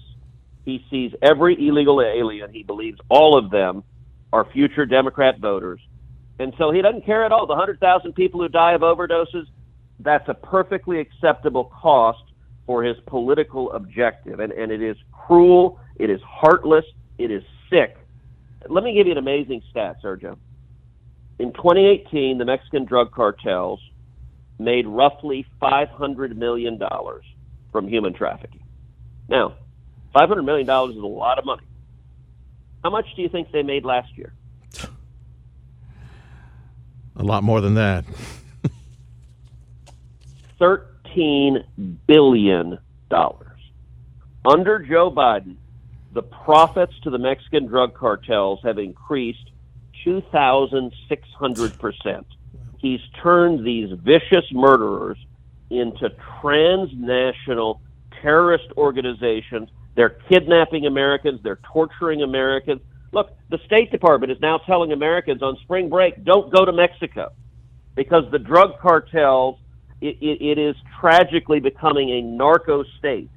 He 0.66 0.86
sees 0.92 1.14
every 1.22 1.56
illegal 1.68 2.02
alien. 2.02 2.52
He 2.52 2.62
believes 2.62 3.00
all 3.10 3.38
of 3.38 3.50
them 3.50 3.84
are 4.32 4.46
future 4.52 4.86
Democrat 4.86 5.40
voters 5.40 5.80
and 6.40 6.54
so 6.58 6.72
he 6.72 6.82
doesn't 6.82 7.06
care 7.06 7.26
at 7.26 7.32
all. 7.32 7.48
The 7.48 7.54
100,000 7.54 8.14
people 8.14 8.42
who 8.42 8.48
die 8.48 8.74
of 8.74 8.82
overdoses, 8.82 9.46
that's 10.00 10.28
a 10.30 10.34
perfectly 10.34 11.00
acceptable 11.00 11.66
cost 11.66 12.24
for 12.66 12.84
his 12.84 12.98
political 13.08 13.72
objective. 13.72 14.40
And, 14.40 14.52
and 14.52 14.72
it 14.72 14.82
is 14.82 14.98
cruel, 15.12 15.80
it 15.96 16.10
is 16.10 16.22
heartless, 16.22 16.86
it 17.18 17.32
is 17.32 17.44
sick. 17.70 17.98
Let 18.70 18.84
me 18.84 18.94
give 18.94 19.08
you 19.08 19.14
an 19.14 19.18
amazing 19.18 19.64
stat, 19.72 19.98
Sergio. 20.04 20.38
In 21.40 21.54
2018, 21.54 22.38
the 22.38 22.46
Mexican 22.46 22.86
drug 22.86 23.12
cartels 23.12 23.80
made 24.60 24.88
roughly 24.88 25.46
$500 25.62 26.36
million 26.36 26.80
from 27.72 27.88
human 27.88 28.14
trafficking. 28.14 28.64
Now, 29.30 29.56
$500 30.16 30.44
million 30.44 30.68
is 30.68 30.98
a 30.98 31.08
lot 31.08 31.38
of 31.38 31.46
money. 31.46 31.64
How 32.84 32.90
much 32.90 33.06
do 33.16 33.22
you 33.22 33.30
think 33.30 33.52
they 33.52 33.64
made 33.64 33.86
last 33.86 34.10
year? 34.18 34.34
A 37.18 37.24
lot 37.24 37.44
more 37.44 37.62
than 37.62 37.76
that. 37.76 38.04
$13 40.60 41.64
billion. 42.08 42.80
Under 44.46 44.80
Joe 44.80 45.12
Biden, 45.12 45.56
the 46.14 46.22
profits 46.22 46.94
to 47.04 47.10
the 47.10 47.18
Mexican 47.18 47.68
drug 47.68 47.94
cartels 47.94 48.60
have 48.64 48.78
increased 48.78 49.52
2,600%. 50.06 52.26
he's 52.78 53.02
turned 53.22 53.66
these 53.66 53.90
vicious 54.04 54.46
murderers 54.52 55.18
into 55.70 56.10
transnational 56.40 57.82
terrorist 58.22 58.68
organizations. 58.78 59.70
They're 59.96 60.18
kidnapping 60.30 60.86
Americans, 60.86 61.42
they're 61.44 61.60
torturing 61.64 62.22
Americans. 62.22 62.82
Look, 63.12 63.32
the 63.50 63.60
State 63.66 63.92
Department 63.92 64.32
is 64.32 64.40
now 64.42 64.58
telling 64.60 64.92
Americans 64.92 65.42
on 65.42 65.58
spring 65.64 65.90
break 65.90 66.24
don't 66.24 66.52
go 66.52 66.66
to 66.66 66.72
Mexico 66.72 67.32
because 67.96 68.30
the 68.32 68.40
drug 68.40 68.80
cartels, 68.80 69.58
it, 70.02 70.18
it, 70.22 70.42
it 70.42 70.58
is 70.58 70.76
tragically 71.00 71.60
becoming 71.60 72.10
a 72.10 72.22
narco 72.22 72.84
state. 73.00 73.30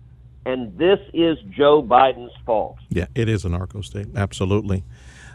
And 0.45 0.77
this 0.77 0.99
is 1.13 1.39
Joe 1.51 1.83
Biden's 1.83 2.33
fault. 2.47 2.77
Yeah, 2.89 3.07
it 3.15 3.29
is 3.29 3.45
a 3.45 3.49
narco 3.49 3.83
state. 3.83 4.09
Absolutely. 4.17 4.85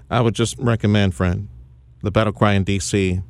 I 0.09 0.21
would 0.21 0.35
just 0.35 0.57
recommend, 0.57 1.15
friend, 1.15 1.47
the 2.01 2.11
battle 2.11 2.33
cry 2.33 2.53
in 2.53 2.63
D.C. 2.63 3.21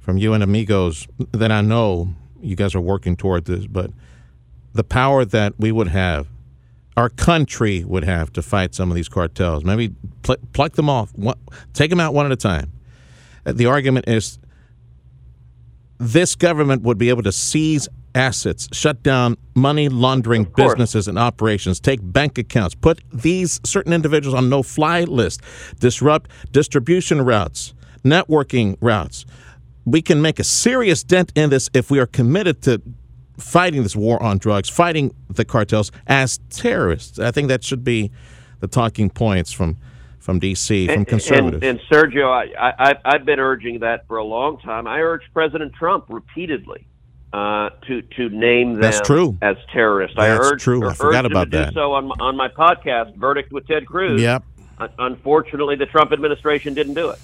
from 0.00 0.18
you 0.18 0.32
and 0.32 0.42
amigos 0.42 1.08
that 1.32 1.50
I 1.50 1.60
know 1.60 2.14
you 2.40 2.56
guys 2.56 2.74
are 2.74 2.80
working 2.80 3.16
toward 3.16 3.46
this, 3.46 3.66
but 3.66 3.90
the 4.72 4.84
power 4.84 5.24
that 5.24 5.54
we 5.58 5.72
would 5.72 5.88
have, 5.88 6.28
our 6.96 7.08
country 7.08 7.84
would 7.84 8.04
have 8.04 8.32
to 8.34 8.42
fight 8.42 8.74
some 8.74 8.90
of 8.90 8.94
these 8.94 9.08
cartels, 9.08 9.64
maybe 9.64 9.94
pl- 10.22 10.36
pluck 10.52 10.72
them 10.74 10.88
off, 10.88 11.12
one, 11.14 11.36
take 11.72 11.90
them 11.90 12.00
out 12.00 12.14
one 12.14 12.26
at 12.26 12.32
a 12.32 12.36
time. 12.36 12.72
Uh, 13.44 13.52
the 13.52 13.66
argument 13.66 14.08
is 14.08 14.38
this 15.98 16.34
government 16.34 16.82
would 16.82 16.98
be 16.98 17.08
able 17.08 17.22
to 17.22 17.32
seize 17.32 17.88
assets, 18.14 18.68
shut 18.72 19.02
down 19.02 19.36
money 19.54 19.88
laundering 19.88 20.44
businesses 20.44 21.08
and 21.08 21.18
operations, 21.18 21.80
take 21.80 21.98
bank 22.02 22.38
accounts, 22.38 22.74
put 22.74 23.00
these 23.12 23.60
certain 23.64 23.92
individuals 23.92 24.34
on 24.34 24.48
no 24.48 24.62
fly 24.62 25.02
list, 25.02 25.40
disrupt 25.80 26.30
distribution 26.52 27.22
routes, 27.22 27.74
networking 28.04 28.76
routes. 28.80 29.26
We 29.84 30.00
can 30.00 30.22
make 30.22 30.38
a 30.38 30.44
serious 30.44 31.02
dent 31.02 31.32
in 31.34 31.50
this 31.50 31.68
if 31.74 31.90
we 31.90 31.98
are 31.98 32.06
committed 32.06 32.62
to 32.62 32.80
fighting 33.38 33.82
this 33.82 33.96
war 33.96 34.22
on 34.22 34.38
drugs, 34.38 34.68
fighting 34.68 35.14
the 35.28 35.44
cartels 35.44 35.90
as 36.06 36.38
terrorists. 36.50 37.18
I 37.18 37.30
think 37.30 37.48
that 37.48 37.64
should 37.64 37.84
be 37.84 38.10
the 38.60 38.68
talking 38.68 39.10
points 39.10 39.52
from 39.52 39.76
from 40.18 40.38
D.C. 40.38 40.86
from 40.86 41.04
conservatives. 41.04 41.62
And, 41.62 41.78
and, 41.78 41.80
Sergio, 41.90 42.30
I, 42.30 42.72
I, 42.78 42.94
I've 43.04 43.26
been 43.26 43.38
urging 43.38 43.80
that 43.80 44.06
for 44.06 44.16
a 44.16 44.24
long 44.24 44.58
time. 44.58 44.86
I 44.86 45.00
urged 45.00 45.26
President 45.34 45.74
Trump 45.74 46.06
repeatedly 46.08 46.86
uh, 47.34 47.70
to 47.86 48.00
to 48.00 48.30
name 48.30 48.72
them 48.72 48.80
That's 48.80 49.00
true. 49.00 49.36
as 49.42 49.56
terrorists. 49.72 50.16
That's 50.16 50.40
I 50.40 50.46
urged, 50.46 50.64
true. 50.64 50.88
I 50.88 50.94
forgot 50.94 51.24
urged 51.24 51.32
about 51.32 51.50
that. 51.50 51.70
Do 51.70 51.74
so 51.74 51.92
on 51.92 52.10
on 52.20 52.36
my 52.36 52.48
podcast, 52.48 53.14
Verdict 53.16 53.52
with 53.52 53.66
Ted 53.66 53.86
Cruz. 53.86 54.20
Yep. 54.20 54.44
Un- 54.78 54.90
Unfortunately, 54.98 55.76
the 55.76 55.86
Trump 55.86 56.12
administration 56.12 56.74
didn't 56.74 56.94
do 56.94 57.10
it. 57.10 57.18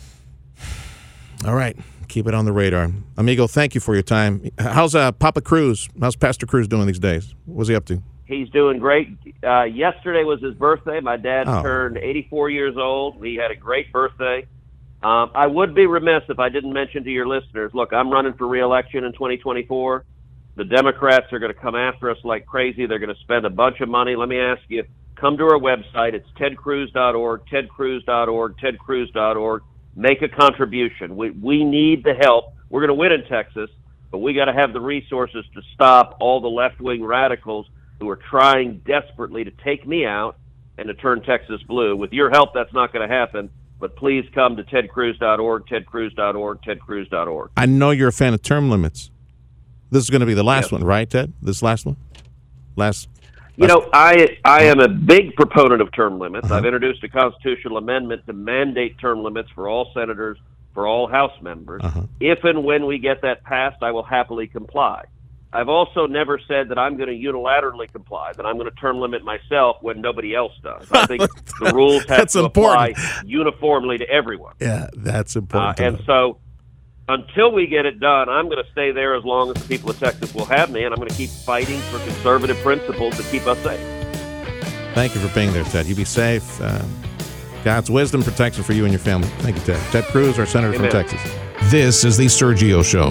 All 1.46 1.54
right. 1.54 1.76
Keep 2.10 2.26
it 2.26 2.34
on 2.34 2.44
the 2.44 2.52
radar. 2.52 2.90
Amigo, 3.16 3.46
thank 3.46 3.76
you 3.76 3.80
for 3.80 3.94
your 3.94 4.02
time. 4.02 4.50
How's 4.58 4.96
uh, 4.96 5.12
Papa 5.12 5.40
Cruz? 5.40 5.88
How's 6.00 6.16
Pastor 6.16 6.44
Cruz 6.44 6.66
doing 6.66 6.88
these 6.88 6.98
days? 6.98 7.36
What's 7.46 7.68
he 7.68 7.76
up 7.76 7.84
to? 7.86 8.02
He's 8.26 8.50
doing 8.50 8.80
great. 8.80 9.16
Uh, 9.44 9.62
yesterday 9.62 10.24
was 10.24 10.42
his 10.42 10.54
birthday. 10.54 10.98
My 11.00 11.16
dad 11.16 11.44
Oh. 11.48 11.62
turned 11.62 11.98
84 11.98 12.50
years 12.50 12.76
old. 12.76 13.24
He 13.24 13.36
had 13.36 13.52
a 13.52 13.54
great 13.54 13.92
birthday. 13.92 14.44
Um, 15.04 15.30
I 15.36 15.46
would 15.46 15.72
be 15.72 15.86
remiss 15.86 16.24
if 16.28 16.40
I 16.40 16.48
didn't 16.48 16.72
mention 16.72 17.04
to 17.04 17.10
your 17.10 17.28
listeners 17.28 17.70
look, 17.74 17.92
I'm 17.92 18.10
running 18.10 18.32
for 18.34 18.48
reelection 18.48 19.04
in 19.04 19.12
2024. 19.12 20.04
The 20.56 20.64
Democrats 20.64 21.32
are 21.32 21.38
going 21.38 21.54
to 21.54 21.58
come 21.60 21.76
after 21.76 22.10
us 22.10 22.18
like 22.24 22.44
crazy. 22.44 22.86
They're 22.86 22.98
going 22.98 23.14
to 23.14 23.20
spend 23.20 23.46
a 23.46 23.50
bunch 23.50 23.80
of 23.80 23.88
money. 23.88 24.16
Let 24.16 24.28
me 24.28 24.38
ask 24.40 24.60
you 24.68 24.82
come 25.14 25.36
to 25.38 25.44
our 25.44 25.60
website. 25.60 26.14
It's 26.14 26.28
tedcruz.org, 26.38 27.42
tedcruz.org, 27.46 28.56
tedcruz.org. 28.58 29.62
Make 29.96 30.22
a 30.22 30.28
contribution. 30.28 31.16
We, 31.16 31.30
we 31.30 31.64
need 31.64 32.04
the 32.04 32.14
help. 32.14 32.54
We're 32.68 32.80
going 32.80 32.88
to 32.88 32.94
win 32.94 33.12
in 33.12 33.24
Texas, 33.24 33.70
but 34.10 34.18
we 34.18 34.32
got 34.34 34.46
to 34.46 34.52
have 34.52 34.72
the 34.72 34.80
resources 34.80 35.44
to 35.54 35.62
stop 35.74 36.16
all 36.20 36.40
the 36.40 36.48
left 36.48 36.80
wing 36.80 37.04
radicals 37.04 37.66
who 37.98 38.08
are 38.08 38.16
trying 38.30 38.78
desperately 38.86 39.44
to 39.44 39.50
take 39.64 39.86
me 39.86 40.06
out 40.06 40.36
and 40.78 40.86
to 40.88 40.94
turn 40.94 41.22
Texas 41.22 41.62
blue. 41.64 41.96
With 41.96 42.12
your 42.12 42.30
help, 42.30 42.54
that's 42.54 42.72
not 42.72 42.92
going 42.92 43.06
to 43.06 43.14
happen. 43.14 43.50
But 43.78 43.96
please 43.96 44.24
come 44.34 44.56
to 44.56 44.62
tedcruz.org, 44.62 45.66
tedcruz.org, 45.66 46.60
tedcruz.org. 46.62 47.50
I 47.56 47.66
know 47.66 47.90
you're 47.90 48.08
a 48.08 48.12
fan 48.12 48.34
of 48.34 48.42
term 48.42 48.70
limits. 48.70 49.10
This 49.90 50.02
is 50.04 50.10
going 50.10 50.20
to 50.20 50.26
be 50.26 50.34
the 50.34 50.44
last 50.44 50.66
Yes. 50.66 50.72
one, 50.72 50.84
right, 50.84 51.08
Ted? 51.08 51.32
This 51.42 51.62
last 51.62 51.84
one? 51.86 51.96
Last. 52.76 53.08
You 53.56 53.66
know, 53.66 53.88
I 53.92 54.38
I 54.44 54.64
am 54.64 54.80
a 54.80 54.88
big 54.88 55.34
proponent 55.34 55.82
of 55.82 55.92
term 55.92 56.18
limits. 56.18 56.50
I've 56.50 56.64
introduced 56.64 57.02
a 57.04 57.08
constitutional 57.08 57.76
amendment 57.76 58.24
to 58.26 58.32
mandate 58.32 58.98
term 58.98 59.22
limits 59.22 59.50
for 59.54 59.68
all 59.68 59.90
senators, 59.92 60.38
for 60.74 60.86
all 60.86 61.06
House 61.08 61.32
members. 61.42 61.82
Uh-huh. 61.84 62.02
If 62.20 62.44
and 62.44 62.64
when 62.64 62.86
we 62.86 62.98
get 62.98 63.22
that 63.22 63.44
passed, 63.44 63.82
I 63.82 63.90
will 63.92 64.02
happily 64.02 64.46
comply. 64.46 65.04
I've 65.52 65.68
also 65.68 66.06
never 66.06 66.38
said 66.46 66.68
that 66.68 66.78
I'm 66.78 66.96
going 66.96 67.08
to 67.08 67.14
unilaterally 67.32 67.90
comply, 67.90 68.32
that 68.36 68.46
I'm 68.46 68.56
going 68.56 68.70
to 68.70 68.76
term 68.76 69.00
limit 69.00 69.24
myself 69.24 69.78
when 69.80 70.00
nobody 70.00 70.32
else 70.32 70.52
does. 70.62 70.86
I 70.92 71.06
think 71.06 71.22
the 71.60 71.72
rules 71.74 72.04
have 72.04 72.28
to 72.28 72.44
apply 72.44 72.90
important. 72.90 73.28
uniformly 73.28 73.98
to 73.98 74.08
everyone. 74.08 74.54
Yeah, 74.60 74.86
that's 74.96 75.34
Uh, 75.34 75.40
important. 75.40 75.76
to 75.78 75.84
and 75.86 76.00
so 76.06 76.38
until 77.10 77.52
we 77.52 77.66
get 77.66 77.86
it 77.86 78.00
done, 78.00 78.28
I'm 78.28 78.46
going 78.46 78.62
to 78.62 78.70
stay 78.72 78.92
there 78.92 79.14
as 79.14 79.24
long 79.24 79.50
as 79.50 79.62
the 79.62 79.68
people 79.68 79.90
of 79.90 79.98
Texas 79.98 80.34
will 80.34 80.44
have 80.44 80.70
me, 80.70 80.84
and 80.84 80.92
I'm 80.94 80.98
going 80.98 81.10
to 81.10 81.16
keep 81.16 81.30
fighting 81.30 81.80
for 81.80 81.98
conservative 81.98 82.56
principles 82.58 83.16
to 83.16 83.22
keep 83.24 83.46
us 83.46 83.58
safe. 83.58 83.80
Thank 84.94 85.14
you 85.14 85.20
for 85.20 85.34
being 85.34 85.52
there, 85.52 85.64
Ted. 85.64 85.86
You 85.86 85.94
be 85.94 86.04
safe. 86.04 86.60
Uh, 86.60 86.82
God's 87.64 87.90
wisdom, 87.90 88.22
protects 88.22 88.56
protection 88.56 88.64
for 88.64 88.72
you 88.72 88.84
and 88.84 88.92
your 88.92 89.00
family. 89.00 89.28
Thank 89.38 89.56
you, 89.56 89.62
Ted. 89.62 89.92
Ted 89.92 90.04
Cruz, 90.04 90.38
our 90.38 90.46
senator 90.46 90.74
Amen. 90.74 90.90
from 90.90 91.02
Texas. 91.02 91.22
This 91.70 92.04
is 92.04 92.16
the 92.16 92.26
Sergio 92.26 92.84
Show. 92.84 93.10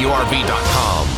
KURV.com. 0.00 1.16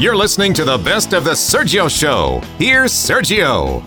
You're 0.00 0.14
listening 0.14 0.54
to 0.54 0.64
the 0.64 0.78
best 0.78 1.12
of 1.12 1.24
the 1.24 1.32
Sergio 1.32 1.90
Show. 1.90 2.40
Here's 2.58 2.92
Sergio. 2.92 3.82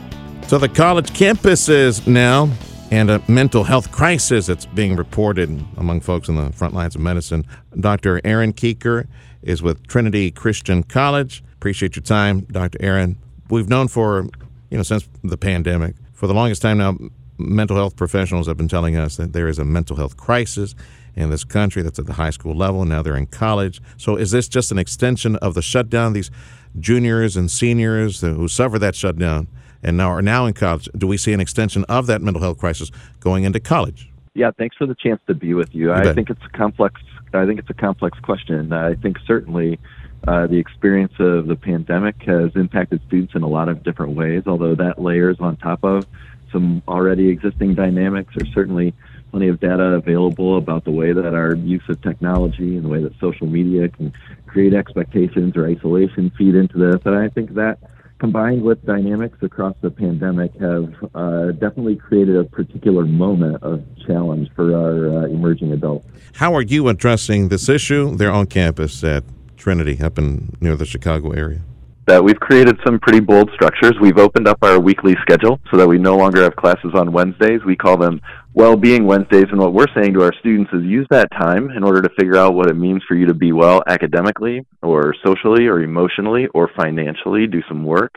So 0.50 0.58
the 0.58 0.68
college 0.68 1.12
campuses 1.12 2.06
now, 2.06 2.50
and 2.92 3.10
a 3.10 3.24
mental 3.30 3.64
health 3.64 3.94
crisis 3.94 4.48
that's 4.48 4.66
being 4.66 4.98
reported 4.98 5.64
among 5.78 6.02
folks 6.02 6.28
in 6.28 6.36
the 6.36 6.52
front 6.52 6.74
lines 6.74 6.96
of 6.96 7.02
medicine. 7.02 7.46
Dr. 7.80 8.20
Aaron 8.26 8.52
Kuecker 8.52 9.08
is 9.42 9.64
with 9.64 9.88
Trinity 9.88 10.32
Christian 10.32 10.84
College. 10.84 11.42
Appreciate 11.54 11.96
your 11.96 12.04
time, 12.04 12.42
Dr. 12.42 12.78
Aaron. 12.82 13.16
We've 13.50 13.70
known 13.70 13.88
for, 13.88 14.28
you 14.72 14.78
know, 14.78 14.84
since 14.84 15.08
the 15.24 15.38
pandemic, 15.38 15.96
for 16.14 16.28
the 16.28 16.34
longest 16.34 16.62
time 16.62 16.80
now, 16.80 16.98
mental 17.38 17.76
health 17.76 17.96
professionals 17.96 18.48
have 18.48 18.58
been 18.58 18.68
telling 18.68 18.96
us 18.96 19.18
that 19.18 19.34
there 19.34 19.48
is 19.48 19.60
a 19.60 19.66
mental 19.66 19.98
health 19.98 20.18
crisis 20.18 20.74
in 21.16 21.30
this 21.30 21.44
country 21.44 21.82
that's 21.82 22.00
at 22.00 22.06
the 22.06 22.14
high 22.14 22.30
school 22.30 22.56
level. 22.56 22.82
And 22.82 22.90
now 22.90 23.02
they're 23.02 23.18
in 23.18 23.28
college. 23.28 23.82
So 23.98 24.16
is 24.16 24.32
this 24.32 24.48
just 24.48 24.72
an 24.72 24.80
extension 24.80 25.36
of 25.38 25.54
the 25.54 25.62
shutdown? 25.62 26.14
These 26.14 26.32
juniors 26.80 27.36
and 27.36 27.52
seniors 27.52 28.22
who 28.22 28.48
suffered 28.48 28.80
that 28.80 28.96
shutdown 28.96 29.48
and 29.84 29.98
now 29.98 30.10
are 30.10 30.22
now 30.22 30.46
in 30.46 30.54
college. 30.54 30.88
Do 30.98 31.06
we 31.08 31.18
see 31.18 31.34
an 31.34 31.42
extension 31.42 31.84
of 31.86 32.08
that 32.08 32.22
mental 32.22 32.42
health 32.42 32.58
crisis 32.58 32.92
going 33.20 33.44
into 33.44 33.60
college? 33.60 34.10
Yeah, 34.34 34.52
thanks 34.58 34.78
for 34.78 34.86
the 34.86 34.96
chance 34.96 35.20
to 35.28 35.34
be 35.34 35.54
with 35.54 35.76
you. 35.76 35.92
I 35.92 36.04
bet. 36.04 36.16
think 36.16 36.30
it's 36.30 36.44
a 36.46 36.58
complex. 36.58 37.02
I 37.34 37.46
think 37.46 37.60
it's 37.60 37.70
a 37.70 37.74
complex 37.74 38.18
question. 38.20 38.72
I 38.72 38.96
think 38.96 39.18
certainly 39.26 39.80
uh, 40.28 40.48
the 40.48 40.58
experience 40.58 41.14
of 41.20 41.48
the 41.48 41.56
pandemic 41.56 42.22
has 42.24 42.56
impacted 42.56 43.02
students 43.08 43.36
in 43.36 43.44
a 43.44 43.48
lot 43.48 43.70
of 43.70 43.84
different 43.84 44.16
ways. 44.16 44.44
Although 44.46 44.76
that 44.76 45.02
layers 45.02 45.38
on 45.40 45.58
top 45.58 45.84
of 45.84 46.06
some 46.52 46.82
already 46.88 47.30
existing 47.30 47.76
dynamics. 47.76 48.34
There's 48.36 48.54
certainly 48.54 48.94
plenty 49.32 49.48
of 49.48 49.60
data 49.60 49.84
available 49.84 50.58
about 50.58 50.84
the 50.84 50.92
way 50.92 51.14
that 51.14 51.34
our 51.34 51.56
use 51.56 51.84
of 51.88 52.02
technology 52.02 52.76
and 52.76 52.84
the 52.84 52.90
way 52.90 53.02
that 53.02 53.18
social 53.20 53.48
media 53.48 53.88
can 53.88 54.14
create 54.46 54.74
expectations 54.74 55.56
or 55.56 55.66
isolation 55.66 56.32
feed 56.38 56.56
into 56.56 56.78
this. 56.78 57.02
And 57.06 57.16
I 57.16 57.30
think 57.30 57.54
that 57.54 57.80
combined 58.20 58.62
with 58.62 58.86
dynamics 58.86 59.40
across 59.42 59.76
the 59.82 59.90
pandemic, 59.90 60.54
have 60.60 60.94
uh, 61.16 61.52
definitely 61.54 61.96
created 61.96 62.36
a 62.36 62.44
particular 62.44 63.04
moment 63.04 63.64
of 63.64 63.84
challenge 64.06 64.48
for 64.56 64.76
our 64.76 65.24
uh, 65.24 65.26
emerging 65.26 65.72
adults. 65.72 66.06
How 66.36 66.54
are 66.54 66.62
you 66.62 66.88
addressing 66.88 67.48
this 67.48 67.68
issue 67.68 68.16
there 68.16 68.32
on 68.32 68.46
campus 68.46 69.04
at 69.04 69.24
Trinity 69.62 70.02
up 70.02 70.18
in 70.18 70.56
near 70.60 70.76
the 70.76 70.88
Chicago 70.88 71.32
area? 71.32 71.62
That 72.08 72.24
we've 72.24 72.40
created 72.40 72.78
some 72.84 73.00
pretty 73.00 73.20
bold 73.20 73.52
structures. 73.54 73.94
We've 74.02 74.18
opened 74.18 74.48
up 74.48 74.58
our 74.64 74.80
weekly 74.80 75.16
schedule 75.22 75.60
so 75.70 75.78
that 75.78 75.88
we 75.88 76.00
no 76.00 76.18
longer 76.18 76.42
have 76.42 76.56
classes 76.56 76.92
on 76.96 77.12
Wednesdays. 77.12 77.62
We 77.64 77.76
call 77.76 77.96
them 77.96 78.20
well-being 78.56 79.06
Wednesdays, 79.06 79.46
and 79.52 79.60
what 79.60 79.74
we're 79.74 79.94
saying 79.96 80.14
to 80.16 80.24
our 80.24 80.34
students 80.40 80.72
is 80.74 80.84
use 80.84 81.06
that 81.12 81.30
time 81.40 81.70
in 81.70 81.84
order 81.84 82.02
to 82.02 82.10
figure 82.20 82.38
out 82.38 82.56
what 82.56 82.72
it 82.72 82.74
means 82.74 83.04
for 83.08 83.16
you 83.16 83.28
to 83.28 83.36
be 83.36 83.52
well 83.52 83.84
academically, 83.88 84.66
or 84.82 85.14
socially, 85.24 85.68
or 85.68 85.82
emotionally, 85.82 86.48
or 86.56 86.72
financially. 86.76 87.46
Do 87.46 87.62
some 87.70 87.84
work. 87.84 88.16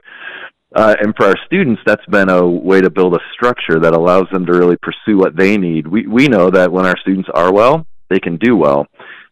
Uh, 0.74 0.96
and 1.00 1.14
for 1.14 1.26
our 1.26 1.36
students, 1.44 1.80
that's 1.84 2.04
been 2.06 2.30
a 2.30 2.44
way 2.44 2.80
to 2.80 2.90
build 2.90 3.14
a 3.14 3.20
structure 3.34 3.78
that 3.78 3.94
allows 3.94 4.26
them 4.32 4.46
to 4.46 4.52
really 4.52 4.78
pursue 4.78 5.18
what 5.18 5.36
they 5.36 5.58
need. 5.58 5.86
We 5.86 6.06
we 6.06 6.26
know 6.26 6.50
that 6.50 6.72
when 6.72 6.86
our 6.86 6.96
students 6.98 7.28
are 7.32 7.52
well, 7.52 7.86
they 8.08 8.18
can 8.18 8.38
do 8.38 8.56
well. 8.56 8.86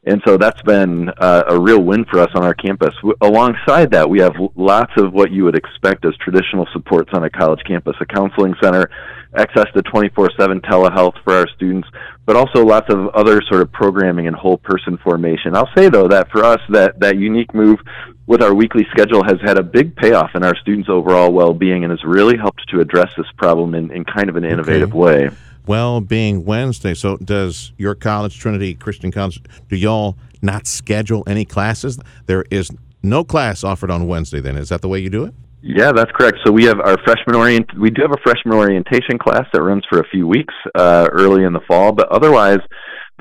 And 0.04 0.20
so 0.26 0.36
that's 0.36 0.60
been 0.62 1.10
uh, 1.10 1.44
a 1.48 1.60
real 1.60 1.80
win 1.80 2.04
for 2.06 2.18
us 2.18 2.30
on 2.34 2.42
our 2.42 2.54
campus. 2.54 2.92
W- 2.96 3.14
alongside 3.20 3.92
that, 3.92 4.10
we 4.10 4.18
have 4.20 4.34
lots 4.56 4.90
of 4.96 5.12
what 5.12 5.30
you 5.30 5.44
would 5.44 5.54
expect 5.54 6.04
as 6.04 6.12
traditional 6.16 6.66
supports 6.72 7.10
on 7.12 7.22
a 7.22 7.30
college 7.30 7.60
campus 7.64 7.94
a 8.00 8.06
counseling 8.06 8.54
center, 8.60 8.90
access 9.36 9.66
to 9.74 9.82
24 9.82 10.30
7 10.36 10.60
telehealth 10.62 11.14
for 11.22 11.34
our 11.34 11.46
students, 11.54 11.86
but 12.26 12.34
also 12.34 12.64
lots 12.64 12.92
of 12.92 13.08
other 13.10 13.40
sort 13.48 13.62
of 13.62 13.70
programming 13.70 14.26
and 14.26 14.34
whole 14.34 14.58
person 14.58 14.98
formation. 14.98 15.54
I'll 15.54 15.70
say, 15.76 15.88
though, 15.88 16.08
that 16.08 16.30
for 16.32 16.42
us, 16.42 16.60
that, 16.70 16.98
that 16.98 17.16
unique 17.16 17.54
move 17.54 17.78
with 18.26 18.42
our 18.42 18.54
weekly 18.54 18.86
schedule 18.90 19.22
has 19.22 19.40
had 19.40 19.56
a 19.56 19.62
big 19.62 19.94
payoff 19.94 20.34
in 20.34 20.42
our 20.42 20.56
students' 20.56 20.88
overall 20.88 21.32
well 21.32 21.54
being 21.54 21.84
and 21.84 21.92
has 21.92 22.02
really 22.02 22.36
helped 22.36 22.68
to 22.70 22.80
address 22.80 23.12
this 23.16 23.26
problem 23.36 23.76
in, 23.76 23.92
in 23.92 24.04
kind 24.04 24.28
of 24.28 24.34
an 24.34 24.44
innovative 24.44 24.90
Okay. 24.90 24.98
way. 24.98 25.30
Well 25.66 26.00
being 26.00 26.44
Wednesday. 26.44 26.94
So 26.94 27.16
does 27.16 27.72
your 27.78 27.94
college, 27.94 28.38
Trinity 28.38 28.74
Christian 28.74 29.10
College, 29.10 29.42
do 29.68 29.76
y'all 29.76 30.16
not 30.42 30.66
schedule 30.66 31.22
any 31.26 31.44
classes? 31.44 31.98
There 32.26 32.44
is 32.50 32.70
no 33.02 33.24
class 33.24 33.64
offered 33.64 33.90
on 33.90 34.06
Wednesday 34.06 34.40
then. 34.40 34.56
Is 34.56 34.68
that 34.70 34.80
the 34.80 34.88
way 34.88 34.98
you 34.98 35.10
do 35.10 35.24
it? 35.24 35.34
Yeah, 35.62 35.92
that's 35.92 36.10
correct. 36.10 36.38
So 36.44 36.50
we 36.50 36.64
have 36.64 36.80
our 36.80 36.96
freshman 37.04 37.36
orient. 37.36 37.66
We 37.78 37.90
do 37.90 38.02
have 38.02 38.10
a 38.10 38.20
freshman 38.24 38.56
orientation 38.56 39.16
class 39.16 39.46
that 39.52 39.62
runs 39.62 39.84
for 39.88 40.00
a 40.00 40.08
few 40.08 40.26
weeks 40.26 40.54
uh, 40.74 41.08
early 41.12 41.44
in 41.44 41.52
the 41.52 41.60
fall, 41.68 41.92
but 41.92 42.08
otherwise, 42.08 42.58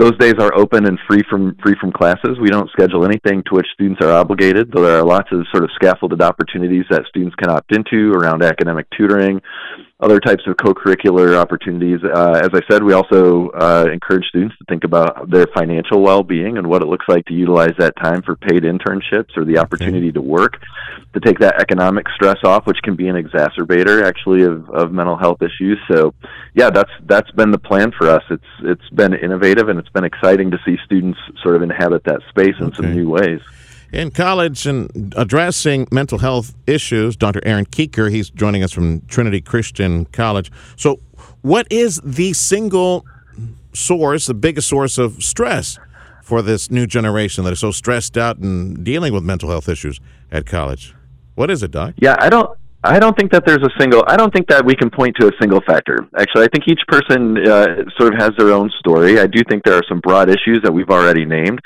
those 0.02 0.18
days 0.18 0.34
are 0.40 0.52
open 0.56 0.88
and 0.88 0.98
free 1.08 1.22
from 1.30 1.56
free 1.64 1.76
from 1.80 1.92
classes. 1.92 2.40
We 2.42 2.50
don't 2.50 2.70
schedule 2.72 3.06
anything 3.06 3.44
to 3.44 3.56
which 3.56 3.68
students 3.74 4.02
are 4.04 4.12
obligated, 4.12 4.72
though 4.72 4.82
there 4.82 4.98
are 4.98 5.06
lots 5.06 5.32
of 5.32 5.46
sort 5.52 5.64
of 5.64 5.70
scaffolded 5.76 6.24
opportunities 6.24 6.86
that 6.90 7.04
students 7.08 7.36
can 7.36 7.52
opt 7.52 7.76
into 7.76 8.12
around 8.14 8.42
academic 8.42 8.88
tutoring, 8.98 9.42
other 10.00 10.20
types 10.20 10.42
of 10.48 10.58
co-curricular 10.58 11.36
opportunities. 11.36 12.00
Uh, 12.04 12.42
as 12.44 12.50
I 12.54 12.62
said, 12.70 12.84
we 12.84 12.94
also 12.94 13.50
uh, 13.50 13.86
encourage 13.94 14.26
students 14.26 14.58
to 14.58 14.66
think 14.68 14.84
about 14.84 15.30
their 15.30 15.46
financial 15.54 16.02
well-being 16.02 16.58
and 16.58 16.66
what 16.66 16.82
it 16.82 16.88
looks 16.88 17.06
like 17.08 17.26
to 17.26 17.34
utilize 17.34 17.74
that 17.78 17.94
time 18.02 18.24
for 18.24 18.36
paid 18.36 18.64
internships 18.64 19.38
or 19.38 19.46
the 19.46 19.60
opportunity 19.60 20.12
to 20.12 20.22
work 20.22 20.56
to 21.14 21.20
take 21.20 21.40
that 21.40 21.62
economic 21.62 22.06
stress 22.16 22.38
off, 22.44 22.66
which 22.66 22.82
can 22.84 22.96
be 22.96 23.08
an 23.08 23.16
exacerbator 23.16 24.04
actually 24.04 24.44
of, 24.44 24.68
of 24.72 24.92
mental 24.92 25.18
health 25.18 25.42
issues. 25.42 25.78
So, 25.92 26.14
yeah, 26.56 26.70
that's 26.70 26.92
that's 27.06 27.30
been 27.32 27.52
the 27.52 27.60
plan 27.60 27.92
for 27.98 28.10
us. 28.10 28.24
It's 28.30 28.44
it's 28.64 28.90
been 28.96 29.14
innovative 29.14 29.70
and 29.70 29.78
it's 29.78 29.90
been 29.94 30.04
exciting 30.04 30.52
to 30.52 30.60
see 30.66 30.78
students 30.86 31.20
sort 31.42 31.56
of 31.56 31.62
inhabit 31.62 32.04
that 32.06 32.22
space 32.30 32.56
in 32.60 32.74
some 32.74 32.94
new 32.94 33.10
ways. 33.10 33.42
In 33.92 34.10
college 34.10 34.66
and 34.66 35.14
addressing 35.18 35.88
mental 35.92 36.18
health 36.18 36.56
issues, 36.66 37.18
Dr. 37.18 37.42
Aaron 37.44 37.66
Kuecker, 37.66 38.10
he's 38.10 38.30
joining 38.30 38.64
us 38.64 38.72
from 38.72 39.02
Trinity 39.08 39.42
Christian 39.42 40.06
College. 40.06 40.50
So, 40.78 41.00
what 41.42 41.68
is 41.70 42.00
the 42.04 42.32
single 42.34 43.06
source, 43.74 44.28
the 44.28 44.34
biggest 44.34 44.70
source 44.70 44.98
of 44.98 45.22
stress 45.22 45.78
for 46.24 46.42
this 46.42 46.72
new 46.72 46.88
generation 46.88 47.44
that 47.44 47.52
is 47.52 47.60
so 47.60 47.72
stressed 47.72 48.18
out 48.18 48.38
and 48.38 48.84
dealing 48.86 49.14
with 49.14 49.24
mental 49.24 49.50
health 49.50 49.68
issues 49.68 50.00
at 50.32 50.46
college? 50.46 50.96
What 51.36 51.52
is 51.52 51.62
it, 51.62 51.72
Doc? 51.72 51.96
Yeah, 51.98 52.16
I 52.20 52.30
don't. 52.30 52.58
I 52.84 52.98
don't 52.98 53.16
think 53.16 53.32
that 53.32 53.46
there's 53.46 53.62
a 53.62 53.70
single. 53.80 54.04
I 54.08 54.18
don't 54.18 54.34
think 54.34 54.48
that 54.48 54.66
we 54.66 54.76
can 54.76 54.90
point 54.90 55.16
to 55.20 55.28
a 55.28 55.32
single 55.40 55.62
factor. 55.68 56.08
Actually, 56.18 56.46
I 56.46 56.48
think 56.48 56.68
each 56.68 56.82
person 56.88 57.38
uh, 57.38 57.68
sort 58.00 58.14
of 58.14 58.20
has 58.20 58.32
their 58.40 58.52
own 58.52 58.72
story. 58.80 59.20
I 59.20 59.28
do 59.28 59.42
think 59.48 59.64
there 59.64 59.76
are 59.76 59.84
some 59.88 60.00
broad 60.00 60.30
issues 60.30 60.62
that 60.64 60.74
we've 60.74 60.90
already 60.90 61.24
named. 61.24 61.60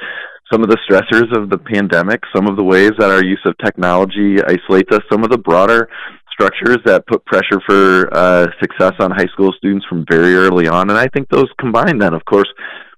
Some 0.51 0.61
of 0.61 0.69
the 0.69 0.77
stressors 0.87 1.31
of 1.35 1.49
the 1.49 1.57
pandemic, 1.57 2.21
some 2.35 2.47
of 2.47 2.57
the 2.57 2.63
ways 2.63 2.91
that 2.99 3.09
our 3.09 3.23
use 3.23 3.39
of 3.45 3.57
technology 3.63 4.37
isolates 4.43 4.91
us, 4.91 5.01
some 5.09 5.23
of 5.23 5.29
the 5.31 5.37
broader 5.37 5.89
structures 6.31 6.79
that 6.85 7.07
put 7.07 7.25
pressure 7.25 7.61
for 7.65 8.13
uh, 8.13 8.47
success 8.59 8.93
on 8.99 9.09
high 9.09 9.25
school 9.31 9.53
students 9.57 9.85
from 9.87 10.05
very 10.09 10.35
early 10.35 10.67
on. 10.67 10.89
And 10.89 10.99
I 10.99 11.07
think 11.07 11.29
those 11.29 11.47
combine 11.57 11.97
then, 11.97 12.13
of 12.13 12.25
course, 12.25 12.49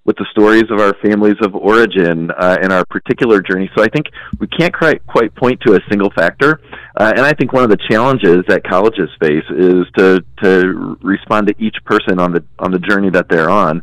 with 0.08 0.16
the 0.16 0.26
stories 0.30 0.64
of 0.70 0.80
our 0.80 0.94
families 1.04 1.36
of 1.42 1.54
origin 1.54 2.30
uh, 2.30 2.56
and 2.62 2.72
our 2.72 2.82
particular 2.86 3.42
journey. 3.42 3.70
So 3.76 3.84
I 3.84 3.88
think 3.88 4.06
we 4.40 4.46
can't 4.46 4.74
quite, 4.74 5.06
quite 5.06 5.34
point 5.34 5.60
to 5.66 5.74
a 5.74 5.80
single 5.90 6.10
factor. 6.16 6.62
Uh, 6.96 7.12
and 7.14 7.26
I 7.26 7.34
think 7.34 7.52
one 7.52 7.62
of 7.62 7.68
the 7.68 7.76
challenges 7.90 8.38
that 8.48 8.64
colleges 8.64 9.10
face 9.20 9.44
is 9.50 9.84
to 9.98 10.24
to 10.42 10.96
respond 11.02 11.48
to 11.48 11.54
each 11.58 11.76
person 11.84 12.18
on 12.18 12.32
the 12.32 12.42
on 12.58 12.70
the 12.72 12.78
journey 12.78 13.10
that 13.10 13.28
they're 13.28 13.50
on, 13.50 13.82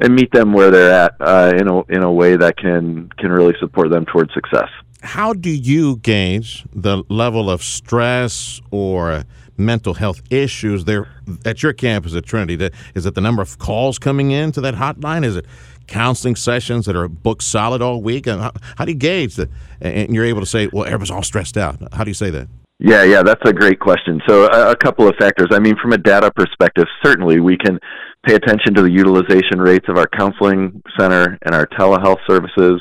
and 0.00 0.14
meet 0.14 0.30
them 0.30 0.52
where 0.52 0.70
they're 0.70 0.92
at 0.92 1.16
uh, 1.20 1.52
in 1.56 1.66
a 1.66 1.82
in 1.96 2.04
a 2.04 2.12
way 2.12 2.36
that 2.36 2.56
can 2.56 3.10
can 3.18 3.32
really 3.32 3.54
support 3.58 3.90
them 3.90 4.06
towards 4.06 4.32
success. 4.32 4.70
How 5.02 5.32
do 5.32 5.50
you 5.50 5.96
gauge 5.96 6.64
the 6.72 7.02
level 7.08 7.50
of 7.50 7.64
stress 7.64 8.60
or 8.70 9.24
mental 9.56 9.94
health 9.94 10.22
issues 10.30 10.84
there 10.84 11.08
at 11.44 11.62
your 11.62 11.72
campus 11.72 12.14
at 12.14 12.24
Trinity? 12.24 12.70
Is 12.94 13.06
it 13.06 13.14
the 13.14 13.20
number 13.20 13.42
of 13.42 13.58
calls 13.58 13.98
coming 13.98 14.30
in 14.30 14.52
to 14.52 14.60
that 14.60 14.74
hotline? 14.74 15.24
Is 15.24 15.36
it 15.36 15.46
counseling 15.86 16.36
sessions 16.36 16.86
that 16.86 16.96
are 16.96 17.08
booked 17.08 17.42
solid 17.42 17.82
all 17.82 18.02
week? 18.02 18.26
And 18.26 18.40
how, 18.40 18.52
how 18.76 18.84
do 18.84 18.92
you 18.92 18.98
gauge 18.98 19.36
that? 19.36 19.50
And 19.80 20.14
you're 20.14 20.24
able 20.24 20.40
to 20.40 20.46
say, 20.46 20.68
well, 20.72 20.84
everyone's 20.84 21.10
all 21.10 21.22
stressed 21.22 21.56
out. 21.56 21.76
How 21.92 22.04
do 22.04 22.10
you 22.10 22.14
say 22.14 22.30
that? 22.30 22.48
Yeah, 22.80 23.04
yeah, 23.04 23.22
that's 23.22 23.48
a 23.48 23.52
great 23.52 23.78
question. 23.78 24.20
So, 24.28 24.46
a, 24.46 24.72
a 24.72 24.76
couple 24.76 25.08
of 25.08 25.14
factors. 25.16 25.48
I 25.52 25.60
mean, 25.60 25.76
from 25.80 25.92
a 25.92 25.98
data 25.98 26.30
perspective, 26.34 26.86
certainly 27.04 27.38
we 27.38 27.56
can 27.56 27.78
pay 28.26 28.34
attention 28.34 28.74
to 28.74 28.82
the 28.82 28.90
utilization 28.90 29.58
rates 29.58 29.86
of 29.88 29.96
our 29.96 30.06
counseling 30.06 30.82
center 30.98 31.38
and 31.42 31.54
our 31.54 31.66
telehealth 31.66 32.18
services. 32.28 32.80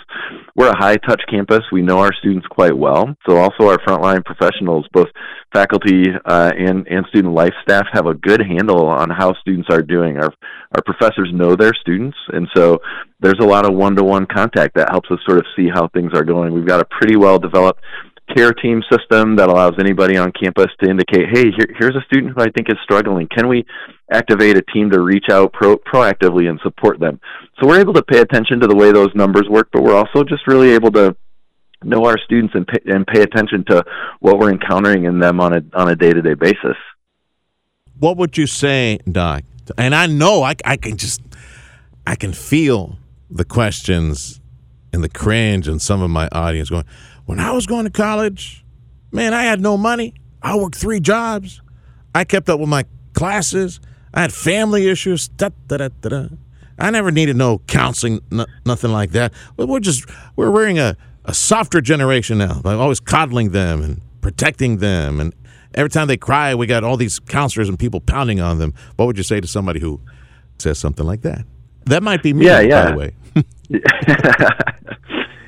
We're 0.56 0.70
a 0.70 0.78
high 0.78 0.98
touch 0.98 1.22
campus. 1.30 1.62
We 1.72 1.82
know 1.82 2.00
our 2.00 2.14
students 2.14 2.48
quite 2.48 2.78
well. 2.78 3.16
So, 3.28 3.38
also 3.38 3.68
our 3.70 3.78
frontline 3.80 4.24
professionals, 4.24 4.88
both 4.94 5.08
faculty 5.54 6.06
uh, 6.26 6.52
and, 6.58 6.88
and 6.88 7.06
student 7.10 7.34
life 7.34 7.54
staff, 7.64 7.86
have 7.92 8.06
a 8.06 8.14
good 8.14 8.42
handle 8.42 8.88
on 8.88 9.10
how 9.10 9.34
students 9.42 9.68
are 9.72 9.82
doing. 9.82 10.18
Our, 10.18 10.34
our 10.76 10.84
professors 10.86 11.30
know 11.34 11.56
their 11.56 11.74
students, 11.74 12.18
and 12.30 12.48
so 12.56 12.80
there's 13.20 13.40
a 13.42 13.46
lot 13.46 13.66
of 13.66 13.74
one 13.74 13.96
to 13.96 14.04
one 14.04 14.26
contact 14.26 14.76
that 14.76 14.90
helps 14.92 15.10
us 15.12 15.20
sort 15.26 15.40
of 15.40 15.46
see 15.56 15.70
how 15.74 15.88
things 15.90 16.12
are 16.14 16.24
going. 16.24 16.54
We've 16.54 16.68
got 16.68 16.82
a 16.82 16.86
pretty 16.86 17.16
well 17.16 17.40
developed 17.40 17.82
care 18.36 18.54
team 18.54 18.82
system 18.92 19.36
that 19.36 19.50
allows 19.50 19.74
anybody 19.80 20.18
on 20.18 20.32
campus 20.32 20.68
to 20.82 20.90
indicate, 20.90 21.28
hey, 21.32 21.52
here, 21.56 21.68
here's 21.78 21.96
a 21.96 22.02
student 22.06 22.34
who 22.34 22.42
I 22.42 22.50
think 22.50 22.70
is 22.70 22.78
struggling. 22.84 23.28
Can 23.28 23.48
we 23.48 23.66
activate 24.12 24.58
a 24.58 24.62
team 24.62 24.90
to 24.92 25.02
reach 25.02 25.26
out 25.30 25.54
pro- 25.54 25.78
proactively 25.78 26.50
and 26.50 26.60
support 26.64 27.00
them? 27.00 27.20
So 27.60 27.68
we're 27.68 27.80
able 27.80 27.94
to 27.94 28.04
pay 28.04 28.20
attention 28.20 28.60
to 28.62 28.68
the 28.68 28.76
way 28.76 28.92
those 28.92 29.14
numbers 29.14 29.48
work, 29.50 29.70
but 29.74 29.84
we're 29.84 29.96
also 29.96 30.24
just 30.24 30.48
really 30.48 30.72
able 30.72 30.92
to 30.92 31.16
know 31.84 32.06
our 32.06 32.18
students 32.18 32.56
and 32.56 32.66
pay, 32.66 32.80
and 32.86 33.06
pay 33.06 33.22
attention 33.22 33.66
to 33.66 33.84
what 34.20 34.40
we're 34.40 34.52
encountering 34.52 35.04
in 35.04 35.20
them 35.20 35.42
on 35.42 35.54
a 35.54 35.62
on 35.74 35.90
a 35.90 35.96
day 35.96 36.14
to 36.14 36.22
day 36.22 36.34
basis. 36.34 36.78
What 38.00 38.18
would 38.18 38.38
you 38.38 38.48
say, 38.48 39.00
Doc? 39.10 39.44
And 39.78 39.94
I 39.94 40.08
know 40.08 40.44
I, 40.44 40.56
I 40.66 40.78
can 40.78 40.98
just, 40.98 41.22
I 42.08 42.16
can 42.16 42.34
feel 42.34 42.98
the 43.30 43.46
questions 43.46 44.40
and 44.92 45.04
the 45.04 45.10
cringe 45.10 45.68
in 45.68 45.80
some 45.80 46.02
of 46.02 46.10
my 46.10 46.28
audience 46.32 46.70
going, 46.70 46.86
when 47.26 47.40
I 47.40 47.52
was 47.52 47.66
going 47.66 47.86
to 47.86 47.92
college, 47.92 48.66
man, 49.12 49.34
I 49.34 49.44
had 49.44 49.62
no 49.62 49.78
money. 49.78 50.14
I 50.42 50.56
worked 50.58 50.76
three 50.76 51.00
jobs. 51.00 51.62
I 52.14 52.24
kept 52.24 52.50
up 52.50 52.60
with 52.60 52.70
my 52.70 52.86
classes. 53.14 53.80
I 54.14 54.22
had 54.22 54.34
family 54.34 54.88
issues. 54.90 55.28
Da, 55.30 55.50
da, 55.68 55.88
da. 55.88 56.28
I 56.78 56.90
never 56.92 57.12
needed 57.12 57.36
no 57.36 57.60
counseling, 57.60 58.20
n- 58.32 58.46
nothing 58.66 58.92
like 58.92 59.12
that. 59.12 59.34
But 59.56 59.68
we're 59.68 59.80
just 59.80 60.06
we're 60.36 60.52
wearing 60.52 60.80
a, 60.80 60.98
a 61.26 61.34
softer 61.34 61.82
generation 61.82 62.38
now. 62.40 62.62
I'm 62.66 62.80
always 62.80 63.00
coddling 63.00 63.52
them 63.52 63.82
and 63.82 64.02
protecting 64.22 64.78
them, 64.78 65.20
and 65.20 65.34
every 65.76 65.90
time 65.90 66.08
they 66.08 66.18
cry, 66.18 66.56
we 66.56 66.66
got 66.66 66.84
all 66.84 66.98
these 66.98 67.20
counselors 67.20 67.70
and 67.70 67.78
people 67.78 68.02
pounding 68.02 68.42
on 68.42 68.58
them. 68.60 68.74
What 68.96 69.06
would 69.06 69.18
you 69.18 69.24
say 69.24 69.40
to 69.40 69.48
somebody 69.48 69.80
who 69.80 70.02
says 70.58 70.80
something 70.80 71.06
like 71.06 71.22
that? 71.22 71.46
That 71.86 72.02
might 72.04 72.24
be 72.24 72.34
me, 72.34 72.46
Yeah, 72.48 72.86
by 72.86 72.92
the 72.92 72.98
way. 72.98 73.16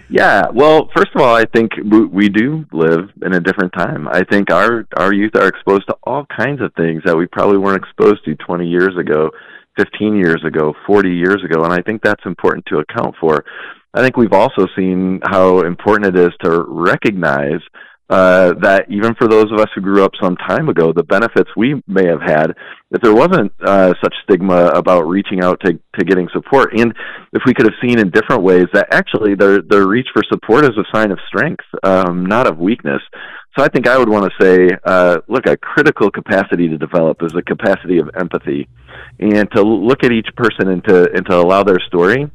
Yeah, 0.09 0.49
well, 0.53 0.89
first 0.95 1.09
of 1.15 1.21
all, 1.21 1.35
I 1.35 1.45
think 1.45 1.71
we, 1.77 2.05
we 2.05 2.29
do 2.29 2.65
live 2.71 3.09
in 3.23 3.33
a 3.33 3.39
different 3.39 3.73
time. 3.73 4.07
I 4.07 4.23
think 4.23 4.51
our 4.51 4.85
our 4.97 5.11
youth 5.13 5.35
are 5.35 5.47
exposed 5.47 5.87
to 5.87 5.97
all 6.03 6.25
kinds 6.25 6.61
of 6.61 6.73
things 6.75 7.01
that 7.05 7.17
we 7.17 7.25
probably 7.25 7.57
weren't 7.57 7.83
exposed 7.83 8.23
to 8.25 8.35
20 8.35 8.67
years 8.67 8.95
ago, 8.99 9.31
15 9.77 10.15
years 10.15 10.43
ago, 10.45 10.73
40 10.85 11.09
years 11.09 11.43
ago, 11.43 11.63
and 11.63 11.73
I 11.73 11.81
think 11.81 12.03
that's 12.03 12.25
important 12.25 12.65
to 12.67 12.79
account 12.79 13.15
for. 13.19 13.45
I 13.95 14.01
think 14.01 14.17
we've 14.17 14.33
also 14.33 14.67
seen 14.75 15.21
how 15.23 15.61
important 15.61 16.15
it 16.15 16.19
is 16.19 16.31
to 16.43 16.65
recognize 16.67 17.61
uh, 18.09 18.53
that 18.61 18.85
even 18.89 19.15
for 19.15 19.27
those 19.27 19.51
of 19.51 19.59
us 19.59 19.67
who 19.73 19.81
grew 19.81 20.03
up 20.03 20.11
some 20.21 20.35
time 20.37 20.69
ago, 20.69 20.93
the 20.93 21.03
benefits 21.03 21.49
we 21.57 21.81
may 21.87 22.05
have 22.05 22.21
had 22.21 22.53
if 22.91 23.01
there 23.01 23.13
wasn't 23.13 23.51
uh, 23.65 23.93
such 24.01 24.13
stigma 24.23 24.67
about 24.67 25.07
reaching 25.07 25.43
out 25.43 25.59
to, 25.65 25.73
to 25.97 26.05
getting 26.05 26.29
support, 26.31 26.77
and 26.77 26.93
if 27.33 27.41
we 27.45 27.53
could 27.53 27.65
have 27.65 27.75
seen 27.81 27.99
in 27.99 28.09
different 28.11 28.43
ways 28.43 28.65
that 28.73 28.87
actually 28.91 29.35
their 29.35 29.61
their 29.61 29.87
reach 29.87 30.07
for 30.13 30.23
support 30.31 30.63
is 30.63 30.77
a 30.77 30.85
sign 30.95 31.11
of 31.11 31.19
strength, 31.27 31.63
um, 31.83 32.25
not 32.25 32.47
of 32.47 32.57
weakness. 32.57 33.01
So 33.57 33.63
I 33.63 33.69
think 33.69 33.87
I 33.87 33.97
would 33.97 34.09
want 34.09 34.31
to 34.31 34.43
say, 34.43 34.69
uh, 34.85 35.19
look, 35.27 35.47
a 35.47 35.57
critical 35.57 36.11
capacity 36.11 36.67
to 36.67 36.77
develop 36.77 37.23
is 37.23 37.33
a 37.35 37.41
capacity 37.41 37.97
of 37.97 38.09
empathy, 38.15 38.67
and 39.19 39.49
to 39.55 39.61
look 39.61 40.03
at 40.03 40.11
each 40.11 40.29
person 40.37 40.69
and 40.69 40.83
to 40.85 41.11
and 41.11 41.25
to 41.25 41.37
allow 41.37 41.63
their 41.63 41.79
story 41.87 42.29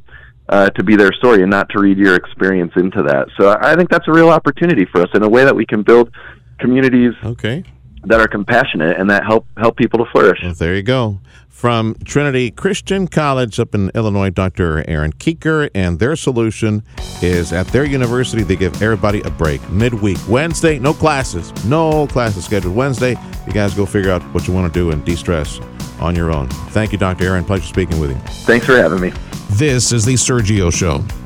uh, 0.50 0.68
to 0.70 0.82
be 0.82 0.96
their 0.96 1.12
story 1.12 1.42
and 1.42 1.50
not 1.50 1.68
to 1.70 1.78
read 1.78 1.96
your 1.96 2.16
experience 2.16 2.72
into 2.76 3.02
that. 3.04 3.28
So 3.38 3.56
I 3.60 3.76
think 3.76 3.88
that's 3.88 4.08
a 4.08 4.12
real 4.12 4.28
opportunity 4.28 4.84
for 4.84 5.00
us 5.02 5.08
in 5.14 5.22
a 5.22 5.28
way 5.28 5.44
that 5.44 5.54
we 5.54 5.64
can 5.64 5.82
build 5.82 6.10
communities 6.58 7.14
okay. 7.24 7.64
that 8.04 8.20
are 8.20 8.28
compassionate 8.28 8.98
and 8.98 9.08
that 9.10 9.24
help 9.24 9.46
help 9.56 9.76
people 9.76 10.04
to 10.04 10.10
flourish. 10.10 10.40
Well, 10.42 10.54
there 10.54 10.74
you 10.74 10.82
go. 10.82 11.20
From 11.48 11.94
Trinity 12.04 12.50
Christian 12.50 13.06
College 13.06 13.60
up 13.60 13.74
in 13.74 13.90
Illinois, 13.94 14.30
Dr. 14.30 14.82
Aaron 14.88 15.12
Kuecker, 15.12 15.68
and 15.74 15.98
their 15.98 16.16
solution 16.16 16.82
is 17.20 17.52
at 17.52 17.66
their 17.68 17.84
university, 17.84 18.42
they 18.42 18.56
give 18.56 18.82
everybody 18.82 19.20
a 19.22 19.30
break 19.30 19.60
midweek. 19.70 20.16
Wednesday, 20.26 20.78
no 20.78 20.94
classes, 20.94 21.52
no 21.66 22.06
classes 22.06 22.46
scheduled 22.46 22.74
Wednesday. 22.74 23.10
You 23.46 23.52
guys 23.52 23.74
go 23.74 23.84
figure 23.84 24.10
out 24.10 24.22
what 24.34 24.48
you 24.48 24.54
want 24.54 24.72
to 24.72 24.80
do 24.80 24.90
and 24.90 25.04
de 25.04 25.14
stress 25.16 25.60
on 26.00 26.16
your 26.16 26.32
own. 26.32 26.48
Thank 26.70 26.92
you, 26.92 26.98
Dr. 26.98 27.24
Aaron. 27.24 27.44
Pleasure 27.44 27.66
speaking 27.66 28.00
with 28.00 28.10
you. 28.10 28.16
Thanks 28.46 28.64
for 28.64 28.76
having 28.76 29.00
me. 29.00 29.12
This 29.60 29.92
is 29.92 30.06
The 30.06 30.14
Sergio 30.14 30.72
Show. 30.72 31.19